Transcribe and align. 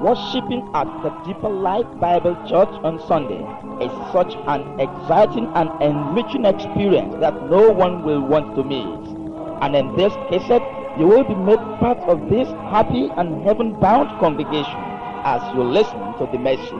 Worshipping 0.00 0.66
at 0.72 0.88
the 1.02 1.10
Deeper 1.26 1.50
Life 1.50 1.84
Bible 2.00 2.34
Church 2.48 2.72
on 2.88 2.98
Sunday 3.06 3.44
is 3.84 3.92
such 4.12 4.32
an 4.48 4.80
exciting 4.80 5.46
and 5.54 5.68
enriching 5.82 6.46
experience 6.46 7.16
that 7.20 7.34
no 7.50 7.70
one 7.70 8.02
will 8.02 8.22
want 8.22 8.56
to 8.56 8.64
miss. 8.64 9.08
And 9.60 9.76
in 9.76 9.94
this 9.96 10.14
cassette, 10.30 10.64
you 10.98 11.06
will 11.06 11.24
be 11.24 11.34
made 11.34 11.60
part 11.80 11.98
of 12.08 12.30
this 12.30 12.48
happy 12.72 13.10
and 13.18 13.42
heaven-bound 13.44 14.18
congregation 14.20 14.80
as 15.28 15.42
you 15.54 15.64
listen 15.64 16.00
to 16.16 16.26
the 16.32 16.38
message. 16.38 16.72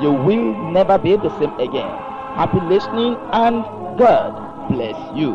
You 0.00 0.12
will 0.12 0.70
never 0.70 0.96
be 0.96 1.16
the 1.16 1.36
same 1.40 1.58
again. 1.58 1.90
Happy 2.38 2.60
listening 2.60 3.16
and 3.32 3.64
God 3.98 4.68
bless 4.70 4.96
you. 5.18 5.34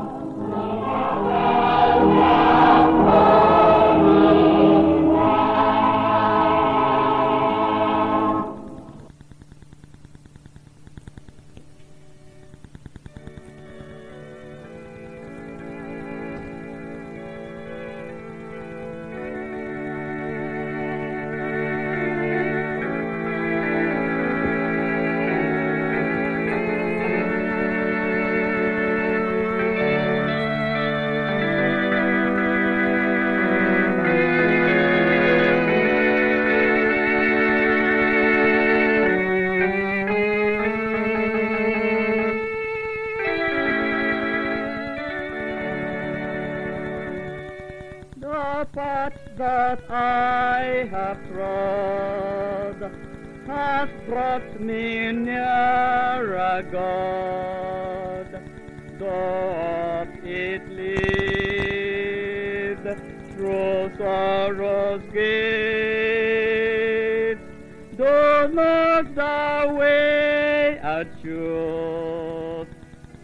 The 69.35 69.73
way 69.73 70.79
choose, 71.21 72.67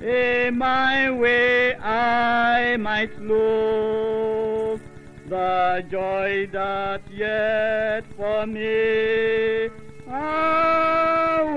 eh, 0.01 0.47
in 0.47 0.57
my 0.57 1.11
way 1.11 1.75
I 1.75 2.77
might 2.77 3.13
lose 3.21 4.81
the 5.27 5.85
joy 5.89 6.47
that 6.51 7.01
yet 7.11 8.03
for 8.17 8.45
me 8.45 9.69
awaits. 10.07 11.51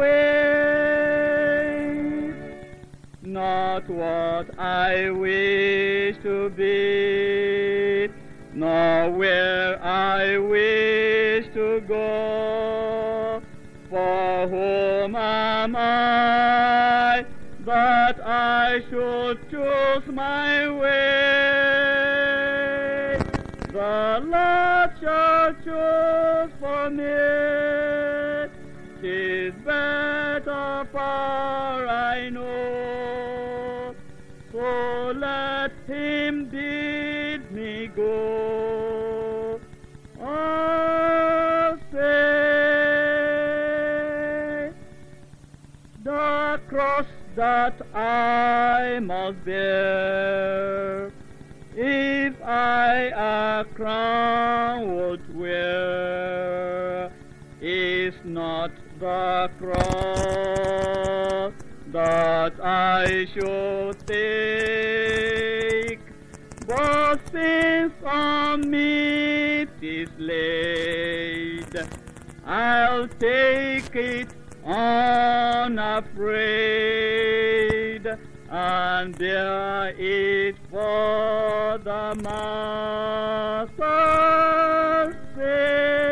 Not 3.23 3.89
what 3.89 4.47
I 4.59 5.11
wish 5.11 6.17
to 6.23 6.51
be, 6.51 8.09
nor 8.53 9.11
where 9.11 9.83
I 9.83 10.39
wish 10.39 11.47
to 11.55 11.81
go. 11.89 12.74
Whom 14.45 15.17
am 15.17 15.75
I 15.75 17.25
that 17.61 18.21
I 18.21 18.83
should 18.91 19.39
choose 19.51 20.07
my 20.13 20.69
way? 20.69 21.15
The 23.73 24.21
Lord 24.23 24.91
shall 25.01 25.55
choose 25.65 26.53
for 26.61 26.91
me. 26.91 28.49
Tis 29.01 29.55
better 29.65 30.87
far 30.93 31.87
I 31.87 32.29
know. 32.29 33.24
That 47.37 47.81
I 47.95 49.01
must 49.01 49.45
bear. 49.45 51.11
If 51.77 52.41
I 52.43 53.11
a 53.15 53.65
crown 53.65 54.95
would 54.95 55.35
wear, 55.37 57.11
is 57.61 58.15
not 58.25 58.71
the 59.01 59.51
cross 59.59 61.53
that 61.89 62.53
I 62.63 63.27
should 63.33 64.07
take. 64.07 66.01
But 66.67 67.21
since 67.33 67.93
on 68.05 68.71
me 68.71 69.63
it 69.63 69.71
is 69.83 70.09
laid, 70.19 71.75
I'll 72.47 73.09
take 73.09 73.95
it 73.97 74.34
unafraid 74.75 76.45
and 78.51 79.19
bear 79.19 79.95
it 79.97 80.57
for 80.71 81.79
the 81.83 82.15
Master's 82.23 83.75
sake. 85.37 86.05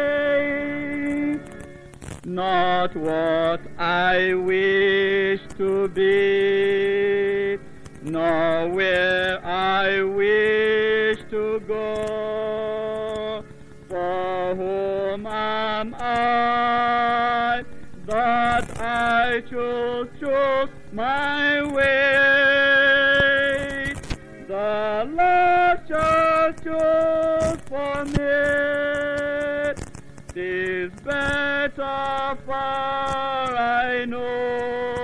Not 2.25 2.95
what 2.97 3.61
I 3.78 4.34
wish 4.34 5.41
to 5.59 5.89
be, 5.89 7.59
nor 8.03 8.69
where 8.69 9.44
I 9.44 10.03
wish 10.03 10.52
I 19.32 19.41
should 19.48 20.10
choose 20.20 20.69
my 20.93 21.62
way? 21.72 21.94
The 24.47 25.09
Lord 25.09 25.81
shall 25.88 26.53
choose 26.62 27.60
for 27.66 28.04
me. 28.04 28.32
Tis 30.34 30.93
better 31.03 32.37
far 32.47 33.56
I 33.56 34.04
know. 34.04 35.02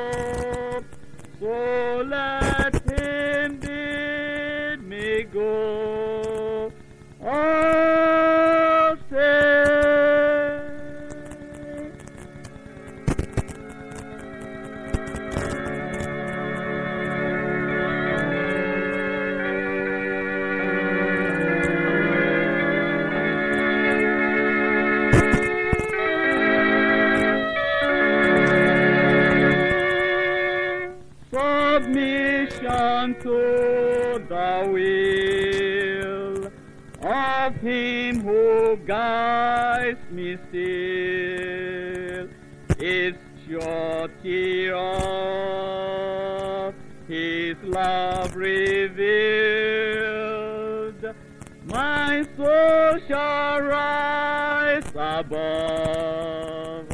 My 51.69 52.25
soul 52.35 52.99
shall 53.07 53.61
rise 53.61 54.83
above 54.95 56.89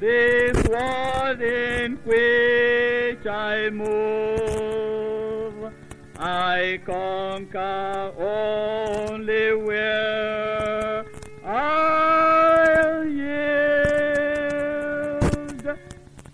this 0.00 0.56
world 0.66 1.42
in 1.42 1.98
which 2.06 3.26
I 3.26 3.68
move. 3.68 5.74
I 6.18 6.80
conquer 6.86 8.14
only 8.18 9.54
where 9.56 11.04
I 11.44 13.02
yield, 15.52 15.78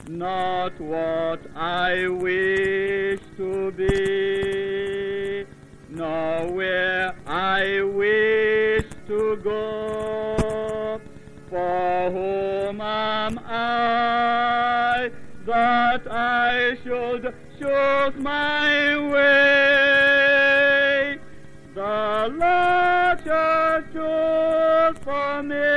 not 0.08 0.80
what 0.80 1.40
I 1.56 2.06
will. 2.06 2.73
My 18.24 18.96
way? 19.12 20.24
The 21.74 22.28
Lord 22.40 23.16
shall 23.22 23.82
choose 23.92 24.98
for 25.04 25.42
me. 25.42 25.73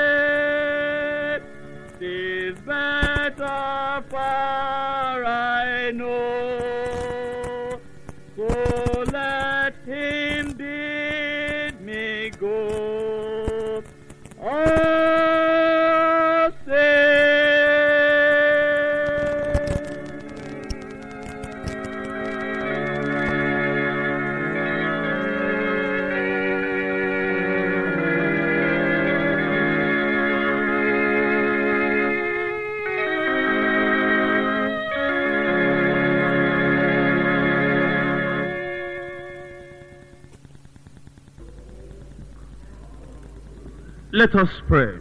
Let 44.17 44.33
us 44.33 44.49
pray. 44.67 44.97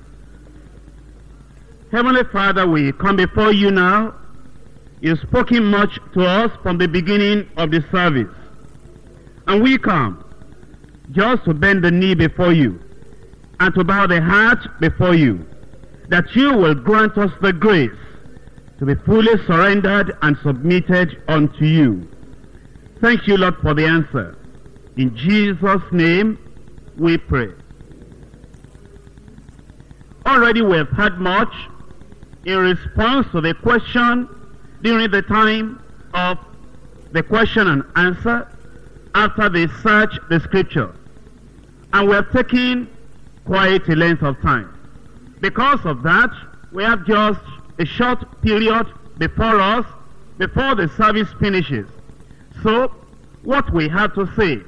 Heavenly 1.91 2.25
Father, 2.25 2.69
we 2.69 2.93
come 2.93 3.17
before 3.17 3.51
you 3.51 3.71
now. 3.71 4.15
You've 5.01 5.21
spoken 5.21 5.65
much 5.65 5.99
to 6.13 6.23
us 6.23 6.51
from 6.63 6.77
the 6.77 6.87
beginning 6.87 7.49
of 7.57 7.71
the 7.71 7.83
service. 7.91 8.29
And 9.47 9.63
we 9.63 9.79
come 9.79 10.23
just 11.13 11.47
to 11.47 11.55
bend 11.55 11.83
the 11.83 11.91
knee 11.91 12.15
before 12.15 12.53
you 12.53 12.79
and 13.59 13.75
to 13.75 13.85
bow 13.85 14.07
the 14.07 14.21
heart 14.21 14.59
before 14.81 15.15
you, 15.15 15.47
that 16.11 16.37
you 16.37 16.53
will 16.53 16.75
grant 16.75 17.17
us 17.17 17.33
the 17.41 17.55
grace 17.55 17.99
to 18.81 18.85
be 18.85 18.97
fully 19.07 19.43
surrendered 19.47 20.15
and 20.21 20.37
submitted 20.43 21.23
unto 21.27 21.65
you. 21.65 22.07
Thank 23.01 23.27
you, 23.27 23.39
Lord, 23.39 23.57
for 23.63 23.73
the 23.73 23.87
answer. 23.87 24.37
In 24.99 25.17
Jesus' 25.17 25.91
name 25.91 26.39
we 26.99 27.17
pray. 27.17 27.55
Already 30.27 30.61
we 30.61 30.77
have 30.77 30.91
had 30.91 31.19
much 31.19 31.55
in 32.45 32.59
response 32.59 33.27
to 33.31 33.41
the 33.41 33.55
question 33.55 34.29
during 34.83 35.11
the 35.11 35.23
time 35.23 35.81
of 36.15 36.39
the 37.13 37.23
question 37.23 37.69
and 37.69 37.85
answer 37.95 38.49
after 39.15 39.49
they 39.49 39.69
search 39.83 40.19
the 40.29 40.41
scripture. 40.41 40.95
And 41.93 42.09
we 42.09 42.15
have 42.15 42.31
taken 42.33 42.91
quite 43.45 43.89
a 43.89 43.95
length 43.95 44.23
of 44.23 44.41
time. 44.43 44.73
Because 45.41 45.85
of 45.85 46.03
that, 46.03 46.31
we 46.73 46.83
have 46.83 47.07
just 47.07 47.41
a 47.79 47.85
short 47.85 48.43
period 48.43 48.87
before 49.19 49.61
us 49.61 49.87
before 50.39 50.75
the 50.75 50.89
service 50.89 51.29
finishes. 51.41 51.87
So, 52.63 52.93
what 53.43 53.73
we 53.73 53.89
have 53.89 54.15
to 54.15 54.29
say 54.37 54.61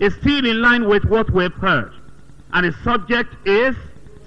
is 0.00 0.14
still 0.14 0.46
in 0.46 0.62
line 0.62 0.88
with 0.88 1.04
what 1.04 1.28
we've 1.30 1.52
heard. 1.54 1.92
And 2.52 2.66
the 2.66 2.72
subject 2.84 3.34
is 3.46 3.74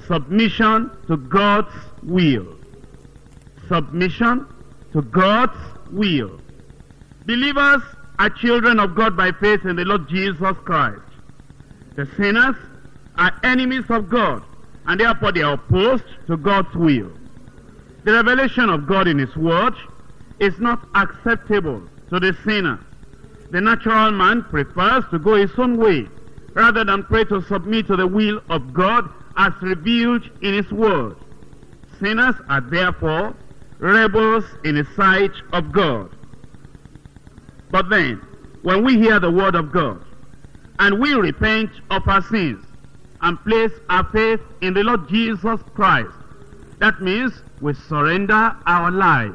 submission 0.08 0.92
to 1.08 1.18
God's 1.18 1.74
will. 2.04 2.48
Submission 3.68 4.48
to 4.94 5.02
God's 5.02 5.58
will. 5.92 6.40
Believers 7.26 7.82
are 8.20 8.30
children 8.30 8.80
of 8.80 8.96
God 8.96 9.18
by 9.18 9.32
faith 9.32 9.66
in 9.66 9.76
the 9.76 9.86
Lord 9.86 10.08
Jesus 10.08 10.56
Christ. 10.64 11.02
The 11.96 12.08
sinners 12.18 12.56
are 13.18 13.32
enemies 13.44 13.86
of 13.90 14.10
God, 14.10 14.44
and 14.86 15.00
therefore 15.00 15.32
they 15.32 15.42
are 15.42 15.54
opposed 15.54 16.04
to 16.28 16.38
God's 16.38 16.74
will. 16.76 17.12
The 18.04 18.14
revelation 18.14 18.70
of 18.70 18.88
God 18.88 19.08
in 19.08 19.18
His 19.18 19.36
Word 19.36 19.74
is 20.40 20.58
not 20.60 20.88
acceptable 20.96 21.82
to 22.10 22.20
the 22.20 22.36
sinner. 22.46 22.80
The 23.52 23.62
natural 23.62 24.12
man 24.12 24.44
prefers 24.44 25.04
to 25.12 25.20
go 25.20 25.36
his 25.36 25.52
own 25.58 25.78
way 25.78 26.08
rather 26.54 26.84
than 26.84 27.04
pray 27.04 27.24
to 27.26 27.42
submit 27.44 27.88
to 27.88 27.96
the 27.96 28.08
will 28.08 28.42
of 28.50 28.74
God 28.74 29.10
as 29.38 29.54
revealed 29.62 30.30
in 30.42 30.54
His 30.54 30.72
Word. 30.72 31.18
Sinners 32.00 32.36
are 32.50 32.62
therefore 32.62 33.36
rebels 33.80 34.44
in 34.64 34.76
the 34.76 34.86
sight 34.96 35.32
of 35.54 35.72
God. 35.72 36.10
But 37.72 37.90
then, 37.90 38.22
when 38.62 38.84
we 38.84 38.98
hear 38.98 39.20
the 39.20 39.32
Word 39.32 39.56
of 39.56 39.72
God 39.72 40.04
and 40.80 41.00
we 41.00 41.14
repent 41.14 41.70
of 41.90 42.08
our 42.08 42.22
sins 42.24 42.66
and 43.22 43.42
place 43.44 43.72
our 43.90 44.04
faith 44.12 44.40
in 44.62 44.74
the 44.74 44.84
Lord 44.84 45.08
Jesus 45.10 45.60
Christ, 45.74 46.12
that 46.80 47.02
means 47.02 47.34
we 47.62 47.74
surrender 47.74 48.56
our 48.66 48.92
life 48.92 49.34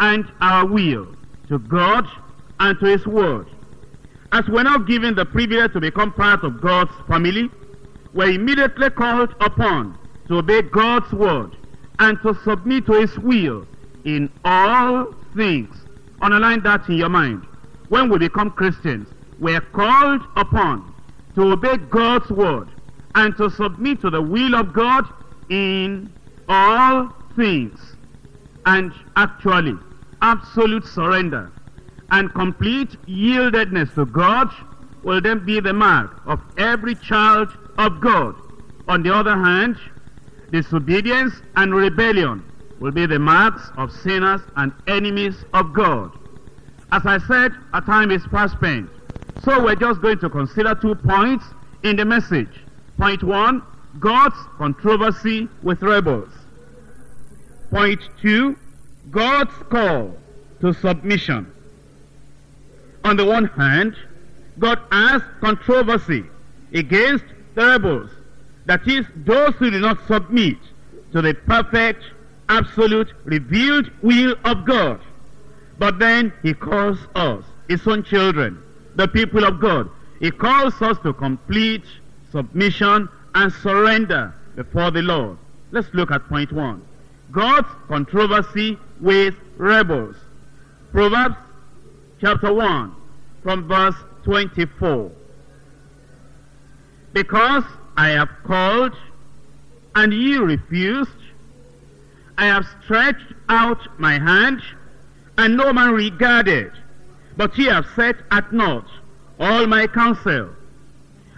and 0.00 0.30
our 0.40 0.66
will 0.66 1.06
to 1.48 1.58
God 1.58 2.06
and 2.60 2.78
to 2.80 2.86
His 2.86 3.06
Word. 3.06 3.46
As 4.32 4.46
we're 4.48 4.64
now 4.64 4.78
given 4.78 5.14
the 5.14 5.24
privilege 5.24 5.72
to 5.74 5.80
become 5.80 6.12
part 6.12 6.42
of 6.42 6.60
God's 6.60 6.90
family, 7.06 7.50
we're 8.14 8.30
immediately 8.30 8.90
called 8.90 9.34
upon 9.40 9.98
to 10.28 10.38
obey 10.38 10.62
God's 10.62 11.12
Word 11.12 11.56
and 11.98 12.16
to 12.22 12.34
submit 12.44 12.86
to 12.86 12.92
His 12.92 13.18
will 13.18 13.66
in 14.04 14.30
all 14.44 15.12
things. 15.36 15.74
Underline 16.22 16.62
that 16.62 16.88
in 16.88 16.94
your 16.96 17.08
mind. 17.08 17.42
When 17.88 18.08
we 18.08 18.18
become 18.18 18.50
Christians, 18.52 19.08
we're 19.40 19.60
called 19.60 20.22
upon 20.36 20.94
to 21.34 21.52
obey 21.52 21.76
God's 21.76 22.30
Word 22.30 22.68
and 23.16 23.36
to 23.36 23.50
submit 23.50 24.00
to 24.02 24.10
the 24.10 24.22
will 24.22 24.54
of 24.54 24.72
God 24.72 25.06
in 25.50 26.12
all 26.48 27.12
things. 27.34 27.96
And 28.64 28.92
actually, 29.16 29.76
absolute 30.22 30.86
surrender 30.86 31.50
and 32.10 32.32
complete 32.32 32.90
yieldedness 33.06 33.92
to 33.96 34.06
God 34.06 34.50
will 35.02 35.20
then 35.20 35.44
be 35.44 35.58
the 35.60 35.72
mark 35.72 36.22
of 36.26 36.40
every 36.56 36.94
child 36.94 37.48
of 37.78 38.00
God. 38.00 38.34
On 38.88 39.02
the 39.02 39.14
other 39.14 39.36
hand, 39.36 39.76
disobedience 40.50 41.34
and 41.56 41.74
rebellion 41.74 42.44
will 42.80 42.92
be 42.92 43.06
the 43.06 43.18
marks 43.18 43.70
of 43.76 43.90
sinners 43.90 44.40
and 44.56 44.72
enemies 44.86 45.44
of 45.54 45.72
God. 45.72 46.12
As 46.92 47.06
I 47.06 47.18
said, 47.26 47.52
our 47.72 47.80
time 47.80 48.10
is 48.10 48.24
fast 48.26 48.54
spent. 48.56 48.90
So 49.38 49.62
we're 49.62 49.74
just 49.74 50.00
going 50.00 50.18
to 50.20 50.30
consider 50.30 50.74
two 50.74 50.94
points 50.94 51.44
in 51.82 51.96
the 51.96 52.04
message. 52.04 52.60
Point 52.98 53.22
one, 53.22 53.62
God's 53.98 54.36
controversy 54.58 55.48
with 55.62 55.82
rebels. 55.82 56.30
Point 57.70 58.00
two, 58.20 58.56
God's 59.10 59.54
call 59.70 60.16
to 60.60 60.72
submission. 60.72 61.50
On 63.04 63.16
the 63.16 63.24
one 63.24 63.46
hand, 63.46 63.96
God 64.58 64.80
has 64.92 65.20
controversy 65.40 66.24
against 66.72 67.24
the 67.54 67.66
rebels. 67.66 68.10
That 68.66 68.86
is, 68.88 69.06
those 69.16 69.54
who 69.54 69.70
do 69.70 69.80
not 69.80 70.06
submit 70.06 70.56
to 71.12 71.22
the 71.22 71.34
perfect, 71.34 72.02
absolute, 72.48 73.12
revealed 73.24 73.90
will 74.02 74.36
of 74.44 74.64
God. 74.64 75.00
But 75.78 75.98
then 75.98 76.32
he 76.42 76.54
calls 76.54 76.98
us, 77.14 77.44
his 77.68 77.86
own 77.86 78.04
children, 78.04 78.62
the 78.96 79.08
people 79.08 79.44
of 79.44 79.60
God. 79.60 79.90
He 80.20 80.30
calls 80.30 80.80
us 80.80 80.98
to 81.02 81.12
complete 81.12 81.84
submission 82.30 83.08
and 83.34 83.52
surrender 83.52 84.34
before 84.56 84.90
the 84.90 85.02
Lord. 85.02 85.36
Let's 85.72 85.92
look 85.92 86.10
at 86.10 86.28
point 86.28 86.52
one. 86.52 86.82
God's 87.32 87.68
controversy 87.88 88.78
with 89.00 89.34
rebels. 89.56 90.16
Proverbs 90.92 91.36
chapter 92.20 92.52
1 92.52 92.94
from 93.42 93.66
verse 93.66 93.96
24. 94.22 95.10
Because 97.14 97.62
I 97.96 98.08
have 98.10 98.28
called 98.42 98.92
and 99.94 100.12
ye 100.12 100.36
refused, 100.36 101.10
I 102.36 102.46
have 102.46 102.66
stretched 102.82 103.32
out 103.48 103.78
my 104.00 104.18
hand 104.18 104.60
and 105.38 105.56
no 105.56 105.72
man 105.72 105.92
regarded, 105.92 106.72
but 107.36 107.56
ye 107.56 107.66
have 107.66 107.86
set 107.94 108.16
at 108.32 108.52
naught 108.52 108.86
all 109.38 109.66
my 109.68 109.86
counsel 109.86 110.50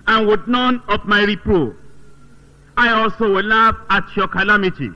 and 0.06 0.26
would 0.26 0.49
none 0.49 0.83
of 0.88 1.04
my 1.04 1.23
reproof. 1.25 1.76
I 2.78 2.90
also 2.92 3.35
will 3.35 3.45
laugh 3.45 3.76
at 3.90 4.04
your 4.16 4.28
calamity. 4.28 4.90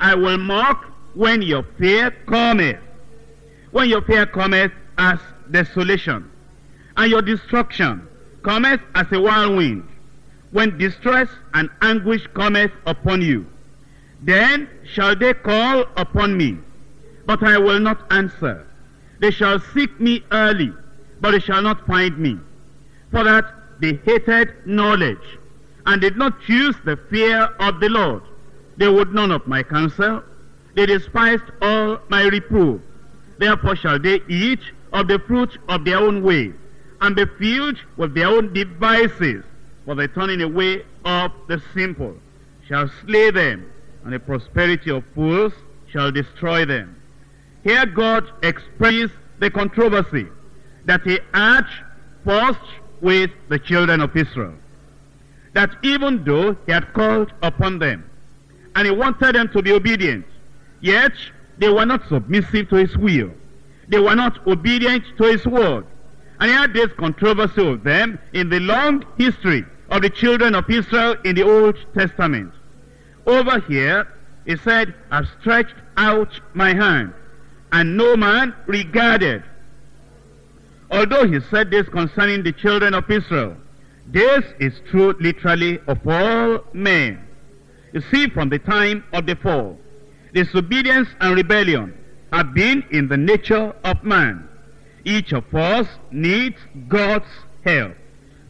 I 0.00 0.14
will 0.14 0.36
mock 0.36 0.84
when 1.14 1.40
your 1.40 1.62
fear 1.78 2.10
cometh. 2.26 2.78
When 3.70 3.88
your 3.88 4.02
fear 4.02 4.26
cometh 4.26 4.72
as 4.98 5.18
desolation, 5.50 6.30
and 6.96 7.10
your 7.10 7.22
destruction 7.22 8.06
cometh 8.42 8.80
as 8.94 9.10
a 9.10 9.20
whirlwind, 9.20 9.88
when 10.54 10.78
distress 10.78 11.28
and 11.54 11.68
anguish 11.82 12.28
cometh 12.32 12.70
upon 12.86 13.20
you, 13.20 13.44
then 14.22 14.68
shall 14.84 15.16
they 15.16 15.34
call 15.34 15.84
upon 15.96 16.36
me, 16.36 16.56
but 17.26 17.42
I 17.42 17.58
will 17.58 17.80
not 17.80 18.06
answer. 18.12 18.64
They 19.18 19.32
shall 19.32 19.58
seek 19.58 19.98
me 19.98 20.22
early, 20.30 20.72
but 21.20 21.32
they 21.32 21.40
shall 21.40 21.60
not 21.60 21.84
find 21.88 22.16
me. 22.18 22.38
For 23.10 23.24
that 23.24 23.52
they 23.80 23.94
hated 24.06 24.54
knowledge, 24.64 25.26
and 25.86 26.00
did 26.00 26.16
not 26.16 26.40
choose 26.42 26.76
the 26.84 26.98
fear 27.10 27.48
of 27.58 27.80
the 27.80 27.88
Lord. 27.88 28.22
They 28.76 28.88
would 28.88 29.12
none 29.12 29.32
of 29.32 29.48
my 29.48 29.64
counsel. 29.64 30.22
They 30.76 30.86
despised 30.86 31.50
all 31.62 31.98
my 32.08 32.26
reproof. 32.28 32.80
Therefore 33.38 33.74
shall 33.74 33.98
they 33.98 34.20
eat 34.28 34.60
of 34.92 35.08
the 35.08 35.18
fruit 35.18 35.58
of 35.68 35.84
their 35.84 35.98
own 35.98 36.22
way, 36.22 36.52
and 37.00 37.16
be 37.16 37.24
filled 37.40 37.78
with 37.96 38.14
their 38.14 38.28
own 38.28 38.52
devices. 38.52 39.42
For 39.84 39.94
the 39.94 40.08
turning 40.08 40.40
away 40.40 40.82
of 41.04 41.30
the 41.46 41.62
simple 41.74 42.16
shall 42.66 42.88
slay 43.04 43.30
them, 43.30 43.70
and 44.04 44.12
the 44.12 44.18
prosperity 44.18 44.90
of 44.90 45.04
fools 45.14 45.52
shall 45.90 46.10
destroy 46.10 46.64
them. 46.64 46.96
Here 47.62 47.84
God 47.86 48.30
expresses 48.42 49.10
the 49.40 49.50
controversy 49.50 50.26
that 50.86 51.02
he 51.02 51.18
had 51.32 51.66
first 52.24 52.60
with 53.00 53.30
the 53.48 53.58
children 53.58 54.00
of 54.00 54.16
Israel. 54.16 54.54
That 55.52 55.70
even 55.82 56.24
though 56.24 56.56
he 56.66 56.72
had 56.72 56.92
called 56.94 57.32
upon 57.42 57.78
them, 57.78 58.08
and 58.74 58.86
he 58.86 58.92
wanted 58.92 59.34
them 59.34 59.48
to 59.50 59.62
be 59.62 59.72
obedient, 59.72 60.26
yet 60.80 61.12
they 61.58 61.68
were 61.68 61.86
not 61.86 62.08
submissive 62.08 62.70
to 62.70 62.76
his 62.76 62.96
will. 62.96 63.30
They 63.88 64.00
were 64.00 64.14
not 64.14 64.46
obedient 64.46 65.04
to 65.18 65.24
his 65.24 65.46
word. 65.46 65.86
And 66.40 66.50
he 66.50 66.56
had 66.56 66.72
this 66.72 66.92
controversy 66.94 67.62
with 67.62 67.84
them 67.84 68.18
in 68.32 68.48
the 68.48 68.60
long 68.60 69.04
history 69.16 69.64
of 69.90 70.02
the 70.02 70.10
children 70.10 70.54
of 70.54 70.68
Israel 70.68 71.16
in 71.24 71.34
the 71.34 71.42
Old 71.42 71.76
Testament. 71.94 72.52
Over 73.26 73.60
here, 73.60 74.08
he 74.46 74.56
said, 74.56 74.94
I've 75.10 75.28
stretched 75.40 75.74
out 75.96 76.40
my 76.52 76.74
hand, 76.74 77.12
and 77.72 77.96
no 77.96 78.16
man 78.16 78.54
regarded. 78.66 79.42
Although 80.90 81.26
he 81.26 81.40
said 81.40 81.70
this 81.70 81.88
concerning 81.88 82.42
the 82.42 82.52
children 82.52 82.94
of 82.94 83.10
Israel, 83.10 83.56
this 84.06 84.44
is 84.60 84.80
true 84.90 85.14
literally 85.18 85.80
of 85.86 86.06
all 86.06 86.60
men. 86.72 87.26
You 87.92 88.00
see, 88.00 88.28
from 88.28 88.48
the 88.48 88.58
time 88.58 89.04
of 89.12 89.24
the 89.26 89.36
fall, 89.36 89.78
disobedience 90.34 91.08
and 91.20 91.34
rebellion 91.36 91.96
have 92.32 92.52
been 92.52 92.84
in 92.90 93.08
the 93.08 93.16
nature 93.16 93.74
of 93.84 94.02
man. 94.04 94.48
Each 95.04 95.32
of 95.32 95.54
us 95.54 95.86
needs 96.10 96.56
God's 96.88 97.28
help 97.64 97.94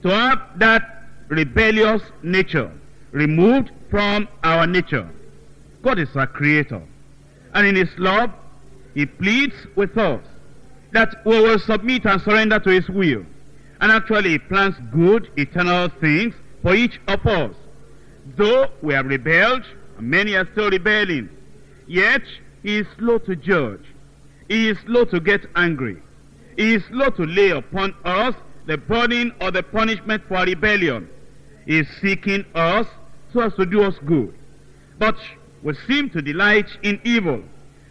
to 0.03 0.09
have 0.09 0.41
that 0.57 0.94
rebellious 1.29 2.03
nature 2.23 2.71
removed 3.13 3.71
from 3.91 4.29
our 4.43 4.67
nature. 4.67 5.09
God 5.83 5.99
is 5.99 6.09
our 6.17 6.27
creator. 6.27 6.83
And 7.55 7.67
in 7.67 7.77
his 7.77 7.91
love, 7.99 8.31
he 8.95 9.07
pleads 9.07 9.55
with 9.77 9.97
us 9.97 10.25
that 10.93 11.25
we 11.25 11.41
will 11.41 11.59
submit 11.59 12.05
and 12.07 12.21
surrender 12.21 12.59
to 12.61 12.71
his 12.71 12.89
will. 12.89 13.25
And 13.81 13.93
actually, 13.93 14.31
he 14.31 14.39
plans 14.39 14.77
good, 14.93 15.31
eternal 15.37 15.89
things 16.01 16.35
for 16.63 16.75
each 16.75 17.01
of 17.09 17.25
us. 17.27 17.55
Though 18.37 18.69
we 18.83 18.95
have 18.95 19.07
rebelled, 19.07 19.65
and 19.99 20.09
many 20.09 20.35
are 20.35 20.49
still 20.53 20.71
rebelling, 20.71 21.29
yet 21.87 22.23
he 22.63 22.79
is 22.79 22.87
slow 22.99 23.19
to 23.19 23.37
judge. 23.37 23.85
He 24.49 24.71
is 24.71 24.79
slow 24.87 25.05
to 25.07 25.21
get 25.21 25.47
angry. 25.55 26.01
He 26.57 26.75
is 26.75 26.85
slow 26.87 27.11
to 27.11 27.25
lay 27.25 27.51
upon 27.51 27.95
us 28.05 28.35
the 28.67 28.79
burning 28.79 29.33
or 29.41 29.51
the 29.51 29.63
punishment 29.63 30.23
for 30.29 30.45
rebellion. 30.45 31.09
Is 31.67 31.87
seeking 32.03 32.45
us 32.55 32.87
so 33.33 33.41
as 33.41 33.55
to 33.55 33.65
do 33.65 33.83
us 33.83 33.95
good. 34.05 34.35
But 34.99 35.17
we 35.63 35.75
seem 35.87 36.11
to 36.11 36.21
delight 36.21 36.69
in 36.83 37.01
evil. 37.05 37.43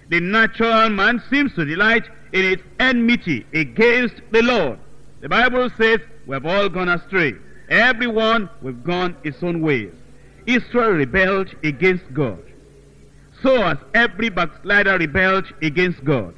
The 0.09 0.19
natural 0.19 0.89
man 0.89 1.23
seems 1.29 1.55
to 1.55 1.65
delight 1.65 2.07
in 2.33 2.45
its 2.45 2.61
enmity 2.79 3.45
against 3.53 4.15
the 4.31 4.43
Lord. 4.43 4.79
The 5.21 5.29
Bible 5.29 5.69
says 5.77 5.99
we 6.27 6.35
have 6.35 6.45
all 6.45 6.69
gone 6.69 6.89
astray. 6.89 7.33
Everyone 7.69 8.49
we've 8.61 8.83
gone 8.83 9.15
his 9.23 9.41
own 9.41 9.61
ways. 9.61 9.91
Israel 10.45 10.91
rebelled 10.91 11.49
against 11.63 12.03
God. 12.13 12.43
So 13.41 13.61
has 13.61 13.77
every 13.93 14.29
backslider 14.29 14.97
rebelled 14.97 15.45
against 15.61 16.03
God. 16.05 16.35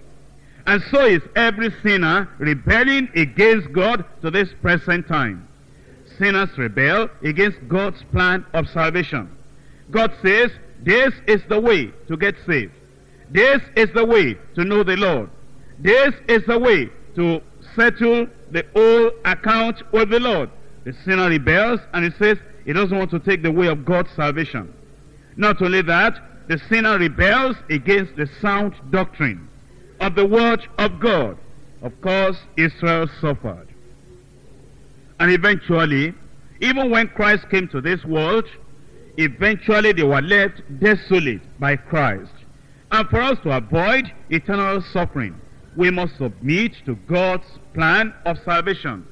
And 0.68 0.82
so 0.90 1.06
is 1.06 1.22
every 1.36 1.72
sinner 1.84 2.28
rebelling 2.40 3.10
against 3.16 3.72
God 3.72 4.04
to 4.22 4.32
this 4.32 4.50
present 4.62 5.08
time. 5.08 5.48
Sinners 6.18 6.58
rebel 6.58 7.10
against 7.24 7.68
God's 7.68 8.02
plan 8.12 8.46
of 8.54 8.68
salvation. 8.70 9.30
God 9.92 10.12
says, 10.24 10.52
this 10.82 11.14
is 11.28 11.42
the 11.50 11.60
way 11.60 11.88
to 12.08 12.18
get 12.18 12.36
saved. 12.46 12.74
This 13.30 13.62
is 13.76 13.90
the 13.94 14.06
way 14.06 14.36
to 14.56 14.64
know 14.64 14.84
the 14.84 14.98
Lord. 14.98 15.30
This 15.80 16.14
is 16.28 16.44
the 16.46 16.58
way 16.58 16.90
to 17.16 17.42
settle 17.76 18.28
the 18.52 18.66
old 18.76 19.14
account 19.26 19.84
with 19.92 20.10
the 20.10 20.20
Lord. 20.20 20.50
The 20.84 20.94
sinner 21.06 21.30
rebels 21.30 21.80
and 21.94 22.06
he 22.06 22.12
says 22.12 22.38
he 22.66 22.74
doesn't 22.74 22.98
want 22.98 23.12
to 23.12 23.20
take 23.20 23.44
the 23.44 23.52
way 23.52 23.68
of 23.68 23.86
God's 23.86 24.12
salvation. 24.16 24.74
Not 25.38 25.62
only 25.62 25.82
that, 25.84 26.48
the 26.48 26.60
sinner 26.70 26.98
rebels 26.98 27.58
against 27.70 28.16
the 28.16 28.28
sound 28.42 28.74
doctrine 28.90 29.50
of 30.00 30.16
the 30.16 30.26
word 30.26 30.68
of 30.78 31.00
God. 31.00 31.38
Of 31.82 32.00
course, 32.02 32.38
Israel 32.58 33.08
suffered. 33.22 33.68
And 35.20 35.32
eventually, 35.32 36.14
even 36.62 36.90
when 36.90 37.08
Christ 37.10 37.50
came 37.50 37.68
to 37.70 37.82
this 37.82 38.04
world, 38.06 38.46
eventually 39.18 39.92
they 39.92 40.04
were 40.04 40.22
left 40.22 40.62
desolate 40.80 41.42
by 41.60 41.76
Christ. 41.76 42.32
And 42.92 43.08
for 43.10 43.22
us 43.22 43.38
to 43.44 43.52
avoid 43.56 44.12
eternal 44.30 44.82
suffering, 44.82 45.40
we 45.76 45.92
must 45.92 46.18
submit 46.18 46.74
to 46.86 46.96
God's 47.08 47.48
plan 47.74 48.14
of 48.26 48.38
salvation 48.46 49.06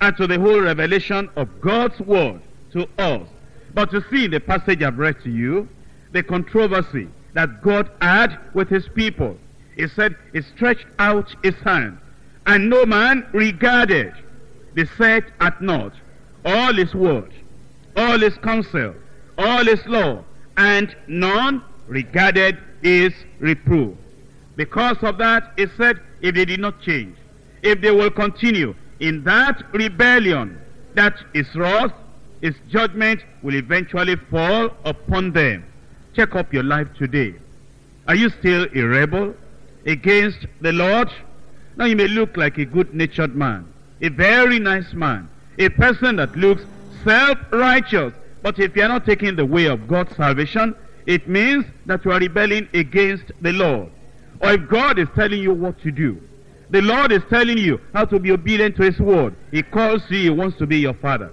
and 0.00 0.16
to 0.16 0.26
the 0.26 0.38
whole 0.38 0.60
revelation 0.60 1.28
of 1.36 1.60
God's 1.60 1.98
word 2.00 2.40
to 2.72 2.88
us. 2.98 3.26
But 3.72 3.90
to 3.90 4.04
see 4.10 4.26
in 4.26 4.30
the 4.30 4.40
passage 4.40 4.82
I've 4.82 4.98
read 4.98 5.20
to 5.24 5.30
you, 5.30 5.68
the 6.12 6.22
controversy 6.22 7.08
that 7.32 7.62
God 7.62 7.90
had 8.00 8.38
with 8.54 8.68
his 8.68 8.88
people. 8.88 9.36
He 9.76 9.88
said, 9.88 10.16
He 10.32 10.42
stretched 10.42 10.86
out 10.98 11.34
his 11.42 11.54
hand, 11.56 11.98
and 12.46 12.70
no 12.70 12.86
man 12.86 13.26
regarded. 13.32 14.12
They 14.74 14.86
set 14.86 15.24
at 15.40 15.60
naught 15.60 15.92
all 16.44 16.74
his 16.74 16.94
word, 16.94 17.32
all 17.96 18.18
his 18.18 18.36
counsel, 18.38 18.94
all 19.38 19.64
his 19.64 19.84
law, 19.86 20.24
and 20.56 20.94
none 21.06 21.62
regarded 21.86 22.58
his 22.82 23.12
reproof. 23.38 23.96
Because 24.56 24.96
of 25.02 25.18
that, 25.18 25.52
he 25.56 25.66
said, 25.76 26.00
if 26.20 26.34
they 26.34 26.44
did 26.44 26.60
not 26.60 26.80
change, 26.80 27.16
if 27.62 27.80
they 27.80 27.90
will 27.90 28.10
continue 28.10 28.74
in 29.00 29.24
that 29.24 29.62
rebellion, 29.72 30.60
that 30.94 31.16
is 31.34 31.52
wrath, 31.54 31.92
his 32.40 32.54
judgment 32.68 33.20
will 33.42 33.54
eventually 33.54 34.16
fall 34.30 34.70
upon 34.84 35.32
them. 35.32 35.64
Check 36.14 36.34
up 36.34 36.52
your 36.52 36.62
life 36.62 36.88
today. 36.96 37.34
Are 38.06 38.14
you 38.14 38.28
still 38.28 38.66
a 38.74 38.82
rebel 38.82 39.34
against 39.86 40.46
the 40.60 40.72
Lord? 40.72 41.10
Now 41.76 41.86
you 41.86 41.96
may 41.96 42.08
look 42.08 42.36
like 42.36 42.58
a 42.58 42.64
good-natured 42.64 43.34
man, 43.34 43.66
a 44.00 44.08
very 44.08 44.58
nice 44.58 44.92
man, 44.92 45.28
a 45.58 45.68
person 45.70 46.16
that 46.16 46.34
looks 46.36 46.62
self-righteous. 47.04 48.14
But 48.42 48.58
if 48.58 48.76
you 48.76 48.82
are 48.82 48.88
not 48.88 49.06
taking 49.06 49.36
the 49.36 49.46
way 49.46 49.66
of 49.66 49.88
God's 49.88 50.14
salvation, 50.16 50.74
it 51.06 51.28
means 51.28 51.64
that 51.86 52.04
you 52.04 52.12
are 52.12 52.18
rebelling 52.18 52.68
against 52.74 53.32
the 53.40 53.52
Lord. 53.52 53.90
Or 54.40 54.52
if 54.52 54.68
God 54.68 54.98
is 54.98 55.08
telling 55.14 55.40
you 55.40 55.52
what 55.52 55.80
to 55.82 55.90
do, 55.90 56.20
the 56.70 56.82
Lord 56.82 57.12
is 57.12 57.22
telling 57.30 57.58
you 57.58 57.80
how 57.92 58.04
to 58.06 58.18
be 58.18 58.32
obedient 58.32 58.76
to 58.76 58.82
His 58.82 58.98
word. 58.98 59.34
He 59.50 59.62
calls 59.62 60.02
you, 60.10 60.18
He 60.18 60.30
wants 60.30 60.58
to 60.58 60.66
be 60.66 60.78
your 60.78 60.94
Father. 60.94 61.32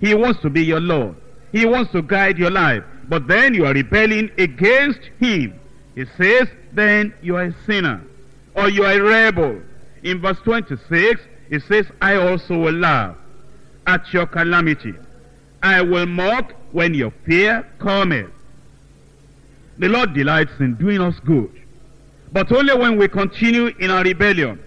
He 0.00 0.14
wants 0.14 0.40
to 0.42 0.50
be 0.50 0.62
your 0.62 0.80
Lord. 0.80 1.16
He 1.52 1.64
wants 1.64 1.92
to 1.92 2.02
guide 2.02 2.38
your 2.38 2.50
life. 2.50 2.84
But 3.08 3.26
then 3.26 3.54
you 3.54 3.66
are 3.66 3.72
rebelling 3.72 4.30
against 4.38 5.00
Him. 5.18 5.58
He 5.94 6.04
says, 6.18 6.48
then 6.76 7.14
you 7.22 7.36
are 7.36 7.44
a 7.44 7.54
sinner. 7.64 8.00
Or 8.54 8.68
you 8.68 8.84
are 8.84 8.92
a 8.92 9.02
rebel. 9.02 9.60
In 10.02 10.20
verse 10.20 10.38
26, 10.44 11.20
it 11.50 11.62
says, 11.64 11.86
I 12.00 12.16
also 12.16 12.58
will 12.58 12.74
laugh 12.74 13.16
at 13.86 14.12
your 14.12 14.26
calamity. 14.26 14.94
I 15.62 15.82
will 15.82 16.06
mock 16.06 16.52
when 16.72 16.94
your 16.94 17.12
fear 17.24 17.66
cometh. 17.78 18.30
The 19.78 19.88
Lord 19.88 20.14
delights 20.14 20.52
in 20.60 20.74
doing 20.74 21.00
us 21.00 21.18
good. 21.20 21.50
But 22.32 22.50
only 22.52 22.74
when 22.74 22.98
we 22.98 23.08
continue 23.08 23.66
in 23.78 23.90
our 23.90 24.02
rebellion. 24.02 24.62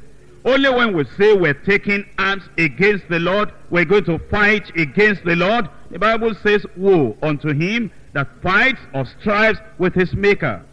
Only 0.45 0.69
when 0.69 0.95
we 0.95 1.03
say 1.17 1.33
we're 1.33 1.53
taking 1.53 2.05
arms 2.17 2.43
against 2.57 3.07
the 3.09 3.19
Lord, 3.19 3.51
we're 3.69 3.85
going 3.85 4.05
to 4.05 4.19
fight 4.29 4.71
against 4.77 5.23
the 5.25 5.35
Lord. 5.35 5.67
The 5.91 5.99
Bible 5.99 6.33
says, 6.35 6.65
Woe 6.77 7.17
unto 7.21 7.53
him 7.53 7.91
that 8.13 8.27
fights 8.41 8.79
or 8.93 9.05
strives 9.05 9.59
with 9.77 9.93
his 9.93 10.13
maker. 10.13 10.63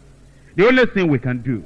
The 0.57 0.67
only 0.67 0.85
thing 0.87 1.07
we 1.07 1.19
can 1.19 1.41
do 1.43 1.63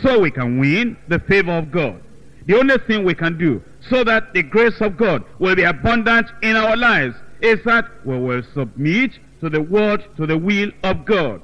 so 0.00 0.20
we 0.20 0.30
can 0.30 0.58
win 0.58 0.96
the 1.08 1.18
favor 1.18 1.52
of 1.52 1.70
God. 1.70 2.00
The 2.46 2.56
only 2.56 2.78
thing 2.86 3.04
we 3.04 3.14
can 3.14 3.36
do 3.36 3.62
so 3.90 4.04
that 4.04 4.32
the 4.32 4.42
grace 4.42 4.80
of 4.80 4.96
God 4.96 5.24
will 5.38 5.56
be 5.56 5.64
abundant 5.64 6.30
in 6.42 6.56
our 6.56 6.76
lives 6.76 7.16
is 7.42 7.58
that 7.64 7.84
we 8.06 8.16
will 8.16 8.42
submit 8.54 9.12
to 9.40 9.50
the 9.50 9.60
word, 9.60 10.04
to 10.16 10.26
the 10.26 10.38
will 10.38 10.70
of 10.84 11.04
God. 11.04 11.42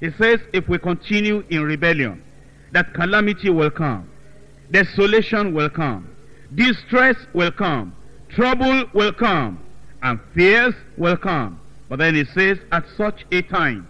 It 0.00 0.14
says 0.18 0.40
if 0.52 0.68
we 0.68 0.78
continue 0.78 1.42
in 1.48 1.62
rebellion, 1.62 2.22
that 2.72 2.92
calamity 2.92 3.48
will 3.48 3.70
come, 3.70 4.10
desolation 4.70 5.54
will 5.54 5.70
come, 5.70 6.14
distress 6.54 7.16
will 7.32 7.50
come, 7.50 7.94
trouble 8.28 8.84
will 8.92 9.12
come, 9.12 9.58
and 10.02 10.20
fears 10.34 10.74
will 10.98 11.16
come. 11.16 11.60
But 11.88 11.98
then 11.98 12.14
it 12.14 12.28
says, 12.34 12.58
at 12.72 12.84
such 12.96 13.24
a 13.32 13.42
time, 13.42 13.88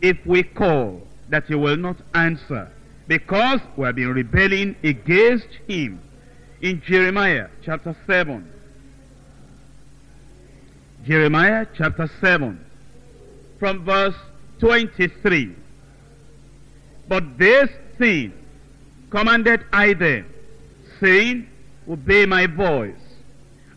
if 0.00 0.16
we 0.24 0.44
call, 0.44 1.02
that 1.28 1.46
he 1.46 1.54
will 1.54 1.76
not 1.76 1.96
answer, 2.14 2.70
because 3.06 3.60
we 3.76 3.86
have 3.86 3.96
been 3.96 4.12
rebelling 4.12 4.76
against 4.82 5.48
him. 5.66 6.00
In 6.60 6.82
Jeremiah 6.82 7.48
chapter 7.64 7.94
7, 8.06 8.52
Jeremiah 11.06 11.66
chapter 11.76 12.10
7, 12.20 12.64
from 13.58 13.84
verse 13.84 14.16
23. 14.58 15.54
But 17.08 17.38
this 17.38 17.70
thing 17.96 18.32
commanded 19.10 19.64
I 19.72 19.92
them, 19.94 20.26
saying, 21.00 21.48
Obey 21.88 22.26
my 22.26 22.46
voice, 22.46 22.94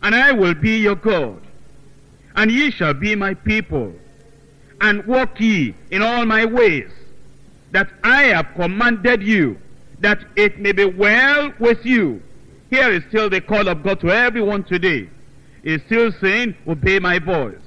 and 0.02 0.14
I 0.14 0.32
will 0.32 0.54
be 0.54 0.78
your 0.78 0.96
God, 0.96 1.40
and 2.34 2.50
ye 2.50 2.70
shall 2.70 2.94
be 2.94 3.14
my 3.14 3.34
people, 3.34 3.92
and 4.80 5.06
walk 5.06 5.40
ye 5.40 5.74
in 5.90 6.02
all 6.02 6.26
my 6.26 6.44
ways, 6.44 6.90
that 7.72 7.88
I 8.04 8.24
have 8.24 8.46
commanded 8.54 9.22
you, 9.22 9.58
that 10.00 10.24
it 10.36 10.58
may 10.58 10.72
be 10.72 10.84
well 10.84 11.52
with 11.58 11.84
you. 11.84 12.22
Here 12.70 12.90
is 12.90 13.02
still 13.08 13.28
the 13.28 13.40
call 13.40 13.68
of 13.68 13.82
God 13.82 14.00
to 14.00 14.10
everyone 14.10 14.64
today. 14.64 15.08
He 15.62 15.74
is 15.74 15.82
still 15.86 16.12
saying, 16.20 16.54
Obey 16.66 16.98
my 16.98 17.18
voice. 17.18 17.58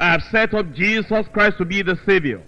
I 0.00 0.12
have 0.12 0.22
set 0.30 0.54
up 0.54 0.72
Jesus 0.72 1.26
Christ 1.32 1.58
to 1.58 1.64
be 1.64 1.82
the 1.82 1.98
Savior 2.04 2.42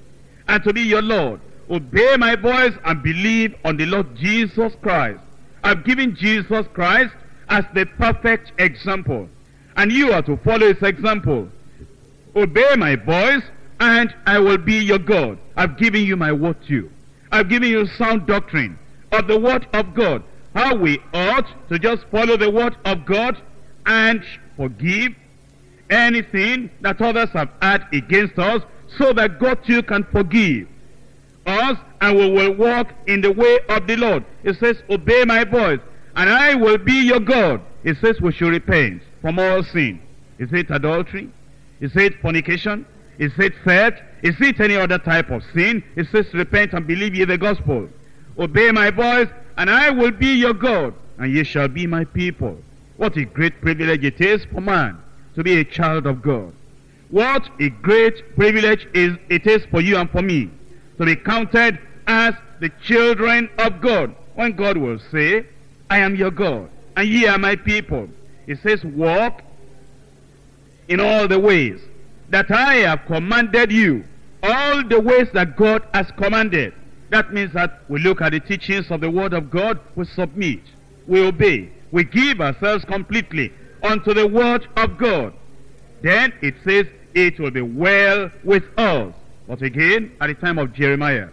and 0.49 0.63
to 0.65 0.73
be 0.73 0.83
your 0.83 1.03
Lord. 1.03 1.41
Obey 1.71 2.17
my 2.17 2.37
voice 2.37 2.75
and 2.85 3.03
believe 3.03 3.55
on 3.65 3.77
the 3.77 3.87
Lord 3.87 4.15
Jesus 4.17 4.73
Christ. 4.83 5.21
I've 5.65 5.85
given 5.85 6.15
Jesus 6.15 6.67
Christ 6.73 7.15
as 7.49 7.65
the 7.75 7.87
perfect 7.87 8.53
example. 8.59 9.29
And 9.77 9.93
you 9.93 10.13
are 10.13 10.23
to 10.23 10.37
follow 10.39 10.73
his 10.73 10.83
example. 10.83 11.49
Obey 12.35 12.77
my 12.77 12.97
voice 12.97 13.43
and 13.81 14.15
I 14.27 14.39
will 14.39 14.59
be 14.59 14.79
your 14.79 14.99
God. 14.99 15.39
I've 15.57 15.77
given 15.77 16.05
you 16.05 16.17
my 16.17 16.33
word 16.33 16.57
too. 16.67 16.91
I've 17.33 17.49
given 17.49 17.69
you 17.69 17.87
sound 17.87 18.27
doctrine 18.27 18.79
of 19.13 19.27
the 19.27 19.39
word 19.39 19.67
of 19.73 19.95
God. 19.95 20.23
How 20.55 20.75
we 20.75 21.01
ought 21.13 21.47
to 21.69 21.79
just 21.79 22.07
follow 22.11 22.37
the 22.37 22.51
word 22.51 22.77
of 22.85 23.05
God 23.05 23.37
and 23.85 24.23
forgive 24.57 25.13
anything 25.91 26.71
that 26.81 27.01
others 27.01 27.29
have 27.31 27.51
had 27.61 27.87
against 27.93 28.39
us 28.39 28.63
so 28.99 29.13
that 29.13 29.39
God 29.39 29.65
too 29.65 29.83
can 29.83 30.05
forgive 30.05 30.69
us 31.47 31.79
and 32.01 32.17
we 32.17 32.31
will 32.31 32.55
walk 32.55 32.93
in 33.07 33.21
the 33.21 33.33
way 33.33 33.59
of 33.69 33.87
the 33.87 33.97
Lord. 33.97 34.25
It 34.43 34.59
says, 34.59 34.83
obey 34.91 35.25
my 35.25 35.45
voice 35.45 35.81
and 36.17 36.31
I 36.31 36.55
will 36.55 36.79
be 36.79 37.07
your 37.07 37.21
God. 37.21 37.61
It 37.85 37.99
says 37.99 38.21
we 38.21 38.33
should 38.33 38.51
repent 38.51 39.03
from 39.21 39.39
all 39.39 39.63
sin. 39.63 40.01
Is 40.39 40.53
it 40.53 40.71
adultery? 40.71 41.31
Is 41.81 41.95
it 41.95 42.21
fornication? 42.21 42.87
Is 43.19 43.33
it 43.39 43.53
theft? 43.65 44.03
Is 44.27 44.35
it 44.41 44.59
any 44.59 44.75
other 44.75 44.99
type 44.99 45.31
of 45.31 45.45
sin? 45.55 45.85
It 45.95 46.09
says 46.11 46.27
repent 46.35 46.73
and 46.73 46.85
believe 46.85 47.15
ye 47.15 47.25
the 47.25 47.39
gospel. 47.39 47.89
Obey 48.37 48.73
my 48.73 48.91
voice 48.91 49.29
and 49.57 49.71
I 49.71 49.91
will 49.91 50.11
be 50.11 50.35
your 50.35 50.53
God 50.53 50.95
and 51.19 51.33
ye 51.33 51.45
shall 51.45 51.69
be 51.69 51.87
my 51.87 52.05
people. 52.05 52.59
What 52.97 53.17
a 53.17 53.25
great 53.25 53.61
privilege 53.61 54.05
it 54.05 54.21
is 54.21 54.45
for 54.47 54.61
man 54.61 54.99
to 55.37 55.45
be 55.45 55.61
a 55.61 55.65
child 55.65 56.09
of 56.09 56.23
God. 56.23 56.53
What 57.11 57.49
a 57.61 57.69
great 57.69 58.35
privilege 58.35 58.89
is 58.95 59.17
it 59.29 59.47
is 59.47 59.65
for 59.67 59.81
you 59.81 59.97
and 59.97 60.11
for 60.11 60.23
me 60.23 60.51
to 60.99 61.05
be 61.05 61.15
counted 61.15 61.79
as 62.09 62.35
the 62.59 62.71
children 62.83 63.49
of 63.59 63.81
God. 63.81 64.13
When 64.35 64.57
God 64.57 64.77
will 64.77 64.99
say, 65.13 65.47
I 65.89 65.99
am 65.99 66.17
your 66.17 66.33
God, 66.33 66.69
and 66.97 67.09
ye 67.09 67.27
are 67.29 67.39
my 67.39 67.55
people. 67.55 68.09
He 68.47 68.57
says, 68.57 68.85
walk 68.85 69.43
in 70.89 70.99
all 70.99 71.29
the 71.29 71.39
ways 71.39 71.81
that 72.31 72.51
I 72.51 72.75
have 72.87 73.07
commanded 73.07 73.71
you. 73.71 74.05
All 74.47 74.85
the 74.85 75.01
ways 75.01 75.29
that 75.33 75.57
God 75.57 75.87
has 75.93 76.11
commanded. 76.17 76.73
That 77.11 77.33
means 77.33 77.53
that 77.55 77.83
we 77.89 78.01
look 78.01 78.21
at 78.21 78.33
the 78.33 78.41
teachings 78.41 78.91
of 78.91 79.01
the 79.01 79.11
Word 79.11 79.33
of 79.33 79.51
God, 79.51 79.81
we 79.95 80.05
submit, 80.05 80.61
we 81.07 81.21
obey, 81.25 81.71
we 81.91 82.05
give 82.05 82.41
ourselves 82.41 82.85
completely 82.85 83.53
unto 83.83 84.15
the 84.15 84.27
Word 84.27 84.67
of 84.77 84.99
God. 84.99 85.33
Then 86.03 86.33
it 86.43 86.55
says, 86.65 86.87
it 87.15 87.41
will 87.41 87.51
be 87.51 87.63
well 87.63 88.31
with 88.45 88.65
us. 88.79 89.15
But 89.49 89.63
again, 89.63 90.15
at 90.21 90.29
the 90.29 90.35
time 90.35 90.59
of 90.59 90.73
Jeremiah, 90.73 91.29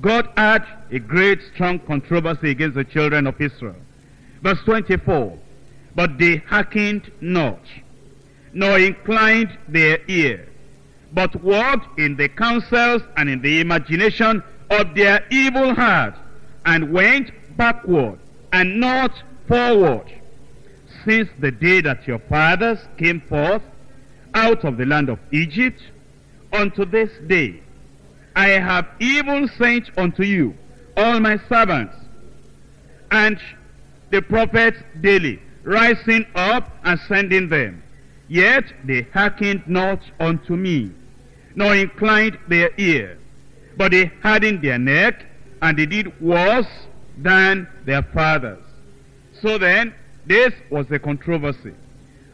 God 0.00 0.28
had 0.36 0.66
a 0.90 0.98
great 0.98 1.40
strong 1.54 1.78
controversy 1.80 2.50
against 2.50 2.74
the 2.74 2.84
children 2.84 3.26
of 3.26 3.40
Israel. 3.40 3.76
Verse 4.42 4.58
24, 4.64 5.38
But 5.94 6.18
they 6.18 6.36
hearkened 6.36 7.10
not, 7.20 7.60
nor 8.52 8.78
inclined 8.78 9.56
their 9.68 9.98
ear, 10.08 10.48
but 11.12 11.34
walked 11.42 11.98
in 11.98 12.16
the 12.16 12.28
counsels 12.28 13.02
and 13.16 13.28
in 13.28 13.40
the 13.42 13.60
imagination 13.60 14.42
of 14.70 14.94
their 14.94 15.26
evil 15.30 15.74
heart, 15.74 16.14
and 16.66 16.92
went 16.92 17.30
backward 17.56 18.18
and 18.52 18.78
not 18.78 19.12
forward. 19.48 20.06
Since 21.04 21.28
the 21.40 21.50
day 21.50 21.80
that 21.80 22.06
your 22.06 22.18
fathers 22.18 22.78
came 22.98 23.20
forth 23.22 23.62
out 24.34 24.64
of 24.64 24.76
the 24.76 24.84
land 24.84 25.08
of 25.08 25.18
Egypt, 25.32 25.82
unto 26.52 26.84
this 26.84 27.10
day, 27.26 27.60
I 28.36 28.48
have 28.48 28.86
even 29.00 29.48
sent 29.58 29.90
unto 29.96 30.22
you 30.22 30.54
all 30.96 31.18
my 31.20 31.38
servants 31.48 31.94
and 33.10 33.38
the 34.10 34.22
prophets 34.22 34.78
daily, 35.00 35.40
rising 35.62 36.26
up 36.34 36.70
and 36.84 36.98
sending 37.08 37.48
them. 37.48 37.82
Yet 38.28 38.64
they 38.84 39.02
hearkened 39.12 39.62
not 39.66 40.00
unto 40.20 40.56
me, 40.56 40.92
nor 41.54 41.74
inclined 41.74 42.38
their 42.48 42.70
ear, 42.78 43.18
but 43.76 43.92
they 43.92 44.06
hardened 44.22 44.62
their 44.62 44.78
neck, 44.78 45.24
and 45.62 45.78
they 45.78 45.86
did 45.86 46.20
worse 46.20 46.68
than 47.18 47.68
their 47.84 48.02
fathers. 48.02 48.62
So 49.40 49.58
then, 49.58 49.94
this 50.26 50.52
was 50.70 50.86
the 50.86 50.98
controversy. 50.98 51.74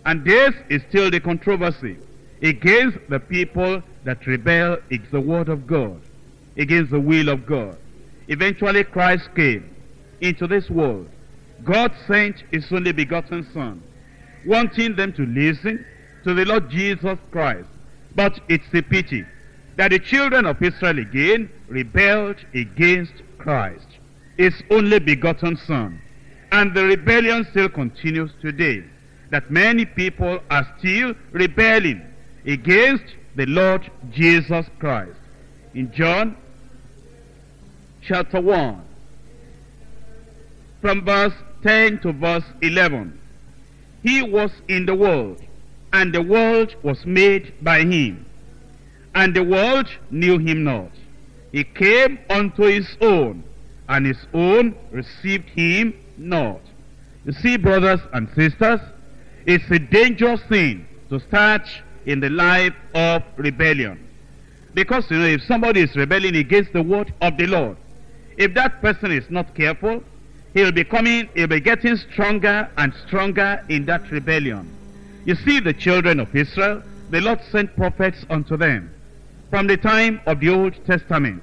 And 0.05 0.25
this 0.25 0.55
is 0.69 0.83
still 0.89 1.11
the 1.11 1.21
controversy 1.21 1.97
against 2.43 2.99
the 3.09 3.19
people 3.19 3.83
that 4.05 4.27
rebel 4.27 4.79
against 4.91 5.11
the 5.11 5.21
word 5.21 5.49
of 5.49 5.67
God, 5.67 6.01
against 6.57 6.93
the 6.93 7.01
will 7.01 7.29
of 7.29 7.47
God. 7.47 7.77
Eventually 8.29 8.85
Christ 8.85 9.29
came 9.35 9.75
into 10.21 10.47
this 10.47 10.71
world. 10.71 11.09
God 11.65 11.93
sent 12.07 12.45
his 12.53 12.71
only 12.71 12.93
begotten 12.93 13.47
son, 13.53 13.83
wanting 14.45 14.95
them 14.95 15.13
to 15.15 15.27
listen 15.27 15.85
to 16.25 16.35
the 16.35 16.45
Lord 16.45 16.71
Jesus 16.71 17.19
Christ. 17.31 17.69
But 18.17 18.41
it's 18.49 18.67
a 18.75 18.83
pity 18.83 19.25
that 19.77 19.91
the 19.91 19.99
children 19.99 20.47
of 20.47 20.61
Israel 20.63 20.99
again 20.99 21.51
rebelled 21.69 22.37
against 22.55 23.13
Christ, 23.39 23.87
his 24.39 24.55
only 24.71 24.99
begotten 24.99 25.57
son. 25.57 26.01
And 26.51 26.75
the 26.75 26.85
rebellion 26.85 27.47
still 27.51 27.69
continues 27.69 28.31
today. 28.41 28.83
That 29.31 29.51
many 29.51 29.85
people 29.85 30.41
are 30.51 30.67
still 30.79 31.15
rebelling 31.33 32.01
against 32.47 33.05
the 33.35 33.45
Lord 33.47 33.91
Jesus 34.13 34.67
Christ. 34.79 35.19
In 35.75 35.93
John 35.93 36.37
chapter 38.01 38.41
1, 38.41 38.83
from 40.81 41.05
verse 41.05 41.35
10 41.65 41.99
to 42.01 42.13
verse 42.13 42.45
11, 42.63 43.19
He 44.03 44.23
was 44.23 44.53
in 44.69 44.87
the 44.87 44.95
world, 44.95 45.43
and 45.93 46.15
the 46.15 46.23
world 46.23 46.75
was 46.83 47.05
made 47.07 47.53
by 47.63 47.81
him, 47.81 48.27
and 49.15 49.35
the 49.35 49.45
world 49.45 49.89
knew 50.11 50.39
him 50.39 50.65
not. 50.65 50.91
He 51.53 51.65
came 51.65 52.19
unto 52.29 52.65
his 52.65 52.97
own, 53.01 53.43
and 53.89 54.07
his 54.07 54.19
own 54.35 54.75
received 54.91 55.49
him 55.51 55.95
not. 56.19 56.61
You 57.25 57.33
see, 57.33 57.57
brothers 57.57 58.01
and 58.13 58.29
sisters, 58.37 58.81
it's 59.47 59.69
a 59.71 59.79
dangerous 59.79 60.43
thing 60.49 60.87
to 61.09 61.21
start 61.21 61.69
in 62.05 62.21
the 62.21 62.31
life 62.31 62.75
of 62.95 63.23
rebellion. 63.37 64.07
Because, 64.75 65.11
you 65.11 65.19
know, 65.19 65.27
if 65.27 65.43
somebody 65.43 65.81
is 65.81 65.97
rebelling 65.97 66.37
against 66.37 66.73
the 66.73 66.83
word 66.83 67.13
of 67.23 67.37
the 67.37 67.47
Lord, 67.47 67.77
if 68.37 68.53
that 68.55 68.83
person 68.83 69.11
is 69.11 69.25
not 69.31 69.55
careful, 69.55 70.05
he'll 70.53 70.73
be 70.73 70.85
coming, 70.85 71.29
he'll 71.35 71.47
be 71.47 71.61
getting 71.61 71.97
stronger 71.97 72.69
and 72.77 72.93
stronger 73.07 73.65
in 73.69 73.87
that 73.87 74.11
rebellion. 74.11 74.76
You 75.27 75.35
see 75.35 75.59
the 75.59 75.73
children 75.73 76.21
of 76.21 76.35
Israel, 76.37 76.85
the 77.11 77.21
Lord 77.21 77.41
sent 77.51 77.75
prophets 77.75 78.25
unto 78.31 78.57
them 78.57 78.95
from 79.51 79.67
the 79.67 79.77
time 79.77 80.21
of 80.25 80.39
the 80.39 80.51
Old 80.51 80.73
Testament. 80.87 81.43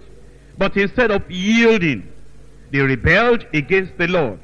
But 0.57 0.77
instead 0.77 1.11
of 1.11 1.29
yielding, 1.29 2.09
they 2.71 2.79
rebelled 2.79 3.45
against 3.53 3.97
the 3.97 4.07
Lord. 4.07 4.39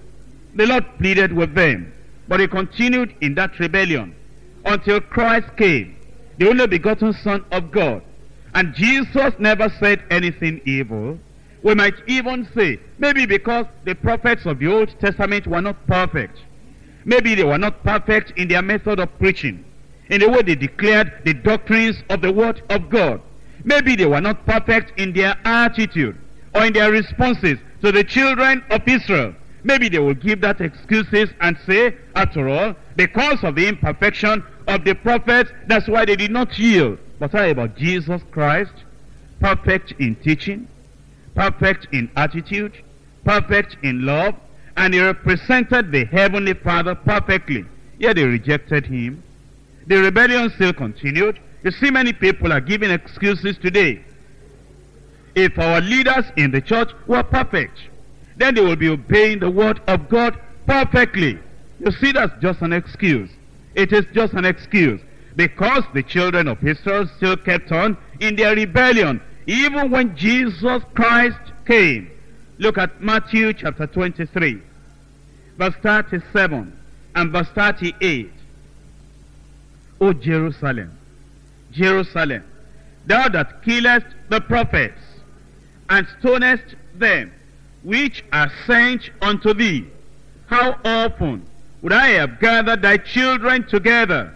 The 0.56 0.66
Lord 0.66 0.84
pleaded 0.98 1.32
with 1.32 1.56
them, 1.56 1.94
but 2.28 2.38
they 2.38 2.48
continued 2.48 3.16
in 3.22 3.34
that 3.36 3.58
rebellion 3.60 4.14
until 4.66 5.00
Christ 5.00 5.48
came, 5.56 5.96
the 6.38 6.50
only 6.50 6.68
begotten 6.68 7.14
Son 7.14 7.46
of 7.54 7.72
God. 7.72 8.02
And 8.56 8.76
Jesus 8.76 9.34
never 9.40 9.70
said 9.80 10.04
anything 10.12 10.60
evil. 10.66 11.18
We 11.64 11.76
might 11.76 11.96
even 12.08 12.46
say, 12.54 12.78
maybe 12.98 13.26
because 13.26 13.68
the 13.86 13.96
prophets 13.96 14.46
of 14.46 14.60
the 14.60 14.68
Old 14.68 14.90
Testament 15.00 15.48
were 15.48 15.62
not 15.62 15.88
perfect. 15.88 16.40
Maybe 17.06 17.36
they 17.36 17.44
were 17.44 17.58
not 17.58 17.84
perfect 17.84 18.34
in 18.38 18.48
their 18.48 18.62
method 18.62 19.00
of 19.00 19.18
preaching, 19.20 19.64
in 20.10 20.22
the 20.22 20.30
way 20.30 20.42
they 20.42 20.56
declared 20.56 21.22
the 21.26 21.34
doctrines 21.34 22.04
of 22.10 22.22
the 22.22 22.32
Word 22.32 22.62
of 22.70 22.90
God. 22.90 23.22
Maybe 23.64 23.96
they 23.96 24.06
were 24.06 24.22
not 24.22 24.46
perfect 24.46 25.00
in 25.00 25.14
their 25.14 25.36
attitude 25.46 26.18
or 26.56 26.66
in 26.66 26.74
their 26.74 26.92
responses 26.92 27.60
to 27.82 27.92
the 27.92 28.04
children 28.04 28.64
of 28.70 28.88
Israel. 28.88 29.34
Maybe 29.64 29.90
they 29.90 30.00
will 30.00 30.14
give 30.14 30.42
that 30.42 30.62
excuses 30.62 31.30
and 31.42 31.58
say, 31.66 31.96
after 32.16 32.48
all, 32.48 32.76
because 32.96 33.44
of 33.44 33.56
the 33.56 33.68
imperfection 33.68 34.44
of 34.68 34.86
the 34.86 34.96
prophets, 34.96 35.52
that's 35.68 35.88
why 35.88 36.06
they 36.06 36.16
did 36.16 36.32
not 36.32 36.58
yield. 36.58 36.98
But 37.20 37.34
how 37.34 37.46
about 37.48 37.76
Jesus 37.76 38.22
Christ? 38.32 38.72
Perfect 39.40 39.94
in 40.00 40.16
teaching, 40.16 40.68
perfect 41.36 41.88
in 41.92 42.10
attitude, 42.16 42.74
perfect 43.26 43.78
in 43.84 44.06
love, 44.06 44.36
and 44.78 44.94
he 44.94 45.00
represented 45.00 45.92
the 45.92 46.06
heavenly 46.06 46.54
Father 46.54 46.96
perfectly. 46.96 47.66
Yet 47.98 48.16
they 48.16 48.26
rejected 48.26 48.86
him. 48.86 49.24
The 49.88 49.98
rebellion 49.98 50.50
still 50.52 50.74
continued. 50.74 51.40
You 51.64 51.72
see, 51.72 51.92
many 51.92 52.14
people 52.14 52.54
are 52.54 52.62
giving 52.62 52.92
excuses 52.92 53.58
today. 53.58 54.02
If 55.36 55.58
our 55.60 55.82
leaders 55.82 56.26
in 56.38 56.52
the 56.52 56.62
church 56.62 56.92
were 57.08 57.24
perfect, 57.24 57.78
then 58.38 58.56
they 58.56 58.62
will 58.62 58.76
be 58.76 58.90
obeying 58.90 59.40
the 59.40 59.50
word 59.50 59.82
of 59.88 60.10
God 60.10 60.40
perfectly. 60.66 61.38
You 61.80 61.92
see, 61.92 62.12
that's 62.12 62.34
just 62.42 62.62
an 62.62 62.74
excuse. 62.74 63.30
It 63.76 63.92
is 63.94 64.06
just 64.14 64.34
an 64.34 64.46
excuse. 64.46 65.02
Because 65.36 65.84
the 65.94 66.04
children 66.04 66.48
of 66.48 66.66
Israel 66.66 67.08
still 67.18 67.38
kept 67.38 67.72
on 67.72 67.98
in 68.20 68.36
their 68.36 68.56
rebellion, 68.56 69.22
even 69.48 69.92
when 69.92 70.16
Jesus 70.16 70.84
Christ 70.94 71.40
came. 71.66 72.12
Look 72.60 72.78
at 72.78 73.02
Matthew 73.02 73.54
chapter 73.54 73.88
23, 73.88 74.62
verse 75.58 75.74
37 75.82 76.78
and 77.16 77.32
verse 77.32 77.48
38. 77.56 78.30
O 80.02 80.12
Jerusalem, 80.12 80.92
Jerusalem, 81.72 82.44
thou 83.06 83.30
that 83.30 83.64
killest 83.64 84.08
the 84.28 84.42
prophets, 84.42 85.00
and 85.90 86.06
stonest 86.20 86.76
them 86.96 87.32
which 87.84 88.26
are 88.34 88.52
sent 88.68 89.10
unto 89.22 89.54
thee, 89.54 89.88
how 90.48 90.78
often 90.84 91.46
would 91.82 91.94
I 91.94 92.08
have 92.10 92.42
gathered 92.42 92.82
thy 92.82 92.98
children 92.98 93.68
together, 93.70 94.34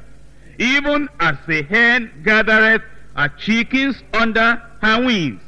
even 0.59 1.09
as 1.19 1.36
the 1.45 1.63
hen 1.63 2.09
gathereth 2.23 2.83
her 3.17 3.27
chickens 3.38 4.01
under 4.13 4.62
her 4.81 5.05
wings, 5.05 5.41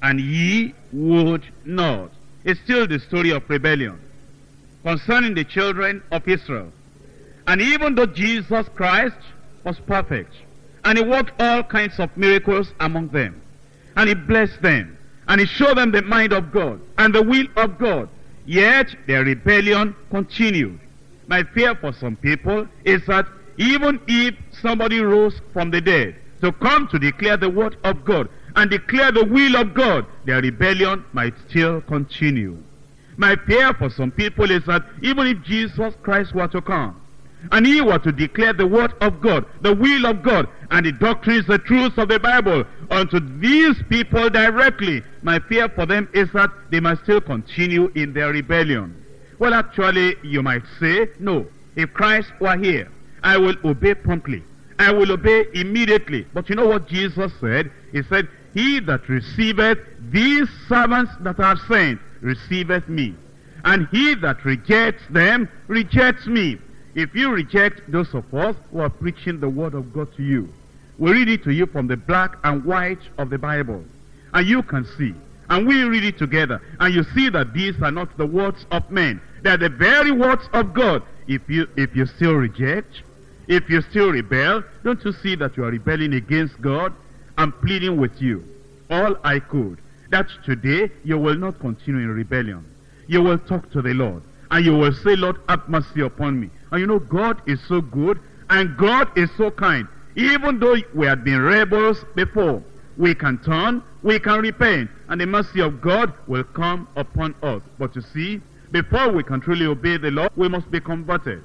and 0.00 0.18
ye 0.18 0.72
would 0.92 1.44
not. 1.66 2.10
It's 2.44 2.60
still 2.60 2.86
the 2.86 2.98
story 2.98 3.30
of 3.30 3.48
rebellion 3.48 4.00
concerning 4.82 5.34
the 5.34 5.44
children 5.44 6.02
of 6.10 6.26
Israel. 6.26 6.72
And 7.46 7.60
even 7.60 7.94
though 7.94 8.06
Jesus 8.06 8.68
Christ 8.74 9.16
was 9.64 9.78
perfect, 9.80 10.32
and 10.84 10.98
he 10.98 11.04
worked 11.04 11.40
all 11.40 11.62
kinds 11.62 11.98
of 12.00 12.16
miracles 12.16 12.72
among 12.80 13.08
them, 13.08 13.40
and 13.96 14.08
he 14.08 14.14
blessed 14.14 14.60
them, 14.62 14.98
and 15.28 15.40
he 15.40 15.46
showed 15.46 15.78
them 15.78 15.92
the 15.92 16.02
mind 16.02 16.32
of 16.32 16.50
God 16.52 16.80
and 16.98 17.14
the 17.14 17.22
will 17.22 17.46
of 17.56 17.78
God, 17.78 18.08
yet 18.44 18.94
their 19.06 19.24
rebellion 19.24 19.94
continued. 20.10 20.80
My 21.28 21.44
fear 21.44 21.76
for 21.76 21.92
some 21.92 22.16
people 22.16 22.66
is 22.84 23.06
that 23.06 23.26
even 23.56 24.00
if 24.08 24.34
somebody 24.60 25.00
rose 25.00 25.40
from 25.52 25.70
the 25.70 25.80
dead 25.80 26.16
to 26.40 26.50
come 26.52 26.88
to 26.88 26.98
declare 26.98 27.36
the 27.36 27.48
word 27.48 27.76
of 27.84 28.04
God 28.04 28.28
and 28.56 28.70
declare 28.70 29.12
the 29.12 29.24
will 29.24 29.56
of 29.56 29.74
God, 29.74 30.06
their 30.24 30.40
rebellion 30.40 31.04
might 31.12 31.34
still 31.48 31.80
continue. 31.82 32.56
My 33.16 33.36
fear 33.46 33.74
for 33.74 33.90
some 33.90 34.10
people 34.10 34.50
is 34.50 34.64
that 34.66 34.84
even 35.02 35.26
if 35.26 35.42
Jesus 35.42 35.94
Christ 36.02 36.34
were 36.34 36.48
to 36.48 36.60
come, 36.60 37.00
and 37.50 37.66
he 37.66 37.80
were 37.80 37.98
to 37.98 38.12
declare 38.12 38.52
the 38.52 38.66
word 38.66 38.92
of 39.00 39.20
God, 39.20 39.44
the 39.62 39.74
will 39.74 40.06
of 40.06 40.22
God, 40.22 40.48
and 40.70 40.86
the 40.86 40.92
doctrines, 40.92 41.46
the 41.46 41.58
truths 41.58 41.98
of 41.98 42.08
the 42.08 42.18
Bible 42.18 42.64
unto 42.90 43.20
these 43.40 43.76
people 43.88 44.30
directly, 44.30 45.02
my 45.22 45.38
fear 45.40 45.68
for 45.68 45.84
them 45.84 46.08
is 46.14 46.30
that 46.32 46.50
they 46.70 46.80
must 46.80 47.02
still 47.02 47.20
continue 47.20 47.90
in 47.94 48.12
their 48.12 48.32
rebellion. 48.32 48.96
Well, 49.38 49.54
actually, 49.54 50.16
you 50.22 50.42
might 50.42 50.62
say, 50.78 51.08
no, 51.18 51.46
if 51.74 51.92
Christ 51.92 52.30
were 52.40 52.56
here, 52.56 52.90
I 53.22 53.36
will 53.38 53.56
obey 53.64 53.94
promptly. 53.94 54.42
I 54.78 54.92
will 54.92 55.12
obey 55.12 55.46
immediately. 55.54 56.26
But 56.32 56.48
you 56.48 56.54
know 56.54 56.66
what 56.66 56.88
Jesus 56.88 57.32
said? 57.40 57.70
He 57.92 58.02
said, 58.04 58.28
He 58.54 58.80
that 58.80 59.08
receiveth 59.08 59.78
these 60.10 60.48
servants 60.68 61.12
that 61.20 61.40
are 61.40 61.56
sent, 61.68 62.00
receiveth 62.20 62.88
me. 62.88 63.14
And 63.64 63.88
he 63.90 64.14
that 64.16 64.44
rejects 64.44 65.02
them, 65.10 65.48
rejects 65.68 66.26
me. 66.26 66.58
If 66.94 67.14
you 67.14 67.30
reject 67.30 67.90
those 67.90 68.12
of 68.14 68.32
us 68.34 68.54
who 68.70 68.80
are 68.80 68.90
preaching 68.90 69.40
the 69.40 69.48
word 69.48 69.74
of 69.74 69.92
God 69.92 70.14
to 70.16 70.22
you, 70.22 70.52
we 70.98 71.12
read 71.12 71.28
it 71.28 71.44
to 71.44 71.52
you 71.52 71.66
from 71.66 71.86
the 71.86 71.96
black 71.96 72.36
and 72.44 72.64
white 72.64 73.00
of 73.18 73.30
the 73.30 73.38
Bible. 73.38 73.82
And 74.34 74.46
you 74.46 74.62
can 74.62 74.84
see. 74.98 75.14
And 75.48 75.66
we 75.66 75.82
read 75.82 76.04
it 76.04 76.18
together. 76.18 76.60
And 76.80 76.94
you 76.94 77.04
see 77.14 77.28
that 77.30 77.52
these 77.54 77.80
are 77.82 77.90
not 77.90 78.16
the 78.18 78.26
words 78.26 78.66
of 78.70 78.90
men. 78.90 79.20
They 79.42 79.50
are 79.50 79.56
the 79.56 79.68
very 79.68 80.10
words 80.10 80.48
of 80.52 80.74
God. 80.74 81.02
If 81.28 81.48
you, 81.48 81.66
if 81.76 81.94
you 81.96 82.06
still 82.06 82.34
reject, 82.34 83.02
if 83.48 83.68
you 83.68 83.80
still 83.82 84.10
rebel, 84.10 84.62
don't 84.84 85.04
you 85.04 85.12
see 85.12 85.34
that 85.36 85.56
you 85.56 85.64
are 85.64 85.70
rebelling 85.70 86.14
against 86.14 86.60
God? 86.60 86.94
I'm 87.36 87.52
pleading 87.52 87.96
with 87.96 88.20
you, 88.20 88.44
all 88.90 89.16
I 89.24 89.38
could, 89.38 89.78
that 90.10 90.28
today 90.44 90.90
you 91.04 91.18
will 91.18 91.36
not 91.36 91.58
continue 91.60 92.00
in 92.00 92.08
rebellion. 92.08 92.64
You 93.06 93.22
will 93.22 93.38
talk 93.38 93.70
to 93.72 93.82
the 93.82 93.94
Lord. 93.94 94.22
And 94.50 94.64
you 94.64 94.76
will 94.76 94.92
say, 94.92 95.16
Lord, 95.16 95.36
have 95.48 95.66
mercy 95.68 96.02
upon 96.02 96.38
me. 96.38 96.50
And 96.70 96.80
you 96.80 96.86
know, 96.86 96.98
God 96.98 97.40
is 97.46 97.58
so 97.66 97.80
good 97.80 98.20
and 98.50 98.76
God 98.76 99.08
is 99.16 99.30
so 99.38 99.50
kind. 99.50 99.88
Even 100.14 100.58
though 100.58 100.76
we 100.94 101.06
had 101.06 101.24
been 101.24 101.40
rebels 101.40 102.04
before, 102.14 102.62
we 102.98 103.14
can 103.14 103.38
turn, 103.38 103.82
we 104.02 104.18
can 104.18 104.40
repent, 104.40 104.90
and 105.08 105.20
the 105.20 105.26
mercy 105.26 105.60
of 105.60 105.80
God 105.80 106.12
will 106.26 106.44
come 106.44 106.86
upon 106.96 107.34
us. 107.42 107.62
But 107.78 107.96
you 107.96 108.02
see, 108.12 108.42
before 108.70 109.10
we 109.10 109.22
can 109.22 109.40
truly 109.40 109.64
obey 109.64 109.96
the 109.96 110.10
Lord, 110.10 110.30
we 110.36 110.48
must 110.48 110.70
be 110.70 110.80
converted. 110.80 111.42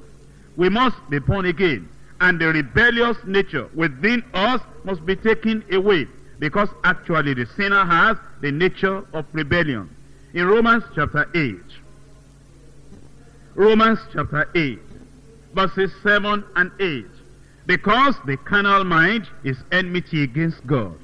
We 0.58 0.68
must 0.68 0.98
be 1.10 1.20
born 1.20 1.46
again. 1.46 1.88
And 2.20 2.40
the 2.40 2.48
rebellious 2.48 3.18
nature 3.26 3.70
within 3.76 4.24
us 4.34 4.62
must 4.84 5.06
be 5.06 5.16
taken 5.16 5.64
away. 5.72 6.08
Because 6.40 6.70
actually 6.84 7.34
the 7.34 7.46
sinner 7.56 7.86
has 7.86 8.18
the 8.42 8.52
nature 8.52 9.04
of 9.14 9.26
rebellion. 9.34 9.90
In 10.34 10.46
Romans 10.46 10.84
chapter 10.94 11.30
8, 11.34 11.56
Romans 13.56 14.00
chapter 14.14 14.50
8, 14.54 14.80
verses 15.56 15.92
7 16.04 16.44
and 16.56 16.72
8. 16.80 17.06
Because 17.66 18.16
the 18.26 18.38
carnal 18.38 18.84
mind 18.84 19.28
is 19.44 19.58
enmity 19.72 20.24
against 20.24 20.66
God. 20.68 20.98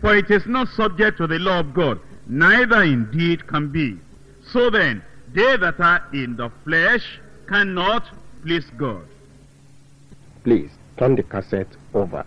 For 0.00 0.16
it 0.16 0.30
is 0.30 0.46
not 0.46 0.68
subject 0.68 1.18
to 1.18 1.26
the 1.26 1.38
law 1.38 1.60
of 1.60 1.74
God, 1.74 2.00
neither 2.26 2.82
indeed 2.82 3.46
can 3.46 3.68
be. 3.68 3.98
So 4.52 4.70
then, 4.70 5.02
they 5.34 5.56
that 5.56 5.78
are 5.80 6.02
in 6.12 6.36
the 6.36 6.50
flesh 6.64 7.20
cannot 7.48 8.04
please 8.42 8.64
God. 8.78 9.04
Please 10.46 10.70
turn 10.96 11.16
the 11.16 11.24
cassette 11.24 11.74
over. 11.92 12.24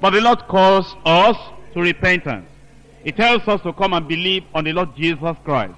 But 0.00 0.10
the 0.10 0.20
Lord 0.20 0.40
calls 0.48 0.96
us 1.04 1.36
to 1.74 1.80
repentance. 1.80 2.46
He 3.04 3.12
tells 3.12 3.46
us 3.48 3.60
to 3.62 3.72
come 3.72 3.92
and 3.92 4.06
believe 4.06 4.44
on 4.54 4.64
the 4.64 4.72
Lord 4.72 4.94
Jesus 4.96 5.36
Christ. 5.44 5.74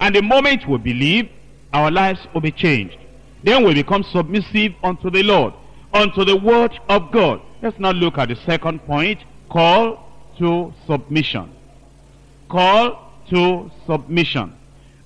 And 0.00 0.14
the 0.14 0.22
moment 0.22 0.68
we 0.68 0.78
believe 0.78 1.28
our 1.72 1.90
lives 1.90 2.20
will 2.32 2.40
be 2.40 2.52
changed. 2.52 2.98
Then 3.42 3.64
we 3.64 3.74
become 3.74 4.02
submissive 4.02 4.72
unto 4.82 5.10
the 5.10 5.22
Lord, 5.22 5.54
unto 5.92 6.24
the 6.24 6.36
word 6.36 6.72
of 6.88 7.12
God. 7.12 7.40
Let's 7.62 7.78
now 7.78 7.92
look 7.92 8.18
at 8.18 8.28
the 8.28 8.36
second 8.36 8.80
point, 8.86 9.20
call 9.50 10.08
to 10.38 10.72
submission. 10.86 11.50
Call 12.48 13.12
to 13.30 13.70
submission. 13.86 14.54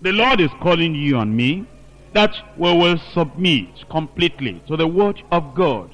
The 0.00 0.12
Lord 0.12 0.40
is 0.40 0.50
calling 0.61 0.94
you 0.94 1.18
and 1.18 1.37
me 1.37 1.66
that 2.12 2.35
we 2.57 2.72
will 2.72 2.98
submit 3.12 3.68
completely 3.90 4.62
to 4.68 4.76
the 4.76 4.87
word 4.87 5.22
of 5.31 5.54
God 5.54 5.90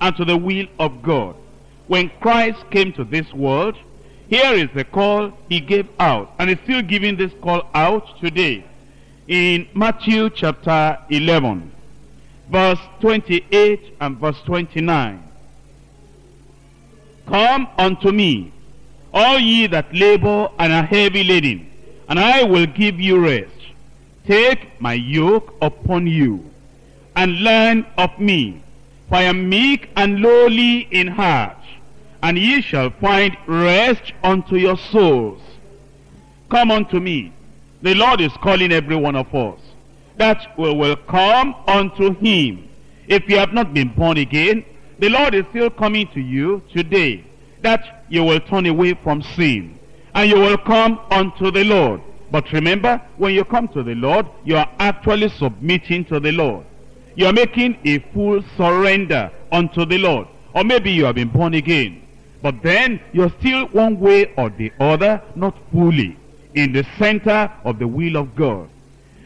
and 0.00 0.14
to 0.16 0.24
the 0.24 0.36
will 0.36 0.66
of 0.78 1.02
God. 1.02 1.36
When 1.86 2.10
Christ 2.20 2.58
came 2.70 2.92
to 2.94 3.04
this 3.04 3.32
world, 3.32 3.76
here 4.28 4.54
is 4.54 4.68
the 4.74 4.84
call 4.84 5.32
he 5.48 5.60
gave 5.60 5.88
out, 5.98 6.32
and 6.38 6.48
he's 6.48 6.58
still 6.60 6.82
giving 6.82 7.16
this 7.16 7.32
call 7.42 7.68
out 7.74 8.18
today. 8.20 8.64
In 9.28 9.68
Matthew 9.74 10.30
chapter 10.30 10.98
11, 11.10 11.70
verse 12.50 12.80
28 13.00 13.96
and 14.00 14.18
verse 14.18 14.40
29. 14.46 15.22
Come 17.26 17.68
unto 17.78 18.12
me, 18.12 18.52
all 19.12 19.38
ye 19.38 19.66
that 19.66 19.94
labor 19.94 20.48
and 20.58 20.72
are 20.72 20.82
heavy 20.82 21.24
laden, 21.24 21.70
and 22.08 22.18
I 22.18 22.44
will 22.44 22.66
give 22.66 22.98
you 23.00 23.18
rest. 23.18 23.50
Take 24.26 24.80
my 24.80 24.94
yoke 24.94 25.54
upon 25.60 26.06
you, 26.06 26.50
and 27.14 27.40
learn 27.40 27.86
of 27.98 28.18
me, 28.18 28.62
for 29.08 29.16
I 29.16 29.22
am 29.22 29.48
meek 29.48 29.90
and 29.96 30.20
lowly 30.20 30.88
in 30.90 31.08
heart, 31.08 31.56
and 32.24 32.38
ye 32.38 32.62
shall 32.62 32.88
find 33.02 33.36
rest 33.46 34.14
unto 34.22 34.56
your 34.56 34.78
souls. 34.78 35.42
Come 36.48 36.70
unto 36.70 36.98
me. 36.98 37.34
The 37.82 37.94
Lord 37.94 38.22
is 38.22 38.32
calling 38.42 38.72
every 38.72 38.96
one 38.96 39.14
of 39.14 39.32
us 39.34 39.60
that 40.16 40.54
we 40.56 40.72
will 40.72 40.96
come 40.96 41.54
unto 41.66 42.14
him. 42.14 42.66
If 43.08 43.28
you 43.28 43.36
have 43.36 43.52
not 43.52 43.74
been 43.74 43.88
born 43.88 44.16
again, 44.16 44.64
the 44.98 45.10
Lord 45.10 45.34
is 45.34 45.44
still 45.50 45.68
coming 45.68 46.08
to 46.14 46.20
you 46.20 46.62
today 46.72 47.26
that 47.60 48.06
you 48.08 48.24
will 48.24 48.40
turn 48.40 48.64
away 48.64 48.94
from 48.94 49.20
sin 49.20 49.78
and 50.14 50.30
you 50.30 50.36
will 50.36 50.56
come 50.56 50.98
unto 51.10 51.50
the 51.50 51.64
Lord. 51.64 52.00
But 52.30 52.50
remember, 52.52 53.02
when 53.18 53.34
you 53.34 53.44
come 53.44 53.68
to 53.68 53.82
the 53.82 53.96
Lord, 53.96 54.26
you 54.44 54.56
are 54.56 54.70
actually 54.78 55.28
submitting 55.28 56.06
to 56.06 56.20
the 56.20 56.32
Lord. 56.32 56.64
You 57.16 57.26
are 57.26 57.34
making 57.34 57.76
a 57.84 57.98
full 58.14 58.42
surrender 58.56 59.30
unto 59.52 59.84
the 59.84 59.98
Lord. 59.98 60.26
Or 60.54 60.64
maybe 60.64 60.90
you 60.90 61.04
have 61.04 61.16
been 61.16 61.28
born 61.28 61.52
again. 61.52 62.00
But 62.44 62.62
then 62.62 63.00
you're 63.14 63.32
still 63.40 63.68
one 63.68 63.98
way 63.98 64.34
or 64.36 64.50
the 64.50 64.70
other, 64.78 65.22
not 65.34 65.56
fully 65.72 66.14
in 66.52 66.72
the 66.72 66.84
center 66.98 67.50
of 67.64 67.78
the 67.78 67.88
will 67.88 68.18
of 68.18 68.36
God. 68.36 68.68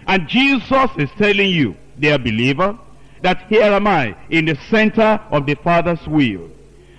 And 0.07 0.29
Jesus 0.29 0.89
is 0.97 1.11
telling 1.19 1.51
you, 1.51 1.75
dear 1.99 2.17
believer, 2.17 2.79
that 3.23 3.45
here 3.49 3.65
am 3.65 3.89
I 3.89 4.15
in 4.31 4.45
the 4.45 4.55
center 4.71 5.21
of 5.33 5.47
the 5.47 5.57
Father's 5.57 6.07
will. 6.07 6.49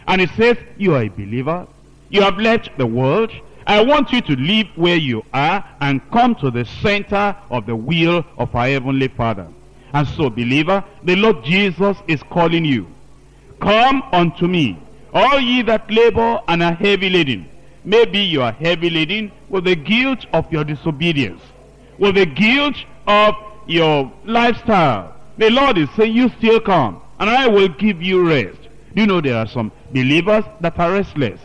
And 0.08 0.20
he 0.20 0.28
says, 0.36 0.58
you 0.78 0.94
are 0.94 1.04
a 1.04 1.08
believer. 1.08 1.66
You 2.10 2.22
have 2.24 2.38
left 2.38 2.78
the 2.78 2.86
world. 2.86 3.32
I 3.66 3.82
want 3.82 4.12
you 4.12 4.20
to 4.20 4.36
leave 4.36 4.68
where 4.76 4.98
you 4.98 5.24
are 5.34 5.64
and 5.80 6.02
come 6.12 6.36
to 6.36 6.52
the 6.52 6.66
center 6.66 7.34
of 7.50 7.66
the 7.66 7.78
will 7.78 8.26
of 8.38 8.54
our 8.54 8.68
Heavenly 8.68 9.08
Father. 9.08 9.48
And 9.94 10.06
so, 10.06 10.30
believer, 10.30 10.84
the 11.02 11.16
Lord 11.16 11.46
Jesus 11.46 11.96
is 12.10 12.22
calling 12.24 12.66
you. 12.66 12.88
Come 13.62 14.04
unto 14.12 14.48
me, 14.48 14.78
all 15.14 15.40
ye 15.40 15.62
that 15.64 15.90
labor 15.90 16.40
and 16.48 16.64
are 16.64 16.74
heavy 16.74 17.10
laden. 17.10 17.50
Maybe 17.84 18.20
you 18.20 18.42
are 18.42 18.52
heavy 18.52 18.90
laden 18.90 19.32
with 19.50 19.66
the 19.66 19.76
guilt 19.76 20.26
of 20.34 20.52
your 20.52 20.64
disobedience, 20.64 21.42
with 21.98 22.16
the 22.16 22.26
guilt 22.26 22.76
of 23.08 23.36
your 23.68 24.12
lifestyle. 24.26 25.16
The 25.38 25.50
Lord 25.50 25.78
is 25.78 25.90
saying, 25.96 26.14
you 26.14 26.30
still 26.38 26.60
come, 26.60 27.02
and 27.20 27.30
I 27.30 27.48
will 27.48 27.70
give 27.70 28.02
you 28.02 28.28
rest. 28.28 28.60
Do 28.94 29.02
you 29.02 29.08
know 29.08 29.22
there 29.22 29.38
are 29.38 29.48
some 29.48 29.72
believers 29.92 30.44
that 30.62 30.78
are 30.80 30.92
restless? 30.92 31.40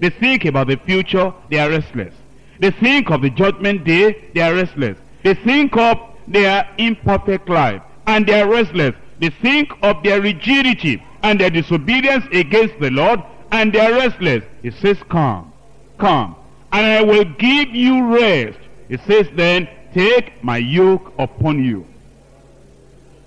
They 0.00 0.10
think 0.10 0.44
about 0.44 0.66
the 0.66 0.76
future, 0.76 1.32
they 1.50 1.58
are 1.58 1.70
restless. 1.70 2.14
They 2.58 2.70
think 2.70 3.10
of 3.10 3.22
the 3.22 3.30
judgment 3.30 3.84
day, 3.84 4.30
they 4.34 4.40
are 4.40 4.54
restless. 4.54 4.98
They 5.22 5.34
think 5.34 5.76
of 5.76 5.98
their 6.28 6.68
imperfect 6.78 7.48
life, 7.48 7.82
and 8.06 8.26
they 8.26 8.40
are 8.40 8.48
restless. 8.48 8.94
They 9.20 9.30
think 9.30 9.72
of 9.82 10.02
their 10.02 10.20
rigidity 10.20 11.02
and 11.26 11.40
their 11.40 11.50
disobedience 11.50 12.24
against 12.30 12.78
the 12.78 12.88
Lord, 12.88 13.20
and 13.50 13.72
they 13.72 13.80
are 13.80 13.92
restless. 13.94 14.44
He 14.62 14.70
says, 14.70 14.96
come, 15.08 15.52
come, 15.98 16.36
and 16.70 16.86
I 16.86 17.02
will 17.02 17.24
give 17.24 17.70
you 17.70 18.06
rest. 18.14 18.60
He 18.88 18.96
says 18.98 19.26
then, 19.34 19.68
take 19.92 20.44
my 20.44 20.58
yoke 20.58 21.12
upon 21.18 21.64
you 21.64 21.84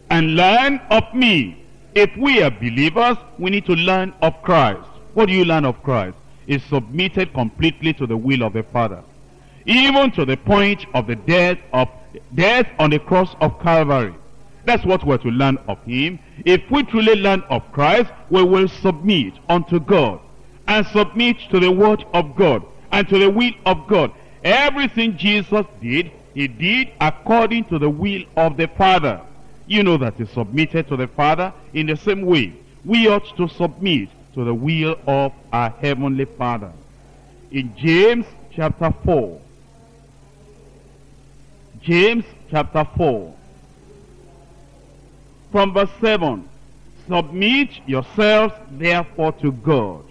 and 0.10 0.36
learn 0.36 0.80
of 0.90 1.04
me. 1.14 1.62
If 1.94 2.16
we 2.16 2.42
are 2.42 2.52
believers, 2.52 3.18
we 3.38 3.50
need 3.50 3.66
to 3.66 3.74
learn 3.74 4.14
of 4.22 4.42
Christ. 4.44 4.88
What 5.14 5.26
do 5.26 5.34
you 5.34 5.44
learn 5.44 5.66
of 5.66 5.84
Christ? 5.84 6.16
Is 6.48 6.64
submitted 6.64 7.34
completely 7.34 7.94
to 7.96 8.08
the 8.08 8.16
will 8.16 8.44
of 8.44 8.54
the 8.54 8.64
Father. 8.64 9.04
Even 9.66 10.10
to 10.12 10.24
the 10.24 10.38
point 10.38 10.86
of 10.94 11.06
the 11.06 11.16
death 11.16 11.58
of 11.74 11.90
death 12.34 12.68
on 12.80 12.92
the 12.92 13.00
cross 13.00 13.36
of 13.42 13.60
Calvary. 13.60 14.16
That's 14.66 14.86
what 14.86 15.06
we're 15.06 15.18
to 15.20 15.30
learn 15.30 15.58
of 15.68 15.82
him. 15.84 16.20
If 16.46 16.70
we 16.70 16.84
truly 16.84 17.16
learn 17.16 17.42
of 17.50 17.72
Christ, 17.72 18.12
we 18.30 18.44
will 18.44 18.68
submit 18.68 19.34
unto 19.48 19.80
God 19.80 20.20
and 20.68 20.86
submit 20.88 21.38
to 21.52 21.60
the 21.60 21.72
word 21.72 22.06
of 22.14 22.36
God 22.36 22.64
and 22.92 23.08
to 23.10 23.18
the 23.18 23.30
will 23.30 23.52
of 23.66 23.88
God. 23.88 24.12
Everything 24.44 25.18
Jesus 25.18 25.66
did, 25.82 26.12
he 26.34 26.48
did 26.48 26.92
according 27.02 27.66
to 27.66 27.80
the 27.80 27.90
will 27.90 28.24
of 28.38 28.58
the 28.58 28.68
Father. 28.68 29.22
You 29.68 29.84
know 29.84 29.98
that 29.98 30.16
he 30.16 30.26
submitted 30.26 30.88
to 30.88 30.98
the 30.98 31.08
Father 31.08 31.54
in 31.74 31.88
the 31.88 31.96
same 31.96 32.22
way. 32.22 32.54
We 32.86 33.08
ought 33.08 33.36
to 33.38 33.48
submit 33.50 34.10
to 34.34 34.44
the 34.44 34.54
will 34.54 35.00
of 35.08 35.34
our 35.52 35.70
Heavenly 35.70 36.26
Father. 36.26 36.72
In 37.52 37.76
James 37.76 38.26
chapter 38.56 38.94
4, 39.04 39.42
James 41.82 42.26
chapter 42.50 42.88
4, 42.98 43.36
from 45.52 45.74
verse 45.74 45.90
7, 46.02 46.48
Submit 47.08 47.70
yourselves 47.88 48.54
therefore 48.72 49.32
to 49.34 49.52
God. 49.52 50.04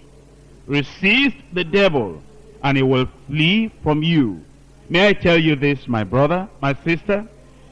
Resist 0.67 1.37
the 1.53 1.63
devil, 1.63 2.21
and 2.61 2.77
he 2.77 2.83
will 2.83 3.07
flee 3.27 3.71
from 3.81 4.03
you. 4.03 4.43
May 4.89 5.07
I 5.07 5.13
tell 5.13 5.37
you 5.37 5.55
this, 5.55 5.87
my 5.87 6.03
brother, 6.03 6.49
my 6.61 6.73
sister? 6.83 7.25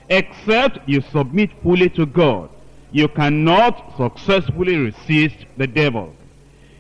Except 0.09 0.87
you 0.87 1.01
submit 1.01 1.51
fully 1.61 1.89
to 1.91 2.05
God, 2.05 2.49
you 2.91 3.07
cannot 3.09 3.97
successfully 3.97 4.77
resist 4.77 5.35
the 5.57 5.67
devil. 5.67 6.15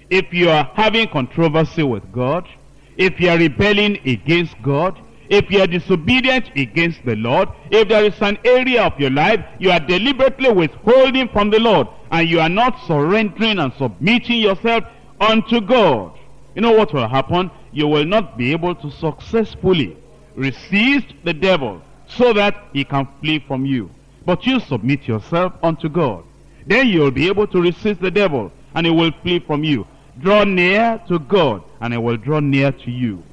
If 0.09 0.31
you 0.31 0.49
are 0.49 0.71
having 0.73 1.09
controversy 1.09 1.83
with 1.83 2.09
God, 2.13 2.47
if 2.95 3.19
you 3.19 3.29
are 3.29 3.37
rebelling 3.37 3.97
against 4.07 4.55
God, 4.61 4.97
if 5.29 5.49
you 5.51 5.61
are 5.61 5.67
disobedient 5.67 6.49
against 6.55 7.03
the 7.05 7.15
Lord, 7.15 7.49
if 7.71 7.87
there 7.87 8.05
is 8.05 8.19
an 8.21 8.37
area 8.43 8.83
of 8.83 8.99
your 8.99 9.09
life 9.09 9.43
you 9.59 9.71
are 9.71 9.79
deliberately 9.79 10.51
withholding 10.51 11.27
from 11.29 11.49
the 11.49 11.59
Lord, 11.59 11.87
and 12.11 12.29
you 12.29 12.39
are 12.39 12.49
not 12.49 12.79
surrendering 12.87 13.59
and 13.59 13.73
submitting 13.73 14.39
yourself 14.39 14.85
unto 15.19 15.61
God, 15.61 16.17
you 16.55 16.61
know 16.61 16.71
what 16.71 16.93
will 16.93 17.07
happen? 17.07 17.51
You 17.71 17.87
will 17.87 18.05
not 18.05 18.37
be 18.37 18.51
able 18.51 18.75
to 18.75 18.89
successfully 18.89 19.97
resist 20.35 21.07
the 21.23 21.33
devil 21.33 21.81
so 22.07 22.33
that 22.33 22.55
he 22.73 22.83
can 22.83 23.07
flee 23.19 23.39
from 23.39 23.65
you. 23.65 23.89
But 24.25 24.45
you 24.45 24.59
submit 24.59 25.07
yourself 25.07 25.53
unto 25.61 25.89
God. 25.89 26.23
Then 26.65 26.87
you 26.87 27.01
will 27.01 27.11
be 27.11 27.27
able 27.27 27.47
to 27.47 27.61
resist 27.61 28.01
the 28.01 28.11
devil, 28.11 28.51
and 28.75 28.85
he 28.85 28.91
will 28.91 29.11
flee 29.23 29.39
from 29.39 29.63
you. 29.63 29.85
Draw 30.19 30.45
near 30.45 31.01
to 31.07 31.19
God, 31.19 31.63
and 31.79 31.93
he 31.93 31.99
will 31.99 32.17
draw 32.17 32.39
near 32.39 32.71
to 32.71 32.91
you. 32.91 33.23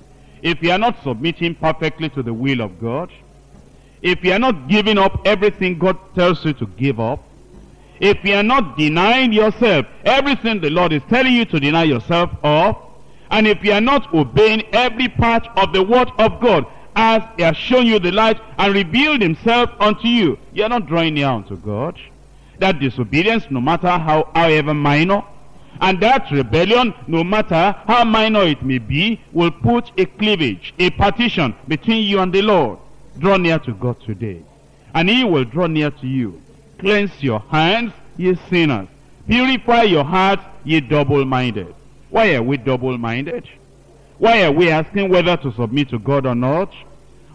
If 0.44 0.62
you 0.62 0.72
are 0.72 0.78
not 0.78 1.02
submitting 1.02 1.54
perfectly 1.54 2.10
to 2.10 2.22
the 2.22 2.34
will 2.34 2.60
of 2.60 2.78
God, 2.78 3.10
if 4.02 4.22
you 4.22 4.30
are 4.34 4.38
not 4.38 4.68
giving 4.68 4.98
up 4.98 5.26
everything 5.26 5.78
God 5.78 5.96
tells 6.14 6.44
you 6.44 6.52
to 6.52 6.66
give 6.66 7.00
up, 7.00 7.20
if 7.98 8.22
you 8.22 8.34
are 8.34 8.42
not 8.42 8.76
denying 8.76 9.32
yourself 9.32 9.86
everything 10.04 10.60
the 10.60 10.68
Lord 10.68 10.92
is 10.92 11.00
telling 11.08 11.32
you 11.32 11.46
to 11.46 11.58
deny 11.58 11.84
yourself 11.84 12.30
of, 12.42 12.76
and 13.30 13.46
if 13.48 13.64
you 13.64 13.72
are 13.72 13.80
not 13.80 14.12
obeying 14.12 14.62
every 14.74 15.08
part 15.08 15.48
of 15.56 15.72
the 15.72 15.82
word 15.82 16.10
of 16.18 16.38
God 16.42 16.66
as 16.94 17.22
he 17.38 17.42
has 17.42 17.56
shown 17.56 17.86
you 17.86 17.98
the 17.98 18.12
light 18.12 18.38
and 18.58 18.74
revealed 18.74 19.22
himself 19.22 19.70
unto 19.80 20.06
you, 20.08 20.38
you 20.52 20.62
are 20.62 20.68
not 20.68 20.86
drawing 20.86 21.14
near 21.14 21.28
unto 21.28 21.56
God. 21.56 21.98
That 22.58 22.80
disobedience, 22.80 23.46
no 23.48 23.62
matter 23.62 23.88
how 23.88 24.30
however 24.34 24.74
minor, 24.74 25.22
and 25.80 26.00
that 26.00 26.30
rebellion, 26.30 26.94
no 27.06 27.24
matter 27.24 27.74
how 27.86 28.04
minor 28.04 28.42
it 28.42 28.62
may 28.62 28.78
be, 28.78 29.20
will 29.32 29.50
put 29.50 29.90
a 29.98 30.06
cleavage, 30.06 30.74
a 30.78 30.90
partition 30.90 31.54
between 31.68 32.04
you 32.04 32.20
and 32.20 32.32
the 32.32 32.42
Lord. 32.42 32.78
Draw 33.18 33.36
near 33.38 33.58
to 33.60 33.72
God 33.74 34.00
today. 34.00 34.42
And 34.94 35.08
he 35.08 35.24
will 35.24 35.44
draw 35.44 35.66
near 35.66 35.90
to 35.90 36.06
you. 36.06 36.40
Cleanse 36.78 37.22
your 37.22 37.40
hands, 37.50 37.92
ye 38.16 38.36
sinners. 38.48 38.88
Purify 39.26 39.82
your 39.82 40.04
hearts, 40.04 40.42
ye 40.64 40.80
double-minded. 40.80 41.74
Why 42.10 42.34
are 42.34 42.42
we 42.42 42.56
double-minded? 42.56 43.48
Why 44.18 44.44
are 44.44 44.52
we 44.52 44.70
asking 44.70 45.08
whether 45.10 45.36
to 45.38 45.52
submit 45.52 45.88
to 45.90 45.98
God 45.98 46.26
or 46.26 46.34
not? 46.34 46.72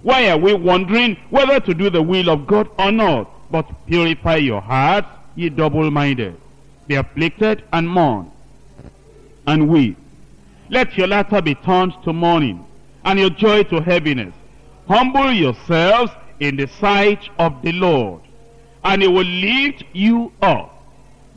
Why 0.01 0.29
are 0.29 0.37
we 0.37 0.53
wondering 0.53 1.17
whether 1.29 1.59
to 1.59 1.73
do 1.73 1.89
the 1.89 2.01
will 2.01 2.29
of 2.29 2.47
God 2.47 2.69
or 2.77 2.91
not? 2.91 3.29
But 3.51 3.67
purify 3.87 4.37
your 4.37 4.61
hearts, 4.61 5.07
ye 5.35 5.49
double-minded. 5.49 6.39
Be 6.89 6.95
afflicted 6.95 7.63
and 7.71 7.87
mourn, 7.87 8.31
and 9.45 9.69
weep. 9.69 9.95
Let 10.71 10.97
your 10.97 11.05
laughter 11.05 11.39
be 11.39 11.53
turned 11.53 11.93
to 12.03 12.11
mourning, 12.11 12.65
and 13.05 13.19
your 13.19 13.29
joy 13.29 13.61
to 13.65 13.79
heaviness. 13.79 14.33
Humble 14.87 15.31
yourselves 15.31 16.11
in 16.39 16.55
the 16.55 16.65
sight 16.65 17.29
of 17.37 17.61
the 17.61 17.73
Lord, 17.73 18.21
and 18.83 19.03
he 19.03 19.07
will 19.07 19.23
lift 19.23 19.83
you 19.93 20.31
up. 20.41 20.83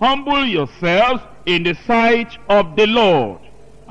Humble 0.01 0.47
yourselves 0.47 1.23
in 1.45 1.65
the 1.65 1.75
sight 1.87 2.39
of 2.49 2.75
the 2.75 2.87
Lord. 2.87 3.39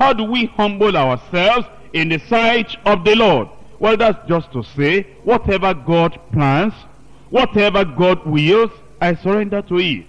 How 0.00 0.12
do 0.12 0.24
we 0.24 0.46
humble 0.46 0.96
ourselves 0.96 1.68
in 1.92 2.08
the 2.08 2.18
sight 2.18 2.76
of 2.84 3.04
the 3.04 3.14
Lord? 3.14 3.46
Well, 3.78 3.96
that's 3.96 4.18
just 4.28 4.50
to 4.50 4.64
say, 4.64 5.02
whatever 5.22 5.74
God 5.74 6.18
plans, 6.32 6.74
whatever 7.30 7.84
God 7.84 8.26
wills, 8.26 8.72
I 9.00 9.14
surrender 9.14 9.62
to 9.62 9.78
it. 9.78 10.06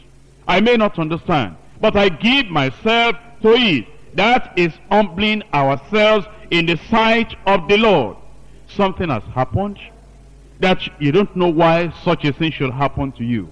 I 0.47 0.59
may 0.59 0.75
not 0.75 0.99
understand, 0.99 1.55
but 1.79 1.95
I 1.95 2.09
give 2.09 2.47
myself 2.47 3.15
to 3.41 3.53
it. 3.53 3.87
That 4.15 4.53
is 4.57 4.73
humbling 4.89 5.43
ourselves 5.53 6.27
in 6.51 6.65
the 6.65 6.77
sight 6.89 7.35
of 7.47 7.67
the 7.67 7.77
Lord. 7.77 8.17
Something 8.67 9.09
has 9.09 9.23
happened 9.23 9.79
that 10.59 10.81
you 11.01 11.11
don't 11.11 11.35
know 11.35 11.49
why 11.49 11.93
such 12.03 12.23
a 12.25 12.33
thing 12.33 12.51
should 12.51 12.71
happen 12.71 13.11
to 13.13 13.23
you. 13.23 13.49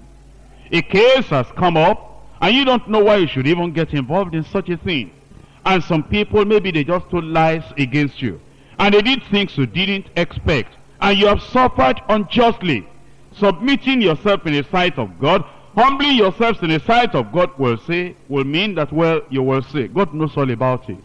A 0.70 0.82
case 0.82 1.26
has 1.26 1.46
come 1.56 1.76
up 1.76 2.26
and 2.40 2.54
you 2.54 2.64
don't 2.64 2.88
know 2.88 3.04
why 3.04 3.16
you 3.16 3.26
should 3.26 3.46
even 3.46 3.72
get 3.72 3.92
involved 3.92 4.34
in 4.34 4.44
such 4.44 4.68
a 4.68 4.76
thing. 4.76 5.10
And 5.64 5.82
some 5.84 6.02
people, 6.02 6.44
maybe 6.44 6.70
they 6.70 6.84
just 6.84 7.08
told 7.10 7.24
lies 7.24 7.62
against 7.76 8.20
you. 8.20 8.40
And 8.78 8.94
they 8.94 9.02
did 9.02 9.22
things 9.24 9.56
you 9.56 9.66
didn't 9.66 10.06
expect. 10.16 10.74
And 11.00 11.18
you 11.18 11.26
have 11.26 11.42
suffered 11.42 12.00
unjustly. 12.08 12.88
Submitting 13.36 14.00
yourself 14.02 14.46
in 14.46 14.54
the 14.54 14.64
sight 14.70 14.98
of 14.98 15.18
God, 15.20 15.44
humbling 15.74 16.16
yourselves 16.16 16.60
in 16.62 16.70
the 16.70 16.80
sight 16.80 17.14
of 17.14 17.32
God 17.32 17.50
will 17.58 17.78
say, 17.78 18.16
will 18.28 18.44
mean 18.44 18.74
that, 18.74 18.92
well, 18.92 19.20
you 19.30 19.42
will 19.42 19.62
say, 19.62 19.88
God 19.88 20.12
knows 20.14 20.36
all 20.36 20.50
about 20.50 20.88
it. 20.88 21.04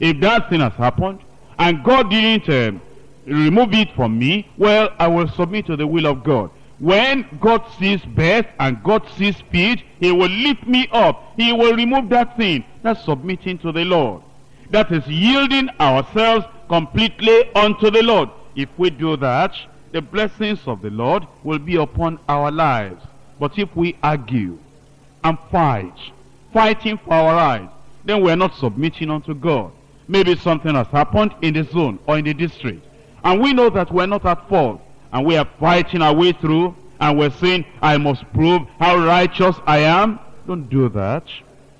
If 0.00 0.20
that 0.20 0.50
thing 0.50 0.60
has 0.60 0.72
happened, 0.72 1.20
and 1.58 1.84
God 1.84 2.10
didn't 2.10 2.48
um, 2.48 2.82
remove 3.26 3.72
it 3.74 3.92
from 3.92 4.18
me, 4.18 4.48
well, 4.58 4.90
I 4.98 5.06
will 5.08 5.28
submit 5.28 5.66
to 5.66 5.76
the 5.76 5.86
will 5.86 6.06
of 6.06 6.24
God. 6.24 6.50
When 6.78 7.38
God 7.40 7.64
sees 7.78 8.04
best 8.04 8.48
and 8.58 8.82
God 8.82 9.08
sees 9.16 9.36
fit, 9.52 9.82
He 10.00 10.10
will 10.10 10.28
lift 10.28 10.66
me 10.66 10.88
up. 10.90 11.34
He 11.36 11.52
will 11.52 11.76
remove 11.76 12.08
that 12.08 12.36
thing. 12.36 12.64
That's 12.82 13.04
submitting 13.04 13.58
to 13.58 13.70
the 13.70 13.84
Lord. 13.84 14.22
That 14.70 14.90
is 14.90 15.06
yielding 15.06 15.68
ourselves 15.78 16.46
completely 16.68 17.54
unto 17.54 17.90
the 17.90 18.02
Lord. 18.02 18.30
If 18.56 18.68
we 18.78 18.90
do 18.90 19.16
that, 19.18 19.54
the 19.92 20.02
blessings 20.02 20.60
of 20.66 20.82
the 20.82 20.90
Lord 20.90 21.24
will 21.44 21.60
be 21.60 21.76
upon 21.76 22.18
our 22.28 22.50
lives. 22.50 23.04
But 23.42 23.58
if 23.58 23.74
we 23.74 23.96
argue 24.04 24.56
and 25.24 25.36
fight, 25.50 25.98
fighting 26.52 26.96
for 26.96 27.12
our 27.12 27.34
rights, 27.34 27.72
then 28.04 28.22
we're 28.22 28.36
not 28.36 28.54
submitting 28.54 29.10
unto 29.10 29.34
God. 29.34 29.72
Maybe 30.06 30.36
something 30.36 30.72
has 30.76 30.86
happened 30.86 31.34
in 31.42 31.54
the 31.54 31.64
zone 31.64 31.98
or 32.06 32.18
in 32.18 32.24
the 32.24 32.34
district. 32.34 32.86
And 33.24 33.42
we 33.42 33.52
know 33.52 33.68
that 33.70 33.90
we're 33.90 34.06
not 34.06 34.24
at 34.26 34.48
fault. 34.48 34.80
And 35.12 35.26
we 35.26 35.36
are 35.36 35.48
fighting 35.58 36.02
our 36.02 36.14
way 36.14 36.30
through. 36.30 36.76
And 37.00 37.18
we're 37.18 37.32
saying, 37.32 37.64
I 37.80 37.96
must 37.96 38.22
prove 38.32 38.62
how 38.78 38.96
righteous 39.04 39.56
I 39.66 39.78
am. 39.78 40.20
Don't 40.46 40.70
do 40.70 40.88
that. 40.90 41.24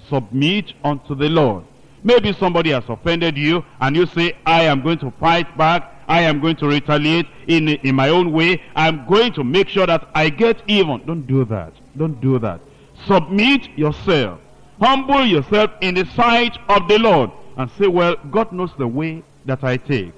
Submit 0.08 0.72
unto 0.82 1.14
the 1.14 1.28
Lord. 1.28 1.62
Maybe 2.02 2.32
somebody 2.32 2.70
has 2.70 2.88
offended 2.88 3.38
you 3.38 3.64
and 3.80 3.94
you 3.94 4.06
say, 4.06 4.36
I 4.44 4.64
am 4.64 4.82
going 4.82 4.98
to 4.98 5.12
fight 5.12 5.56
back. 5.56 5.91
I 6.08 6.22
am 6.22 6.40
going 6.40 6.56
to 6.56 6.66
retaliate 6.66 7.26
in, 7.46 7.68
in 7.68 7.94
my 7.94 8.08
own 8.08 8.32
way. 8.32 8.62
I'm 8.74 9.06
going 9.06 9.32
to 9.34 9.44
make 9.44 9.68
sure 9.68 9.86
that 9.86 10.08
I 10.14 10.28
get 10.28 10.62
even. 10.66 11.04
Don't 11.06 11.26
do 11.26 11.44
that. 11.46 11.72
Don't 11.96 12.20
do 12.20 12.38
that. 12.38 12.60
Submit 13.06 13.68
yourself. 13.76 14.40
Humble 14.80 15.24
yourself 15.24 15.70
in 15.80 15.94
the 15.94 16.04
sight 16.06 16.58
of 16.68 16.88
the 16.88 16.98
Lord. 16.98 17.30
And 17.56 17.70
say, 17.72 17.86
well, 17.86 18.16
God 18.30 18.50
knows 18.52 18.70
the 18.78 18.88
way 18.88 19.22
that 19.44 19.62
I 19.62 19.76
take. 19.76 20.12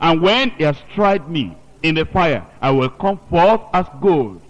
And 0.00 0.22
when 0.22 0.50
he 0.52 0.64
has 0.64 0.76
tried 0.94 1.28
me 1.28 1.56
in 1.82 1.94
the 1.94 2.04
fire, 2.06 2.46
I 2.60 2.70
will 2.70 2.88
come 2.88 3.20
forth 3.28 3.60
as 3.74 3.86
gold. 4.00 4.40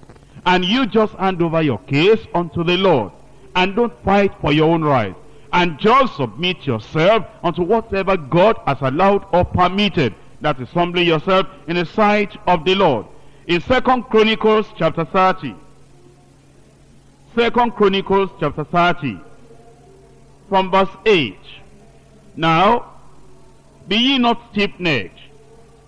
And 0.47 0.65
you 0.65 0.87
just 0.87 1.15
hand 1.15 1.43
over 1.43 1.61
your 1.63 1.79
case 1.81 2.25
unto 2.35 2.65
the 2.65 2.77
Lord. 2.77 3.13
And 3.57 3.75
don't 3.75 3.93
fight 4.05 4.33
for 4.41 4.53
your 4.53 4.71
own 4.71 4.83
right. 4.83 5.17
And 5.53 5.79
just 5.79 6.17
submit 6.17 6.67
yourself 6.67 7.27
unto 7.43 7.63
whatever 7.63 8.17
God 8.17 8.59
has 8.67 8.79
allowed 8.81 9.27
or 9.33 9.45
permitted. 9.45 10.15
That 10.41 10.61
is 10.61 10.69
humbling 10.71 11.07
yourself 11.07 11.47
in 11.67 11.77
the 11.77 11.85
sight 11.87 12.37
of 12.47 12.65
the 12.65 12.75
Lord. 12.75 13.07
In 13.47 13.61
Second 13.63 14.05
Chronicles 14.05 14.67
chapter 14.77 15.05
30. 15.05 15.55
Second 17.35 17.75
Chronicles 17.75 18.31
chapter 18.39 18.65
30. 18.65 19.19
From 20.49 20.71
verse 20.71 20.91
8. 21.05 21.37
Now, 22.37 22.93
be 23.89 23.97
ye 23.97 24.19
not 24.19 24.41
stiff-necked, 24.53 25.19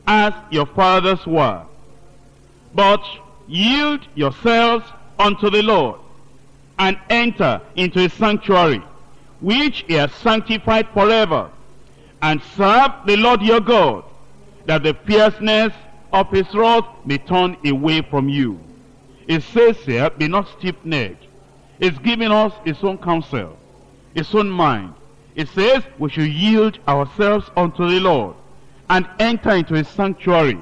as 0.06 0.32
your 0.50 0.66
fathers 0.66 1.24
were, 1.26 1.62
but 2.74 3.02
yield 3.46 4.00
yourselves 4.14 4.84
unto 5.18 5.50
the 5.50 5.62
Lord, 5.62 6.00
and 6.78 6.98
enter 7.08 7.60
into 7.76 8.00
his 8.00 8.12
sanctuary, 8.14 8.82
which 9.40 9.84
he 9.86 9.94
has 9.94 10.12
sanctified 10.14 10.88
forever, 10.88 11.50
and 12.22 12.42
serve 12.56 12.90
the 13.06 13.16
Lord 13.16 13.42
your 13.42 13.60
God, 13.60 14.02
that 14.70 14.84
the 14.84 14.94
fierceness 15.04 15.72
of 16.12 16.30
his 16.30 16.46
wrath 16.54 16.84
may 17.04 17.18
turn 17.18 17.56
away 17.66 18.00
from 18.02 18.28
you. 18.28 18.56
It 19.26 19.42
says 19.42 19.76
here, 19.78 20.10
be 20.10 20.28
not 20.28 20.46
stiff-necked. 20.46 21.24
It's 21.80 21.98
giving 21.98 22.30
us 22.30 22.52
its 22.64 22.84
own 22.84 22.98
counsel, 22.98 23.58
its 24.14 24.32
own 24.32 24.48
mind. 24.48 24.94
It 25.34 25.48
says 25.48 25.82
we 25.98 26.08
should 26.08 26.28
yield 26.28 26.78
ourselves 26.86 27.50
unto 27.56 27.88
the 27.88 27.98
Lord 27.98 28.36
and 28.88 29.08
enter 29.18 29.50
into 29.50 29.74
his 29.74 29.88
sanctuary, 29.88 30.60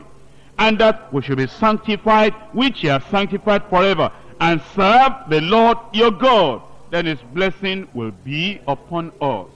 and 0.59 0.79
that 0.79 1.13
we 1.13 1.21
should 1.21 1.37
be 1.37 1.47
sanctified, 1.47 2.33
which 2.55 2.81
he 2.81 2.87
has 2.87 3.05
sanctified 3.11 3.63
forever, 3.69 4.11
and 4.41 4.63
serve 4.75 5.13
the 5.29 5.43
Lord 5.43 5.77
your 5.93 6.13
God. 6.13 6.63
Then 6.89 7.05
his 7.05 7.21
blessing 7.35 7.87
will 7.93 8.13
be 8.25 8.63
upon 8.67 9.13
us. 9.21 9.49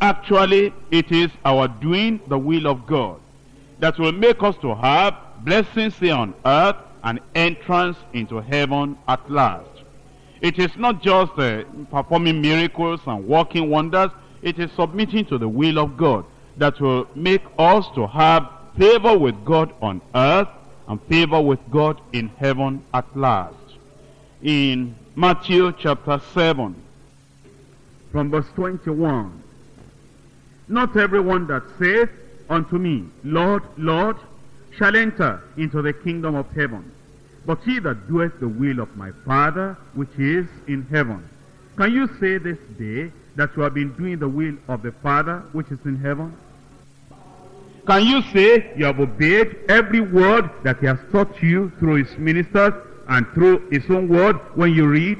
Actually, 0.00 0.74
it 0.90 1.12
is 1.12 1.30
our 1.44 1.68
doing 1.68 2.18
the 2.26 2.36
will 2.36 2.66
of 2.66 2.84
God 2.88 3.21
that 3.82 3.98
will 3.98 4.12
make 4.12 4.40
us 4.44 4.56
to 4.58 4.72
have 4.76 5.12
blessings 5.44 5.98
here 5.98 6.14
on 6.14 6.32
earth 6.46 6.76
and 7.02 7.18
entrance 7.34 7.96
into 8.12 8.36
heaven 8.36 8.96
at 9.08 9.28
last. 9.28 9.66
It 10.40 10.56
is 10.60 10.70
not 10.76 11.02
just 11.02 11.32
uh, 11.36 11.64
performing 11.90 12.40
miracles 12.40 13.00
and 13.06 13.26
working 13.26 13.68
wonders. 13.68 14.12
It 14.40 14.60
is 14.60 14.70
submitting 14.70 15.24
to 15.26 15.36
the 15.36 15.48
will 15.48 15.80
of 15.80 15.96
God 15.96 16.24
that 16.58 16.80
will 16.80 17.08
make 17.16 17.42
us 17.58 17.84
to 17.96 18.06
have 18.06 18.48
favor 18.78 19.18
with 19.18 19.44
God 19.44 19.74
on 19.82 20.00
earth 20.14 20.48
and 20.86 21.02
favor 21.08 21.42
with 21.42 21.58
God 21.72 22.00
in 22.12 22.28
heaven 22.28 22.84
at 22.94 23.16
last. 23.16 23.56
In 24.44 24.94
Matthew 25.16 25.72
chapter 25.76 26.20
7, 26.34 26.76
from 28.12 28.30
verse 28.30 28.46
21, 28.54 29.42
Not 30.68 30.96
everyone 30.96 31.48
that 31.48 31.64
saith 31.80 32.10
unto 32.48 32.78
me, 32.78 33.04
Lord, 33.24 33.62
Lord, 33.76 34.16
shall 34.76 34.96
enter 34.96 35.42
into 35.56 35.82
the 35.82 35.92
kingdom 35.92 36.34
of 36.34 36.50
heaven, 36.54 36.90
but 37.46 37.62
he 37.64 37.78
that 37.80 38.08
doeth 38.08 38.38
the 38.40 38.48
will 38.48 38.80
of 38.80 38.96
my 38.96 39.10
Father 39.24 39.76
which 39.94 40.10
is 40.18 40.46
in 40.66 40.86
heaven. 40.90 41.28
Can 41.76 41.92
you 41.92 42.08
say 42.20 42.38
this 42.38 42.58
day 42.78 43.12
that 43.36 43.50
you 43.56 43.62
have 43.62 43.74
been 43.74 43.92
doing 43.94 44.18
the 44.18 44.28
will 44.28 44.56
of 44.68 44.82
the 44.82 44.92
Father 44.92 45.42
which 45.52 45.70
is 45.70 45.78
in 45.84 45.96
heaven? 45.96 46.36
Can 47.86 48.04
you 48.04 48.22
say 48.32 48.72
you 48.76 48.84
have 48.84 49.00
obeyed 49.00 49.56
every 49.68 50.00
word 50.00 50.48
that 50.62 50.78
he 50.78 50.86
has 50.86 50.98
taught 51.10 51.42
you 51.42 51.72
through 51.78 52.04
his 52.04 52.16
ministers 52.16 52.74
and 53.08 53.26
through 53.34 53.68
his 53.70 53.84
own 53.90 54.08
word 54.08 54.36
when 54.54 54.72
you 54.72 54.86
read? 54.86 55.18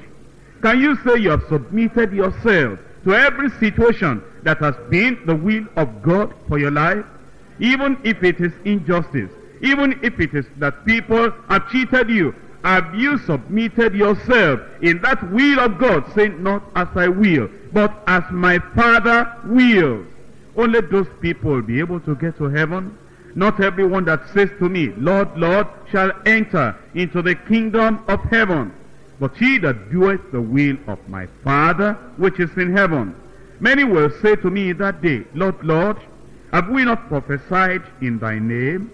Can 0.63 0.81
you 0.81 0.97
say 1.05 1.19
you 1.19 1.31
have 1.31 1.43
submitted 1.49 2.13
yourself 2.13 2.79
to 3.05 3.15
every 3.15 3.51
situation 3.59 4.23
that 4.45 4.59
has 4.59 4.77
been 4.91 5.21
the 5.27 5.35
will 5.35 5.67
of 5.77 6.03
God 6.03 6.33
for 6.47 6.59
your 6.59 6.71
life? 6.71 7.05
Even 7.63 7.97
if 8.03 8.25
it 8.25 8.41
is 8.41 8.53
injustice, 8.65 9.31
even 9.61 9.99
if 10.03 10.19
it 10.19 10.35
is 10.35 10.45
that 10.57 10.85
people 10.85 11.31
have 11.49 11.71
cheated 11.71 12.11
you, 12.11 12.35
have 12.65 12.93
you 12.93 13.19
submitted 13.19 13.95
yourself 13.95 14.61
in 14.83 15.01
that 15.03 15.23
will 15.31 15.61
of 15.61 15.79
God, 15.79 16.05
saying, 16.13 16.43
Not 16.43 16.65
as 16.75 16.89
I 16.97 17.07
will, 17.07 17.49
but 17.73 18.03
as 18.09 18.25
my 18.33 18.59
Father 18.75 19.33
wills? 19.47 20.09
Only 20.57 20.81
those 20.81 21.07
people 21.21 21.53
will 21.53 21.63
be 21.63 21.79
able 21.79 22.01
to 22.01 22.17
get 22.17 22.37
to 22.39 22.49
heaven. 22.49 22.99
Not 23.37 23.63
everyone 23.63 24.07
that 24.07 24.29
says 24.35 24.51
to 24.59 24.69
me, 24.69 24.89
Lord, 24.97 25.29
Lord, 25.39 25.69
shall 25.89 26.11
enter 26.27 26.77
into 26.95 27.23
the 27.23 27.37
kingdom 27.37 28.05
of 28.09 28.21
heaven, 28.25 28.73
but 29.21 29.37
he 29.37 29.59
that 29.59 29.93
doeth 29.93 30.33
the 30.33 30.41
will 30.41 30.77
of 30.89 30.99
my 31.09 31.29
Father 31.45 31.95
which 32.17 32.41
is 32.41 32.51
in 32.57 32.77
heaven. 32.77 33.15
Many 33.61 33.85
will 33.85 34.11
say 34.21 34.35
to 34.35 34.51
me 34.51 34.73
that 34.73 35.01
day, 35.01 35.25
Lord, 35.35 35.63
Lord, 35.65 35.97
have 36.53 36.69
we 36.69 36.85
not 36.85 37.09
prophesied 37.09 37.83
in 38.01 38.19
thy 38.19 38.39
name? 38.39 38.91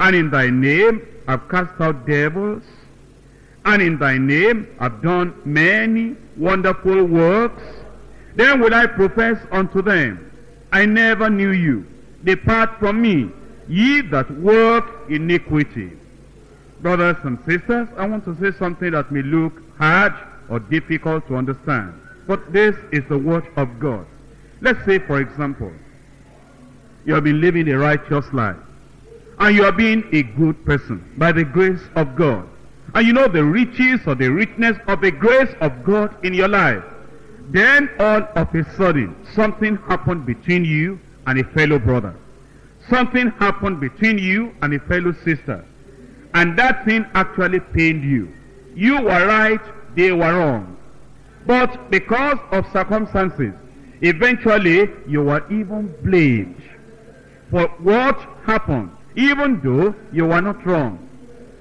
And 0.00 0.16
in 0.16 0.30
thy 0.30 0.50
name 0.50 1.06
have 1.26 1.48
cast 1.48 1.80
out 1.80 2.06
devils? 2.06 2.62
and 3.64 3.82
in 3.82 3.98
thy 3.98 4.18
name 4.18 4.68
have 4.78 5.02
done 5.02 5.34
many 5.44 6.16
wonderful 6.36 7.04
works. 7.04 7.62
Then 8.34 8.60
will 8.60 8.74
I 8.74 8.86
profess 8.86 9.38
unto 9.50 9.80
them, 9.80 10.30
I 10.72 10.86
never 10.86 11.30
knew 11.30 11.50
you. 11.50 11.86
Depart 12.24 12.78
from 12.78 13.00
me, 13.00 13.30
ye 13.68 14.00
that 14.02 14.30
work 14.40 14.84
iniquity. 15.08 15.92
Brothers 16.80 17.16
and 17.22 17.38
sisters, 17.46 17.88
I 17.96 18.06
want 18.06 18.24
to 18.24 18.36
say 18.40 18.56
something 18.58 18.90
that 18.90 19.10
may 19.10 19.22
look 19.22 19.52
hard 19.78 20.14
or 20.48 20.58
difficult 20.58 21.26
to 21.28 21.36
understand. 21.36 21.98
But 22.26 22.52
this 22.52 22.76
is 22.92 23.04
the 23.08 23.16
word 23.16 23.46
of 23.56 23.78
God. 23.78 24.06
Let's 24.60 24.84
say, 24.84 24.98
for 24.98 25.20
example, 25.20 25.72
you 27.04 27.14
have 27.14 27.24
been 27.24 27.40
living 27.40 27.68
a 27.68 27.78
righteous 27.78 28.26
life. 28.32 28.56
And 29.38 29.56
you 29.56 29.64
are 29.64 29.72
being 29.72 30.08
a 30.12 30.22
good 30.22 30.64
person 30.64 31.04
by 31.16 31.32
the 31.32 31.44
grace 31.44 31.82
of 31.96 32.16
God. 32.16 32.48
And 32.94 33.06
you 33.06 33.12
know 33.12 33.26
the 33.28 33.44
riches 33.44 34.00
or 34.06 34.14
the 34.14 34.28
richness 34.28 34.78
of 34.86 35.00
the 35.00 35.10
grace 35.10 35.52
of 35.60 35.84
God 35.84 36.24
in 36.24 36.32
your 36.34 36.48
life. 36.48 36.84
Then 37.50 37.90
all 37.98 38.22
of 38.36 38.54
a 38.54 38.64
sudden, 38.76 39.16
something 39.34 39.76
happened 39.88 40.24
between 40.24 40.64
you 40.64 41.00
and 41.26 41.38
a 41.40 41.44
fellow 41.44 41.78
brother. 41.78 42.14
Something 42.88 43.30
happened 43.32 43.80
between 43.80 44.18
you 44.18 44.54
and 44.62 44.72
a 44.74 44.78
fellow 44.80 45.12
sister. 45.24 45.64
And 46.34 46.58
that 46.58 46.84
thing 46.84 47.06
actually 47.14 47.60
pained 47.60 48.04
you. 48.04 48.32
You 48.74 49.02
were 49.02 49.26
right, 49.26 49.60
they 49.96 50.12
were 50.12 50.38
wrong. 50.38 50.76
But 51.46 51.90
because 51.90 52.38
of 52.50 52.70
circumstances, 52.72 53.54
eventually 54.00 54.90
you 55.06 55.22
were 55.22 55.44
even 55.50 55.94
blamed 56.02 56.62
for 57.50 57.68
what 57.78 58.18
happened, 58.44 58.90
even 59.16 59.60
though 59.62 59.94
you 60.12 60.26
were 60.26 60.40
not 60.40 60.64
wrong. 60.66 60.98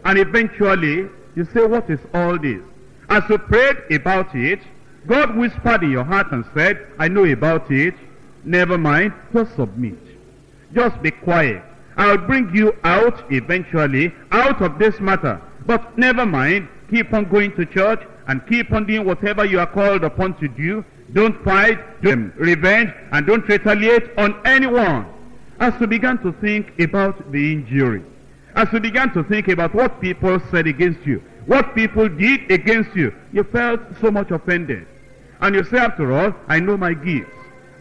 And 0.06 0.18
eventually 0.18 1.10
you 1.36 1.46
say, 1.54 1.66
what 1.66 1.90
is 1.90 2.00
all 2.14 2.38
this? 2.38 2.64
As 3.10 3.24
you 3.30 3.38
prayed 3.38 3.78
about 3.92 4.34
it, 4.36 4.60
God 5.08 5.36
whispered 5.36 5.84
in 5.84 5.92
your 5.92 6.04
heart 6.04 6.32
and 6.32 6.46
said, 6.54 6.88
I 6.98 7.08
know 7.08 7.26
about 7.26 7.70
it. 7.72 7.96
Never 8.44 8.78
mind, 8.78 9.14
just 9.34 9.56
submit. 9.56 10.00
Just 10.74 11.02
be 11.02 11.12
quiet. 11.12 11.64
I'll 11.98 12.18
bring 12.18 12.54
you 12.56 12.76
out 12.84 13.32
eventually, 13.32 14.14
out 14.32 14.62
of 14.62 14.80
this 14.80 15.00
matter. 15.00 15.42
But 15.66 15.98
never 15.98 16.26
mind, 16.26 16.68
keep 16.90 17.14
on 17.14 17.26
going 17.26 17.56
to 17.56 17.66
church 17.66 18.02
and 18.28 18.46
keep 18.48 18.72
on 18.72 18.86
doing 18.86 19.06
whatever 19.06 19.46
you 19.46 19.60
are 19.60 19.68
called 19.68 20.04
upon 20.04 20.34
to 20.40 20.48
do. 20.48 20.84
Don't 21.14 21.42
fight, 21.44 22.02
don't 22.02 22.34
revenge, 22.36 22.92
and 23.12 23.28
don't 23.28 23.48
retaliate 23.48 24.10
on 24.18 24.36
anyone. 24.46 25.06
As 25.60 25.74
you 25.80 25.88
began 25.88 26.18
to 26.20 26.32
think 26.34 26.80
about 26.80 27.32
the 27.32 27.54
injury, 27.54 28.04
as 28.56 28.68
you 28.72 28.80
began 28.80 29.14
to 29.14 29.24
think 29.24 29.48
about 29.48 29.74
what 29.74 30.02
people 30.02 30.40
said 30.52 30.68
against 30.68 31.06
you, 31.06 31.22
what 31.46 31.76
people 31.76 32.08
did 32.08 32.52
against 32.52 32.96
you, 32.96 33.14
you 33.32 33.44
felt 33.44 33.80
so 34.00 34.12
much 34.12 34.32
offended. 34.32 34.88
And 35.42 35.56
you 35.56 35.64
say, 35.66 35.78
after 35.78 36.12
all, 36.14 36.34
I 36.48 36.60
know 36.60 36.78
my 36.78 36.94
gifts. 36.94 37.32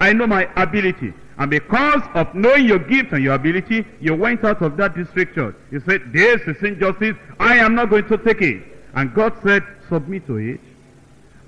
I 0.00 0.12
know 0.12 0.26
my 0.26 0.48
ability. 0.56 1.14
And 1.38 1.50
because 1.50 2.02
of 2.14 2.34
knowing 2.34 2.66
your 2.66 2.78
gift 2.78 3.12
and 3.12 3.22
your 3.22 3.34
ability, 3.34 3.86
you 4.00 4.14
went 4.14 4.44
out 4.44 4.62
of 4.62 4.76
that 4.76 4.94
district 4.94 5.34
church. 5.34 5.54
You 5.70 5.80
said, 5.86 6.12
this 6.12 6.40
is 6.42 6.62
injustice. 6.62 7.16
I 7.38 7.56
am 7.56 7.74
not 7.74 7.90
going 7.90 8.08
to 8.08 8.18
take 8.18 8.42
it. 8.42 8.62
And 8.94 9.14
God 9.14 9.34
said, 9.42 9.62
submit 9.88 10.26
to 10.26 10.36
it. 10.36 10.60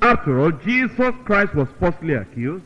After 0.00 0.40
all, 0.40 0.52
Jesus 0.52 1.14
Christ 1.24 1.54
was 1.54 1.68
falsely 1.80 2.14
accused. 2.14 2.64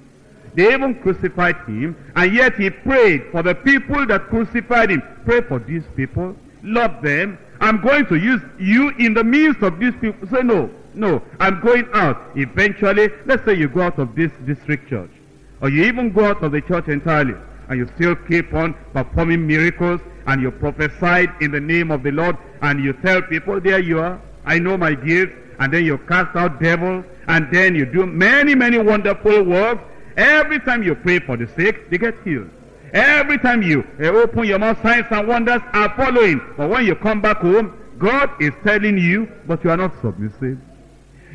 They 0.59 0.75
even 0.75 0.97
crucified 0.97 1.55
him, 1.69 1.95
and 2.17 2.35
yet 2.35 2.57
he 2.57 2.69
prayed 2.69 3.31
for 3.31 3.45
the 3.45 3.55
people 3.55 4.05
that 4.07 4.27
crucified 4.27 4.91
him. 4.91 5.05
Pray 5.25 5.41
for 5.41 5.61
these 5.61 5.85
people. 5.95 6.35
Love 6.65 7.01
them. 7.01 7.39
I'm 7.61 7.81
going 7.81 8.07
to 8.07 8.17
use 8.17 8.43
you 8.59 8.89
in 8.99 9.15
the 9.15 9.23
midst 9.23 9.63
of 9.63 9.79
these 9.79 9.95
people. 10.01 10.27
Say, 10.27 10.43
no, 10.43 10.69
no, 10.95 11.23
I'm 11.39 11.61
going 11.61 11.87
out. 11.93 12.21
Eventually, 12.35 13.09
let's 13.25 13.45
say 13.45 13.55
you 13.55 13.69
go 13.69 13.83
out 13.83 14.01
of 14.01 14.17
this 14.17 14.33
district 14.47 14.89
church, 14.91 15.13
or 15.61 15.69
you 15.69 15.85
even 15.85 16.11
go 16.11 16.25
out 16.25 16.43
of 16.43 16.51
the 16.51 16.61
church 16.63 16.89
entirely, 16.89 17.37
and 17.69 17.79
you 17.79 17.89
still 17.95 18.17
keep 18.17 18.53
on 18.53 18.75
performing 18.93 19.47
miracles, 19.47 20.01
and 20.27 20.43
you 20.43 20.51
prophesied 20.51 21.31
in 21.41 21.53
the 21.53 21.61
name 21.61 21.93
of 21.93 22.03
the 22.03 22.11
Lord, 22.11 22.37
and 22.63 22.83
you 22.83 22.95
tell 22.95 23.23
people, 23.23 23.61
there 23.61 23.79
you 23.79 24.01
are, 24.01 24.21
I 24.45 24.59
know 24.59 24.77
my 24.77 24.95
gift, 24.95 25.35
and 25.61 25.73
then 25.73 25.85
you 25.85 25.99
cast 25.99 26.35
out 26.35 26.61
devils, 26.61 27.05
and 27.29 27.47
then 27.53 27.77
you 27.77 27.87
do 27.87 28.07
many, 28.07 28.57
many 28.57 28.79
wonderful 28.79 29.45
works. 29.45 29.85
Every 30.19 30.59
time 30.59 30.83
you 30.83 30.97
pray 30.97 31.21
for 31.21 31.37
the 31.37 31.47
sick, 31.47 31.89
they 31.91 31.97
get 31.97 32.21
healed. 32.25 32.51
Every 32.93 33.39
time 33.39 33.63
you 33.63 33.87
uh, 34.01 34.07
open 34.09 34.47
your 34.47 34.59
mouth, 34.59 34.83
signs 34.83 35.07
and 35.11 35.29
wonders 35.29 35.63
are 35.73 35.95
following. 35.95 36.41
But 36.57 36.71
when 36.71 36.87
you 36.87 36.97
come 36.97 37.21
back 37.21 37.37
home, 37.39 37.79
God 37.99 38.31
is 38.43 38.53
telling 38.65 38.99
you, 38.99 39.31
but 39.47 39.63
you 39.63 39.71
are 39.71 39.77
not 39.77 39.93
submissive. 40.03 40.59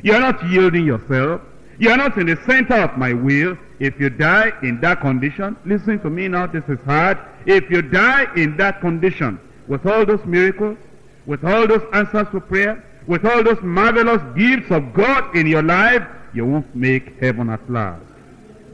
You 0.01 0.13
are 0.13 0.19
not 0.19 0.45
yielding 0.49 0.85
yourself. 0.85 1.41
You 1.79 1.91
are 1.91 1.97
not 1.97 2.17
in 2.17 2.27
the 2.27 2.35
center 2.45 2.75
of 2.75 2.97
my 2.97 3.13
will. 3.13 3.57
If 3.79 3.99
you 4.01 4.09
die 4.09 4.51
in 4.63 4.81
that 4.81 4.99
condition, 4.99 5.55
listen 5.65 5.99
to 6.01 6.09
me 6.09 6.27
now, 6.27 6.47
this 6.47 6.63
is 6.67 6.79
hard. 6.85 7.17
If 7.45 7.69
you 7.69 7.81
die 7.81 8.27
in 8.35 8.57
that 8.57 8.81
condition, 8.81 9.39
with 9.67 9.85
all 9.85 10.05
those 10.05 10.23
miracles, 10.25 10.77
with 11.25 11.45
all 11.45 11.67
those 11.67 11.83
answers 11.93 12.27
to 12.31 12.41
prayer, 12.41 12.83
with 13.07 13.25
all 13.25 13.43
those 13.43 13.61
marvelous 13.61 14.21
gifts 14.35 14.71
of 14.71 14.93
God 14.93 15.35
in 15.37 15.47
your 15.47 15.63
life, 15.63 16.05
you 16.33 16.45
won't 16.45 16.75
make 16.75 17.17
heaven 17.21 17.49
at 17.49 17.69
last. 17.69 18.12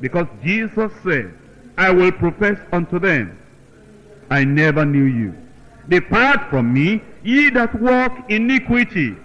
Because 0.02 0.28
Jesus 0.44 0.92
said, 1.04 1.34
I 1.78 1.92
will 1.92 2.12
profess 2.12 2.60
unto 2.72 3.00
them, 3.00 3.38
I 4.30 4.44
never 4.44 4.86
knew 4.86 5.06
you. 5.06 5.36
Depart 5.88 6.50
from 6.50 6.74
me, 6.74 7.02
ye 7.24 7.50
that 7.50 7.74
walk 7.82 8.30
iniquity. 8.30 9.16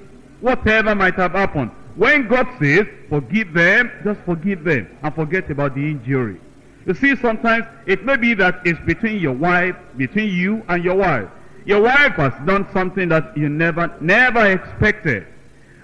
Whatever 0.41 0.95
might 0.95 1.14
have 1.14 1.33
happened. 1.33 1.70
When 1.97 2.27
God 2.27 2.49
says, 2.61 2.87
forgive 3.09 3.53
them, 3.53 3.91
just 4.03 4.20
forgive 4.20 4.64
them 4.64 4.89
and 5.03 5.14
forget 5.14 5.51
about 5.51 5.75
the 5.75 5.83
injury. 5.83 6.41
You 6.87 6.95
see, 6.95 7.16
sometimes 7.16 7.66
it 7.87 8.05
may 8.05 8.16
be 8.16 8.35
that 8.35 8.61
it's 8.64 8.81
between 8.81 9.18
your 9.20 9.33
wife, 9.33 9.77
between 9.97 10.31
you 10.31 10.62
and 10.68 10.85
your 10.85 10.97
wife. 10.97 11.29
Your 11.64 11.81
wife 11.83 12.12
has 12.14 12.33
done 12.47 12.66
something 12.72 13.09
that 13.09 13.37
you 13.37 13.49
never, 13.49 13.95
never 14.01 14.45
expected. 14.51 15.27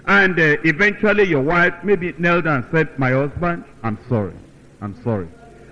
And 0.05 0.39
uh, 0.39 0.57
eventually 0.63 1.23
your 1.23 1.41
wife 1.41 1.73
maybe 1.83 2.13
knelt 2.17 2.45
down 2.45 2.63
and 2.63 2.71
said, 2.71 2.99
my 2.99 3.11
husband, 3.11 3.63
I'm 3.83 3.97
sorry. 4.09 4.33
I'm 4.81 5.01
sorry. 5.03 5.27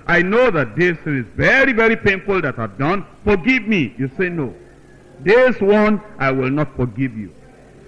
I 0.08 0.22
know 0.22 0.50
that 0.52 0.76
this 0.76 0.98
is 1.06 1.26
very, 1.36 1.74
very 1.74 1.96
painful 1.96 2.42
that 2.42 2.58
I've 2.58 2.78
done. 2.78 3.06
Forgive 3.24 3.68
me. 3.68 3.94
You 3.98 4.10
say 4.18 4.30
no. 4.30 4.56
This 5.20 5.60
one, 5.60 6.02
I 6.18 6.32
will 6.32 6.50
not 6.50 6.76
forgive 6.76 7.18
you. 7.18 7.34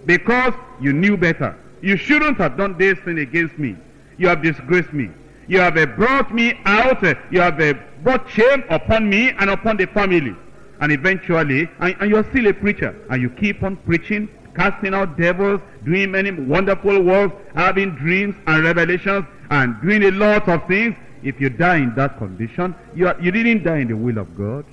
Because 0.05 0.53
you 0.79 0.93
knew 0.93 1.15
better. 1.17 1.55
You 1.81 1.95
shouldn't 1.95 2.37
have 2.37 2.57
done 2.57 2.77
this 2.77 2.99
thing 2.99 3.19
against 3.19 3.57
me. 3.57 3.75
You 4.17 4.27
have 4.27 4.43
disgraced 4.43 4.93
me. 4.93 5.09
You 5.47 5.59
have 5.59 5.77
uh, 5.77 5.85
brought 5.85 6.33
me 6.33 6.59
out. 6.65 7.03
Uh, 7.03 7.15
you 7.31 7.39
have 7.39 7.59
uh, 7.59 7.73
brought 8.03 8.29
shame 8.29 8.63
upon 8.69 9.09
me 9.09 9.31
and 9.31 9.49
upon 9.49 9.77
the 9.77 9.87
family. 9.87 10.35
And 10.79 10.91
eventually, 10.91 11.69
and, 11.79 11.95
and 11.99 12.09
you're 12.09 12.27
still 12.29 12.47
a 12.47 12.53
preacher. 12.53 12.95
And 13.09 13.21
you 13.21 13.29
keep 13.29 13.63
on 13.63 13.77
preaching, 13.77 14.27
casting 14.55 14.93
out 14.93 15.17
devils, 15.17 15.61
doing 15.85 16.11
many 16.11 16.31
wonderful 16.31 17.01
works, 17.01 17.35
having 17.55 17.91
dreams 17.95 18.35
and 18.47 18.63
revelations, 18.63 19.25
and 19.49 19.79
doing 19.81 20.03
a 20.03 20.11
lot 20.11 20.47
of 20.47 20.67
things. 20.67 20.95
If 21.23 21.39
you 21.39 21.49
die 21.49 21.77
in 21.77 21.95
that 21.95 22.17
condition, 22.17 22.75
you, 22.95 23.07
are, 23.07 23.19
you 23.21 23.31
didn't 23.31 23.63
die 23.63 23.79
in 23.79 23.87
the 23.87 23.95
will 23.95 24.17
of 24.17 24.35
God. 24.37 24.65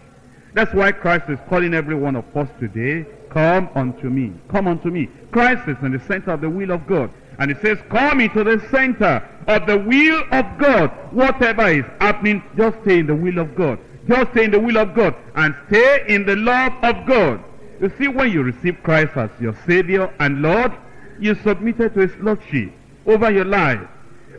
That's 0.55 0.73
why 0.73 0.93
Christ 0.93 1.29
is 1.29 1.39
calling 1.49 1.75
every 1.75 1.95
one 1.95 2.17
of 2.17 2.25
us 2.37 2.49
today, 2.59 3.07
come 3.31 3.69
unto 3.75 4.09
me. 4.09 4.33
Come 4.49 4.67
unto 4.67 4.91
me. 4.91 5.09
Christ 5.31 5.69
is 5.69 5.77
in 5.83 5.93
the 5.93 6.01
center 6.01 6.33
of 6.33 6.41
the 6.41 6.51
will 6.51 6.71
of 6.71 6.87
God. 6.87 7.11
And 7.39 7.51
it 7.51 7.61
says, 7.63 7.79
come 7.91 8.21
into 8.21 8.43
the 8.43 8.59
center 8.71 9.23
of 9.47 9.67
the 9.67 9.79
will 9.79 10.25
of 10.33 10.59
God. 10.59 10.91
Whatever 11.13 11.69
is 11.69 11.85
happening, 12.01 12.43
just 12.57 12.81
stay 12.83 12.99
in 12.99 13.07
the 13.07 13.15
will 13.15 13.39
of 13.39 13.55
God. 13.55 13.79
Just 14.09 14.33
stay 14.33 14.45
in 14.45 14.51
the 14.51 14.59
will 14.59 14.79
of 14.79 14.95
God. 14.95 15.15
And 15.37 15.55
stay 15.69 16.05
in 16.09 16.27
the 16.27 16.35
love 16.35 16.73
of 16.83 17.07
God. 17.07 17.45
You 17.81 17.93
see, 17.97 18.09
when 18.09 18.33
you 18.33 18.43
receive 18.43 18.83
Christ 18.83 19.17
as 19.17 19.31
your 19.39 19.57
Savior 19.67 20.13
and 20.19 20.43
Lord, 20.43 20.73
you 21.21 21.37
submitted 21.37 21.95
to 21.95 22.01
His 22.01 22.17
Lordship 22.17 22.73
over 23.07 23.31
your 23.31 23.45
life. 23.45 23.81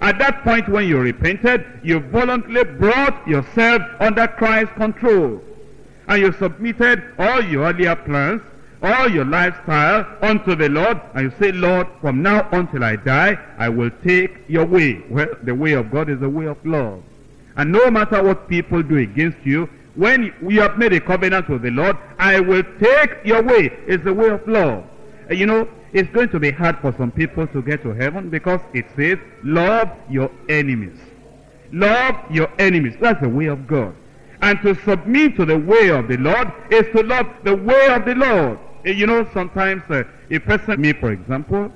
At 0.02 0.18
that 0.20 0.44
point 0.44 0.70
when 0.70 0.88
you 0.88 1.00
repented, 1.00 1.66
you 1.84 2.00
voluntarily 2.00 2.64
brought 2.64 3.28
yourself 3.28 3.82
under 4.00 4.28
Christ's 4.28 4.74
control. 4.76 5.42
And 6.08 6.22
you 6.22 6.32
submitted 6.34 7.04
all 7.20 7.44
your 7.44 7.66
earlier 7.66 7.96
plans, 7.96 8.42
all 8.82 9.10
your 9.10 9.26
lifestyle 9.26 10.08
unto 10.22 10.56
the 10.56 10.70
Lord. 10.70 11.00
And 11.14 11.32
you 11.32 11.38
say, 11.38 11.52
Lord, 11.52 11.88
from 12.02 12.22
now 12.22 12.48
until 12.52 12.84
I 12.84 12.96
die, 12.96 13.38
I 13.58 13.68
will 13.70 13.92
take 14.04 14.38
your 14.48 14.66
way. 14.66 15.04
Well, 15.10 15.28
the 15.44 15.54
way 15.54 15.74
of 15.74 15.92
God 15.92 16.10
is 16.10 16.20
the 16.20 16.30
way 16.30 16.46
of 16.46 16.66
love. 16.66 17.04
And 17.58 17.72
no 17.72 17.92
matter 17.92 18.24
what 18.24 18.48
people 18.48 18.82
do 18.82 18.98
against 18.98 19.40
you, 19.44 19.70
when 19.96 20.34
you 20.48 20.62
have 20.62 20.78
made 20.78 20.94
a 20.94 21.02
covenant 21.02 21.50
with 21.50 21.62
the 21.62 21.72
Lord, 21.72 21.98
I 22.18 22.40
will 22.40 22.64
take 22.80 23.18
your 23.26 23.44
way. 23.44 23.70
It's 23.86 24.04
the 24.06 24.14
way 24.14 24.30
of 24.30 24.48
love. 24.48 24.86
You 25.30 25.46
know, 25.46 25.68
it's 25.94 26.10
going 26.10 26.30
to 26.30 26.40
be 26.40 26.52
hard 26.52 26.80
for 26.80 26.94
some 26.98 27.12
people 27.12 27.46
to 27.48 27.62
get 27.62 27.84
to 27.84 27.94
heaven 27.94 28.30
because 28.30 28.62
it 28.74 28.86
says, 28.96 29.20
love 29.44 29.90
your 30.10 30.32
enemies. 30.50 30.98
Love 31.72 32.16
your 32.32 32.52
enemies. 32.60 32.96
That's 33.00 33.22
the 33.22 33.30
way 33.30 33.46
of 33.46 33.68
God. 33.68 33.96
And 34.42 34.60
to 34.62 34.74
submit 34.84 35.36
to 35.36 35.46
the 35.46 35.58
way 35.58 35.90
of 35.90 36.08
the 36.08 36.18
Lord 36.18 36.52
is 36.72 36.86
to 36.96 37.04
love 37.04 37.28
the 37.44 37.56
way 37.56 37.88
of 37.88 38.06
the 38.06 38.16
Lord. 38.16 38.60
You 38.86 39.06
know, 39.06 39.28
sometimes 39.34 39.84
uh, 39.90 40.04
a 40.32 40.40
person, 40.40 40.82
me 40.82 40.94
for 40.94 41.12
example, 41.12 41.72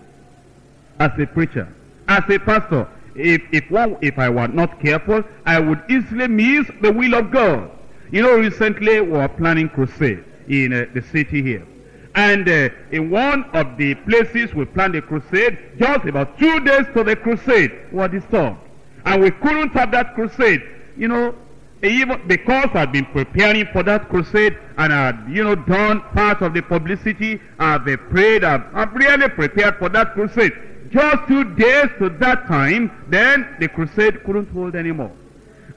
as 1.00 1.12
a 1.20 1.28
preacher, 1.28 1.68
as 2.08 2.24
a 2.30 2.40
pastor, 2.40 2.88
if, 3.16 3.42
if, 3.52 3.70
one, 3.70 3.98
if 4.02 4.18
I 4.18 4.30
were 4.30 4.48
not 4.48 4.80
careful, 4.80 5.24
I 5.46 5.60
would 5.60 5.84
easily 5.90 6.28
miss 6.28 6.68
the 6.82 6.92
will 6.92 7.14
of 7.14 7.30
God. 7.32 7.70
You 8.12 8.24
know, 8.24 8.38
recently 8.38 9.02
we 9.02 9.10
were 9.10 9.28
planning 9.28 9.70
crusade 9.70 10.24
in 10.48 10.74
uh, 10.74 10.86
the 10.94 11.02
city 11.02 11.42
here. 11.42 11.68
And 12.16 12.48
uh, 12.48 12.70
in 12.92 13.10
one 13.10 13.44
of 13.54 13.78
the 13.78 13.96
places 13.96 14.54
we 14.54 14.66
planned 14.66 14.96
a 14.96 15.02
crusade, 15.02 15.58
just 15.80 16.06
about 16.06 16.38
two 16.38 16.60
days 16.60 16.86
to 16.94 17.04
the 17.04 17.16
crusade, 17.16 17.72
we 17.92 17.98
were 17.98 18.08
disturbed. 18.08 18.58
And 19.06 19.22
we 19.22 19.32
couldn't 19.32 19.70
have 19.70 19.92
that 19.92 20.14
crusade. 20.14 20.62
You 20.96 21.08
know, 21.08 21.36
even 21.82 22.22
because 22.28 22.70
I'd 22.74 22.92
been 22.92 23.06
preparing 23.06 23.66
for 23.68 23.84
that 23.84 24.10
crusade 24.10 24.58
and 24.78 24.94
I'd, 24.94 25.28
you 25.30 25.44
know, 25.44 25.56
done 25.56 26.02
part 26.14 26.42
of 26.42 26.54
the 26.54 26.62
publicity, 26.62 27.42
I've 27.60 27.84
prayed, 28.10 28.44
I've, 28.44 28.64
I've 28.74 28.94
really 28.94 29.28
prepared 29.30 29.78
for 29.78 29.90
that 29.90 30.14
crusade. 30.14 30.54
Just 30.92 31.28
two 31.28 31.44
days 31.56 31.90
to 31.98 32.10
that 32.10 32.46
time, 32.48 32.92
then 33.10 33.56
the 33.60 33.68
crusade 33.68 34.24
couldn't 34.24 34.50
hold 34.52 34.76
anymore. 34.76 35.12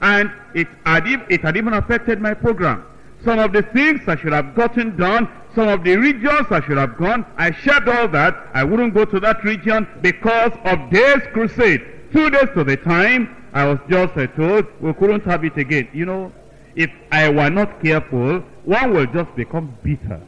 And 0.01 0.31
it 0.53 0.67
had, 0.85 1.07
it 1.29 1.41
had 1.41 1.57
even 1.57 1.73
affected 1.73 2.21
my 2.21 2.35
program. 2.35 2.85
Some 3.25 3.39
of 3.39 3.51
the 3.51 3.63
things 3.63 4.07
I 4.07 4.15
should 4.15 4.31
have 4.31 4.53
gotten 4.55 4.95
done, 4.95 5.27
some 5.57 5.69
of 5.69 5.83
the 5.83 5.95
regions 5.95 6.45
I 6.51 6.61
should 6.61 6.77
have 6.77 6.97
gone, 6.97 7.25
I 7.35 7.51
shared 7.51 7.89
all 7.89 8.07
that. 8.09 8.47
I 8.53 8.63
wouldn't 8.63 8.93
go 8.93 9.05
to 9.05 9.19
that 9.21 9.43
region 9.43 9.87
because 10.01 10.51
of 10.65 10.91
this 10.91 11.23
crusade. 11.33 11.83
Two 12.13 12.29
days 12.29 12.49
to 12.53 12.63
the 12.63 12.77
time, 12.77 13.35
I 13.53 13.65
was 13.65 13.79
just 13.89 14.15
uh, 14.15 14.27
told 14.27 14.67
we 14.79 14.93
couldn't 14.93 15.23
have 15.23 15.43
it 15.43 15.57
again. 15.57 15.87
You 15.93 16.05
know, 16.05 16.31
if 16.75 16.91
I 17.11 17.29
were 17.29 17.49
not 17.49 17.81
careful, 17.81 18.41
one 18.65 18.93
will 18.93 19.07
just 19.07 19.35
become 19.35 19.75
bitter, 19.81 20.21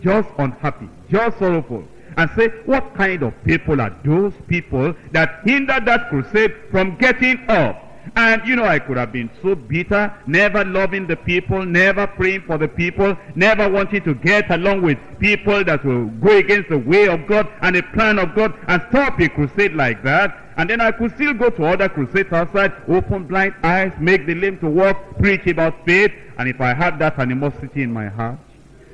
just 0.00 0.28
unhappy, 0.38 0.88
just 1.08 1.38
sorrowful 1.38 1.84
and 2.16 2.28
say, 2.36 2.48
what 2.66 2.94
kind 2.96 3.22
of 3.22 3.32
people 3.44 3.80
are 3.80 3.96
those 4.04 4.32
people 4.48 4.92
that 5.12 5.40
hinder 5.44 5.78
that 5.84 6.08
crusade 6.10 6.52
from 6.72 6.96
getting 6.96 7.38
up? 7.48 7.83
And 8.16 8.46
you 8.46 8.56
know, 8.56 8.64
I 8.64 8.78
could 8.78 8.96
have 8.96 9.12
been 9.12 9.30
so 9.42 9.54
bitter, 9.54 10.12
never 10.26 10.64
loving 10.64 11.06
the 11.06 11.16
people, 11.16 11.64
never 11.64 12.06
praying 12.06 12.42
for 12.42 12.58
the 12.58 12.68
people, 12.68 13.16
never 13.34 13.68
wanting 13.68 14.02
to 14.04 14.14
get 14.14 14.50
along 14.50 14.82
with 14.82 14.98
people 15.18 15.64
that 15.64 15.84
will 15.84 16.06
go 16.06 16.36
against 16.36 16.68
the 16.68 16.78
way 16.78 17.08
of 17.08 17.26
God 17.26 17.48
and 17.62 17.76
the 17.76 17.82
plan 17.82 18.18
of 18.18 18.34
God 18.34 18.54
and 18.68 18.82
stop 18.90 19.18
a 19.20 19.28
crusade 19.28 19.74
like 19.74 20.02
that. 20.04 20.38
And 20.56 20.70
then 20.70 20.80
I 20.80 20.92
could 20.92 21.14
still 21.14 21.34
go 21.34 21.50
to 21.50 21.64
other 21.64 21.88
crusades 21.88 22.32
outside, 22.32 22.72
open 22.88 23.24
blind 23.24 23.54
eyes, 23.64 23.92
make 23.98 24.26
the 24.26 24.34
lame 24.34 24.58
to 24.60 24.68
walk, 24.68 25.18
preach 25.18 25.46
about 25.46 25.84
faith. 25.84 26.12
And 26.38 26.48
if 26.48 26.60
I 26.60 26.74
had 26.74 26.98
that 27.00 27.18
animosity 27.18 27.82
in 27.82 27.92
my 27.92 28.08
heart, 28.08 28.38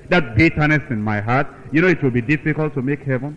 that 0.08 0.36
bitterness 0.36 0.82
in 0.90 1.02
my 1.02 1.20
heart, 1.20 1.46
you 1.72 1.82
know 1.82 1.88
it 1.88 2.02
will 2.02 2.10
be 2.10 2.22
difficult 2.22 2.74
to 2.74 2.82
make 2.82 3.02
heaven. 3.02 3.36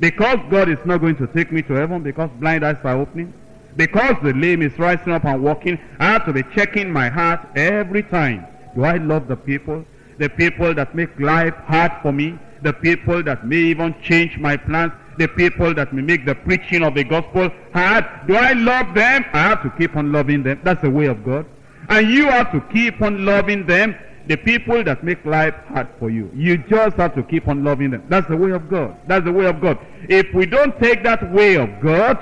Because 0.00 0.38
God 0.50 0.68
is 0.68 0.78
not 0.84 0.98
going 1.00 1.16
to 1.16 1.26
take 1.28 1.52
me 1.52 1.62
to 1.62 1.74
heaven 1.74 2.02
because 2.02 2.30
blind 2.40 2.64
eyes 2.64 2.78
are 2.84 2.96
opening. 2.96 3.32
Because 3.76 4.16
the 4.22 4.32
lame 4.34 4.62
is 4.62 4.78
rising 4.78 5.12
up 5.12 5.24
and 5.24 5.42
walking, 5.42 5.78
I 5.98 6.06
have 6.06 6.26
to 6.26 6.32
be 6.32 6.42
checking 6.54 6.92
my 6.92 7.08
heart 7.08 7.40
every 7.56 8.02
time. 8.02 8.46
Do 8.74 8.84
I 8.84 8.96
love 8.96 9.28
the 9.28 9.36
people? 9.36 9.84
The 10.18 10.28
people 10.28 10.74
that 10.74 10.94
make 10.94 11.18
life 11.18 11.54
hard 11.66 11.92
for 12.02 12.12
me? 12.12 12.38
The 12.62 12.72
people 12.72 13.22
that 13.22 13.46
may 13.46 13.56
even 13.56 13.94
change 14.02 14.38
my 14.38 14.56
plans? 14.56 14.92
The 15.18 15.28
people 15.28 15.74
that 15.74 15.92
may 15.92 16.02
make 16.02 16.26
the 16.26 16.34
preaching 16.34 16.82
of 16.82 16.94
the 16.94 17.04
gospel 17.04 17.50
hard? 17.72 18.04
Do 18.26 18.36
I 18.36 18.52
love 18.52 18.94
them? 18.94 19.24
I 19.32 19.38
have 19.38 19.62
to 19.62 19.70
keep 19.70 19.96
on 19.96 20.12
loving 20.12 20.42
them. 20.42 20.60
That's 20.62 20.82
the 20.82 20.90
way 20.90 21.06
of 21.06 21.24
God. 21.24 21.46
And 21.88 22.10
you 22.10 22.26
have 22.26 22.52
to 22.52 22.60
keep 22.72 23.00
on 23.02 23.24
loving 23.24 23.66
them 23.66 23.96
the 24.26 24.36
people 24.36 24.84
that 24.84 25.02
make 25.02 25.24
life 25.24 25.54
hard 25.68 25.88
for 25.98 26.08
you. 26.10 26.30
You 26.34 26.58
just 26.58 26.96
have 26.96 27.14
to 27.16 27.22
keep 27.22 27.48
on 27.48 27.64
loving 27.64 27.90
them. 27.90 28.04
That's 28.08 28.28
the 28.28 28.36
way 28.36 28.52
of 28.52 28.70
God. 28.70 28.96
That's 29.08 29.24
the 29.24 29.32
way 29.32 29.46
of 29.46 29.60
God. 29.60 29.78
If 30.08 30.32
we 30.32 30.46
don't 30.46 30.78
take 30.80 31.02
that 31.02 31.32
way 31.32 31.56
of 31.56 31.68
God, 31.80 32.18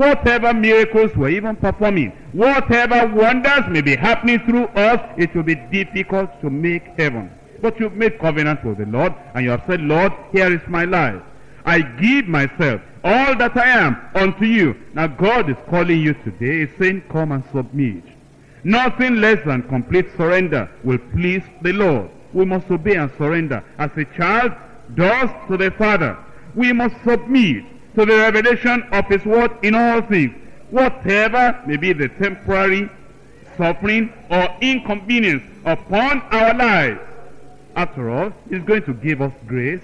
whatever 0.00 0.54
miracles 0.54 1.14
we're 1.14 1.28
even 1.28 1.54
performing, 1.56 2.10
whatever 2.32 3.06
wonders 3.14 3.64
may 3.68 3.82
be 3.82 3.94
happening 3.94 4.38
through 4.46 4.64
us, 4.68 5.00
it 5.18 5.34
will 5.34 5.42
be 5.42 5.56
difficult 5.70 6.40
to 6.40 6.48
make 6.48 6.84
heaven. 6.96 7.30
But 7.60 7.78
you've 7.78 7.92
made 7.92 8.18
covenant 8.18 8.64
with 8.64 8.78
the 8.78 8.86
Lord, 8.86 9.12
and 9.34 9.44
you 9.44 9.50
have 9.50 9.62
said, 9.66 9.82
Lord, 9.82 10.12
here 10.32 10.50
is 10.50 10.66
my 10.68 10.86
life. 10.86 11.20
I 11.66 11.82
give 11.82 12.26
myself, 12.26 12.80
all 13.04 13.36
that 13.36 13.54
I 13.58 13.68
am, 13.68 14.00
unto 14.14 14.46
you. 14.46 14.74
Now 14.94 15.06
God 15.06 15.50
is 15.50 15.56
calling 15.68 16.00
you 16.00 16.14
today, 16.14 16.66
He's 16.66 16.78
saying, 16.78 17.02
come 17.10 17.32
and 17.32 17.44
submit. 17.52 18.04
Nothing 18.64 19.16
less 19.16 19.44
than 19.44 19.68
complete 19.68 20.06
surrender 20.16 20.70
will 20.82 20.98
please 21.12 21.42
the 21.60 21.74
Lord. 21.74 22.08
We 22.32 22.46
must 22.46 22.70
obey 22.70 22.94
and 22.94 23.10
surrender 23.18 23.62
as 23.76 23.90
a 23.98 24.06
child 24.16 24.52
does 24.94 25.28
to 25.48 25.58
the 25.58 25.70
Father. 25.72 26.16
We 26.54 26.72
must 26.72 26.94
submit 27.04 27.64
to 27.94 28.06
the 28.06 28.16
revelation 28.16 28.82
of 28.92 29.06
His 29.06 29.24
Word 29.24 29.52
in 29.62 29.74
all 29.74 30.02
things. 30.02 30.34
Whatever 30.70 31.60
may 31.66 31.76
be 31.76 31.92
the 31.92 32.08
temporary 32.08 32.88
suffering 33.56 34.12
or 34.30 34.48
inconvenience 34.60 35.42
upon 35.64 36.22
our 36.30 36.54
lives. 36.54 37.00
After 37.76 38.10
all, 38.10 38.32
He's 38.48 38.62
going 38.62 38.84
to 38.84 38.94
give 38.94 39.20
us 39.20 39.32
grace. 39.46 39.82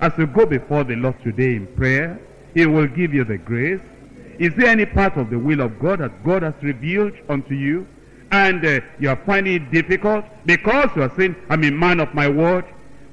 As 0.00 0.12
you 0.18 0.26
go 0.26 0.44
before 0.46 0.84
the 0.84 0.96
Lord 0.96 1.20
today 1.22 1.56
in 1.56 1.66
prayer, 1.76 2.20
He 2.54 2.66
will 2.66 2.86
give 2.86 3.14
you 3.14 3.24
the 3.24 3.38
grace. 3.38 3.80
Is 4.38 4.54
there 4.54 4.68
any 4.68 4.84
part 4.84 5.16
of 5.16 5.30
the 5.30 5.38
will 5.38 5.60
of 5.60 5.78
God 5.78 6.00
that 6.00 6.24
God 6.24 6.42
has 6.42 6.54
revealed 6.62 7.14
unto 7.28 7.54
you? 7.54 7.86
and 8.30 8.64
uh, 8.64 8.80
you 8.98 9.08
are 9.08 9.20
finding 9.24 9.54
it 9.54 9.70
difficult 9.70 10.24
because 10.44 10.90
you 10.96 11.02
are 11.02 11.12
saying, 11.16 11.36
I'm 11.48 11.64
a 11.64 11.70
man 11.70 12.00
of 12.00 12.12
my 12.14 12.28
word. 12.28 12.64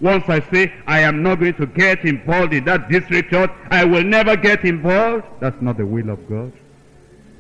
Once 0.04 0.28
I 0.28 0.42
say, 0.52 0.74
I 0.86 1.00
am 1.00 1.24
not 1.24 1.40
going 1.40 1.54
to 1.54 1.66
get 1.66 2.04
involved 2.04 2.54
in 2.54 2.66
that 2.66 2.90
district 2.90 3.32
church, 3.32 3.50
I 3.72 3.86
will 3.86 4.04
never 4.04 4.36
get 4.36 4.66
involved. 4.66 5.24
That's 5.40 5.60
not 5.62 5.78
the 5.78 5.86
will 5.86 6.10
of 6.10 6.28
God. 6.28 6.52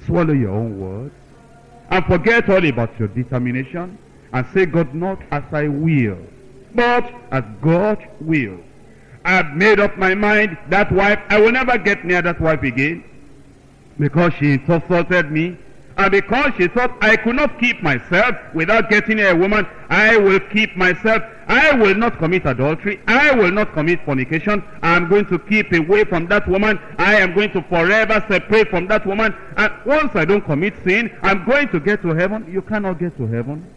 Swallow 0.05 0.33
your 0.33 0.51
own 0.51 0.79
words 0.79 1.13
and 1.89 2.05
forget 2.05 2.49
all 2.49 2.65
about 2.65 2.97
your 2.97 3.09
determination 3.09 3.97
and 4.31 4.47
say, 4.53 4.65
God, 4.65 4.95
not 4.95 5.21
as 5.31 5.43
I 5.51 5.67
will, 5.67 6.17
but 6.73 7.13
as 7.31 7.43
God 7.61 7.97
will. 8.21 8.57
I've 9.25 9.53
made 9.57 9.81
up 9.81 9.97
my 9.97 10.15
mind, 10.15 10.57
that 10.69 10.89
wife, 10.89 11.19
I 11.29 11.41
will 11.41 11.51
never 11.51 11.77
get 11.77 12.05
near 12.05 12.21
that 12.21 12.39
wife 12.39 12.63
again 12.63 13.03
because 13.99 14.31
she 14.35 14.53
insulted 14.53 15.29
me 15.29 15.57
and 15.95 16.11
because 16.11 16.53
she 16.57 16.67
thought 16.67 16.95
I 17.01 17.15
could 17.15 17.35
not 17.35 17.59
keep 17.59 17.83
myself 17.83 18.35
without 18.53 18.89
getting 18.89 19.19
a 19.19 19.35
woman, 19.35 19.67
I 19.89 20.17
will 20.17 20.39
keep 20.39 20.75
myself. 20.75 21.21
I 21.47 21.73
will 21.73 21.93
not 21.93 22.17
commit 22.17 22.45
adultery. 22.45 22.99
I 23.05 23.31
will 23.33 23.51
not 23.51 23.73
commit 23.73 24.03
fornication. 24.03 24.63
I 24.81 24.95
am 24.95 25.07
going 25.07 25.27
to 25.27 25.37
keep 25.37 25.71
away 25.71 26.03
from 26.05 26.25
that 26.27 26.47
woman. 26.47 26.79
I 26.97 27.15
am 27.15 27.35
going 27.35 27.51
to 27.51 27.61
forever 27.63 28.25
separate 28.27 28.69
from 28.69 28.87
that 28.87 29.05
woman. 29.05 29.35
And 29.55 29.71
once 29.85 30.15
I 30.15 30.25
don't 30.25 30.43
commit 30.43 30.73
sin, 30.83 31.15
I'm 31.21 31.45
going 31.45 31.69
to 31.69 31.79
get 31.79 32.01
to 32.01 32.09
heaven. 32.09 32.51
You 32.51 32.63
cannot 32.63 32.97
get 32.97 33.15
to 33.17 33.27
heaven. 33.27 33.71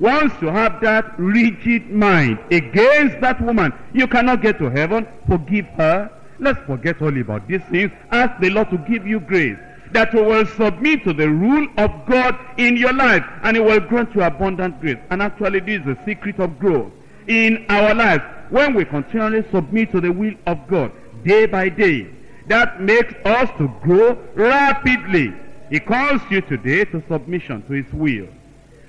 Once 0.00 0.32
you 0.42 0.48
have 0.48 0.80
that 0.80 1.14
rigid 1.18 1.88
mind 1.88 2.40
against 2.50 3.20
that 3.20 3.40
woman, 3.40 3.72
you 3.92 4.08
cannot 4.08 4.42
get 4.42 4.58
to 4.58 4.68
heaven. 4.70 5.06
Forgive 5.28 5.66
her. 5.76 6.10
Let's 6.40 6.58
forget 6.66 7.00
all 7.00 7.16
about 7.16 7.46
these 7.46 7.62
things. 7.70 7.92
Ask 8.10 8.40
the 8.40 8.50
Lord 8.50 8.70
to 8.70 8.78
give 8.78 9.06
you 9.06 9.20
grace 9.20 9.58
that 9.94 10.12
you 10.12 10.24
will 10.24 10.44
submit 10.44 11.04
to 11.04 11.12
the 11.12 11.30
rule 11.30 11.68
of 11.78 11.90
God 12.06 12.36
in 12.58 12.76
your 12.76 12.92
life 12.92 13.24
and 13.44 13.56
it 13.56 13.64
will 13.64 13.78
grant 13.78 14.12
you 14.14 14.22
abundant 14.22 14.80
grace. 14.80 14.98
And 15.10 15.22
actually 15.22 15.60
this 15.60 15.80
is 15.80 15.86
the 15.86 15.98
secret 16.04 16.40
of 16.40 16.58
growth 16.58 16.92
in 17.28 17.64
our 17.68 17.94
lives. 17.94 18.24
When 18.50 18.74
we 18.74 18.84
continually 18.84 19.44
submit 19.52 19.92
to 19.92 20.00
the 20.00 20.10
will 20.10 20.34
of 20.46 20.66
God 20.66 20.90
day 21.24 21.46
by 21.46 21.68
day, 21.68 22.10
that 22.48 22.80
makes 22.80 23.14
us 23.24 23.48
to 23.56 23.68
grow 23.82 24.18
rapidly. 24.34 25.32
He 25.70 25.78
calls 25.78 26.20
you 26.28 26.40
today 26.40 26.84
to 26.86 27.02
submission 27.08 27.62
to 27.62 27.72
his 27.72 27.90
will. 27.92 28.28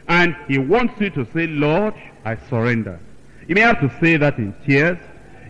And 0.07 0.35
he 0.47 0.57
wants 0.57 0.99
you 0.99 1.11
to 1.11 1.25
say, 1.33 1.45
Lord, 1.45 1.93
I 2.25 2.35
surrender. 2.49 2.99
You 3.47 3.53
may 3.53 3.61
have 3.61 3.79
to 3.79 3.91
say 3.99 4.17
that 4.17 4.39
in 4.39 4.55
tears. 4.65 4.97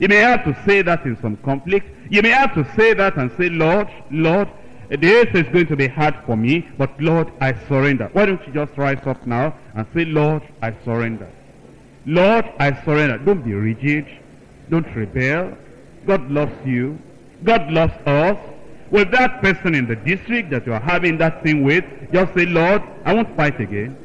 You 0.01 0.09
may 0.09 0.17
have 0.17 0.43
to 0.43 0.63
say 0.65 0.81
that 0.81 1.05
in 1.05 1.19
some 1.21 1.37
conflict. 1.37 1.87
You 2.09 2.21
may 2.21 2.29
have 2.29 2.53
to 2.55 2.69
say 2.75 2.93
that 2.93 3.15
and 3.15 3.31
say, 3.37 3.49
Lord, 3.49 3.87
Lord, 4.11 4.49
this 4.89 5.27
is 5.33 5.43
going 5.51 5.67
to 5.67 5.75
be 5.75 5.87
hard 5.87 6.15
for 6.25 6.35
me, 6.35 6.67
but 6.77 6.99
Lord, 7.01 7.31
I 7.41 7.53
surrender. 7.67 8.09
Why 8.13 8.25
don't 8.25 8.45
you 8.45 8.53
just 8.53 8.77
rise 8.77 9.05
up 9.05 9.25
now 9.25 9.55
and 9.73 9.87
say, 9.93 10.05
Lord, 10.05 10.43
I 10.61 10.75
surrender. 10.83 11.29
Lord, 12.05 12.45
I 12.59 12.83
surrender. 12.83 13.17
Don't 13.17 13.43
be 13.43 13.53
rigid. 13.53 14.05
Don't 14.69 14.87
rebel. 14.95 15.57
God 16.05 16.29
loves 16.29 16.65
you. 16.65 16.99
God 17.43 17.71
loves 17.71 17.93
us. 18.05 18.37
With 18.91 19.11
that 19.11 19.41
person 19.41 19.73
in 19.73 19.87
the 19.87 19.95
district 19.95 20.51
that 20.51 20.67
you 20.67 20.73
are 20.73 20.79
having 20.79 21.17
that 21.17 21.41
thing 21.43 21.63
with, 21.63 21.83
just 22.13 22.33
say, 22.35 22.45
Lord, 22.45 22.83
I 23.03 23.13
won't 23.13 23.35
fight 23.35 23.59
again. 23.59 23.97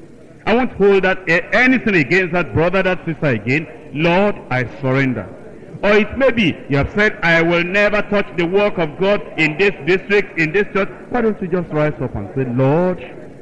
I 0.47 0.55
won't 0.55 0.73
hold 0.73 1.05
that 1.05 1.29
eh, 1.29 1.41
anything 1.53 1.97
against 1.97 2.33
that 2.33 2.55
brother, 2.55 2.83
that 2.83 3.05
sister 3.05 3.27
again. 3.27 3.69
Lord, 3.93 4.37
I 4.51 4.65
surrender. 4.81 5.29
Or 5.83 5.93
it 5.93 6.19
may 6.19 6.31
be 6.31 6.57
you 6.69 6.77
have 6.77 6.93
said, 6.93 7.19
I 7.23 7.41
will 7.43 7.65
never 7.65 8.03
touch 8.03 8.27
the 8.37 8.47
work 8.47 8.79
of 8.79 8.99
God 8.99 9.23
in 9.39 9.57
this 9.57 9.73
district, 9.87 10.39
in 10.39 10.53
this 10.53 10.67
church. 10.75 10.91
Why 11.09 11.23
don't 11.23 11.41
you 11.41 11.49
just 11.49 11.71
rise 11.71 11.95
up 12.01 12.15
and 12.15 12.29
say, 12.35 12.45
Lord, 12.45 12.99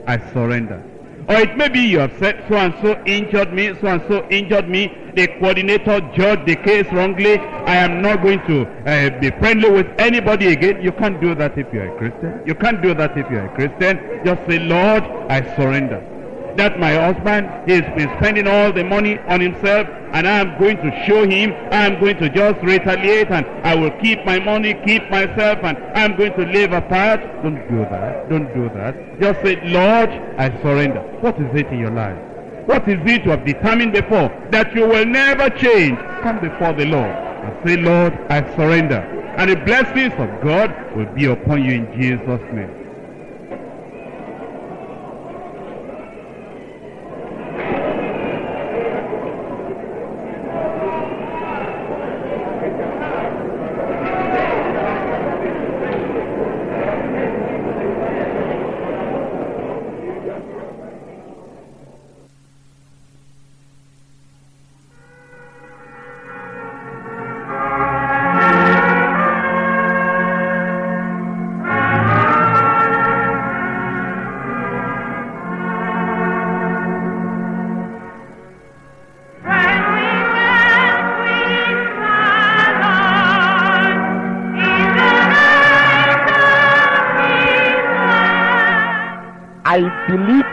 I 0.07 0.19
surrender. 0.33 0.83
Or 1.29 1.35
it 1.35 1.57
may 1.59 1.69
be 1.69 1.81
you 1.81 1.99
have 1.99 2.17
said, 2.19 2.43
so 2.49 2.57
and 2.57 2.75
so 2.81 3.03
injured 3.05 3.53
me, 3.53 3.75
so 3.81 3.89
and 3.89 4.03
so 4.09 4.27
injured 4.31 4.69
me. 4.69 4.91
The 5.15 5.27
coordinator 5.41 6.01
judged 6.17 6.47
the 6.47 6.57
case 6.57 6.91
wrongly. 6.91 7.39
I 7.39 7.75
am 7.77 8.01
not 8.01 8.23
going 8.23 8.41
to 8.47 8.67
uh, 8.87 9.21
be 9.21 9.31
friendly 9.33 9.69
with 9.69 9.89
anybody 9.99 10.53
again. 10.53 10.81
You 10.81 10.93
can't 10.93 11.21
do 11.21 11.35
that 11.35 11.59
if 11.59 11.71
you're 11.73 11.95
a 11.95 11.99
Christian. 11.99 12.41
You 12.47 12.55
can't 12.55 12.81
do 12.81 12.95
that 12.95 13.19
if 13.19 13.31
you're 13.31 13.45
a 13.45 13.55
Christian. 13.55 14.25
Just 14.25 14.41
say, 14.49 14.59
Lord, 14.61 15.03
I 15.29 15.43
surrender 15.57 16.18
that 16.59 16.79
my 16.79 16.93
husband 16.93 17.49
He's 17.71 17.89
been 17.97 18.11
spending 18.19 18.47
all 18.47 18.73
the 18.73 18.85
money 18.85 19.19
on 19.21 19.41
himself 19.41 19.89
and 20.13 20.27
I 20.27 20.41
am 20.41 20.59
going 20.59 20.77
to 20.79 21.05
show 21.07 21.27
him 21.27 21.53
I 21.73 21.87
am 21.87 22.01
going 22.01 22.19
to 22.19 22.29
just 22.29 22.61
retaliate 22.63 23.31
and 23.31 23.47
I 23.65 23.75
will 23.75 23.93
keep 24.03 24.25
my 24.25 24.39
money, 24.39 24.75
keep 24.85 25.09
myself 25.11 25.59
and 25.63 25.79
I 25.95 26.05
am 26.05 26.17
going 26.17 26.33
to 26.35 26.45
live 26.47 26.73
apart. 26.73 27.21
Don't 27.43 27.67
do 27.69 27.79
that. 27.91 28.29
Don't 28.29 28.53
do 28.55 28.69
that. 28.75 29.21
Just 29.21 29.41
say, 29.43 29.57
Lord, 29.65 30.11
I 30.37 30.51
surrender. 30.63 31.01
What 31.21 31.39
is 31.41 31.55
it 31.55 31.67
in 31.69 31.79
your 31.79 31.91
life? 31.93 32.19
What 32.67 32.89
is 32.89 32.99
it 33.07 33.25
you 33.25 33.31
have 33.31 33.47
determined 33.47 33.93
before 33.93 34.29
that 34.51 34.75
you 34.75 34.87
will 34.87 35.07
never 35.07 35.49
change? 35.51 35.99
Come 36.23 36.41
before 36.41 36.73
the 36.75 36.87
Lord 36.87 37.11
and 37.11 37.67
say, 37.67 37.77
Lord, 37.77 38.13
I 38.29 38.43
surrender. 38.57 39.01
And 39.39 39.51
the 39.51 39.57
blessings 39.57 40.13
of 40.15 40.29
God 40.43 40.75
will 40.97 41.07
be 41.15 41.27
upon 41.27 41.65
you 41.65 41.73
in 41.73 42.01
Jesus' 42.01 42.43
name. 42.53 42.78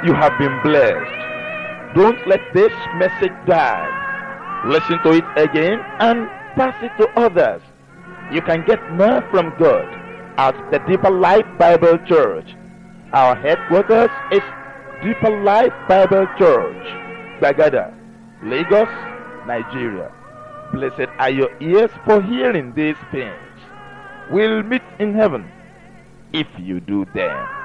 You 0.05 0.13
have 0.13 0.37
been 0.37 0.61
blessed. 0.61 1.95
Don't 1.95 2.27
let 2.27 2.53
this 2.53 2.71
message 2.97 3.33
die. 3.47 4.61
Listen 4.67 4.99
to 5.01 5.13
it 5.13 5.25
again 5.35 5.79
and 5.99 6.27
pass 6.55 6.75
it 6.83 6.91
to 6.99 7.09
others. 7.19 7.63
You 8.31 8.43
can 8.43 8.63
get 8.67 8.79
more 8.91 9.23
from 9.31 9.51
God 9.57 9.87
at 10.37 10.53
the 10.69 10.77
Deeper 10.87 11.09
Life 11.09 11.47
Bible 11.57 11.97
Church. 12.05 12.45
Our 13.13 13.35
headquarters 13.35 14.11
is 14.31 14.43
Deeper 15.01 15.41
Life 15.41 15.73
Bible 15.89 16.27
Church, 16.37 16.85
Gbagada, 17.39 17.91
Lagos, 18.43 18.93
Nigeria. 19.47 20.11
Blessed 20.71 21.09
are 21.17 21.31
your 21.31 21.49
ears 21.59 21.89
for 22.05 22.21
hearing 22.21 22.75
these 22.75 22.97
things. 23.11 23.41
We'll 24.29 24.61
meet 24.61 24.83
in 24.99 25.15
heaven 25.15 25.51
if 26.31 26.45
you 26.59 26.79
do 26.79 27.05
them. 27.15 27.64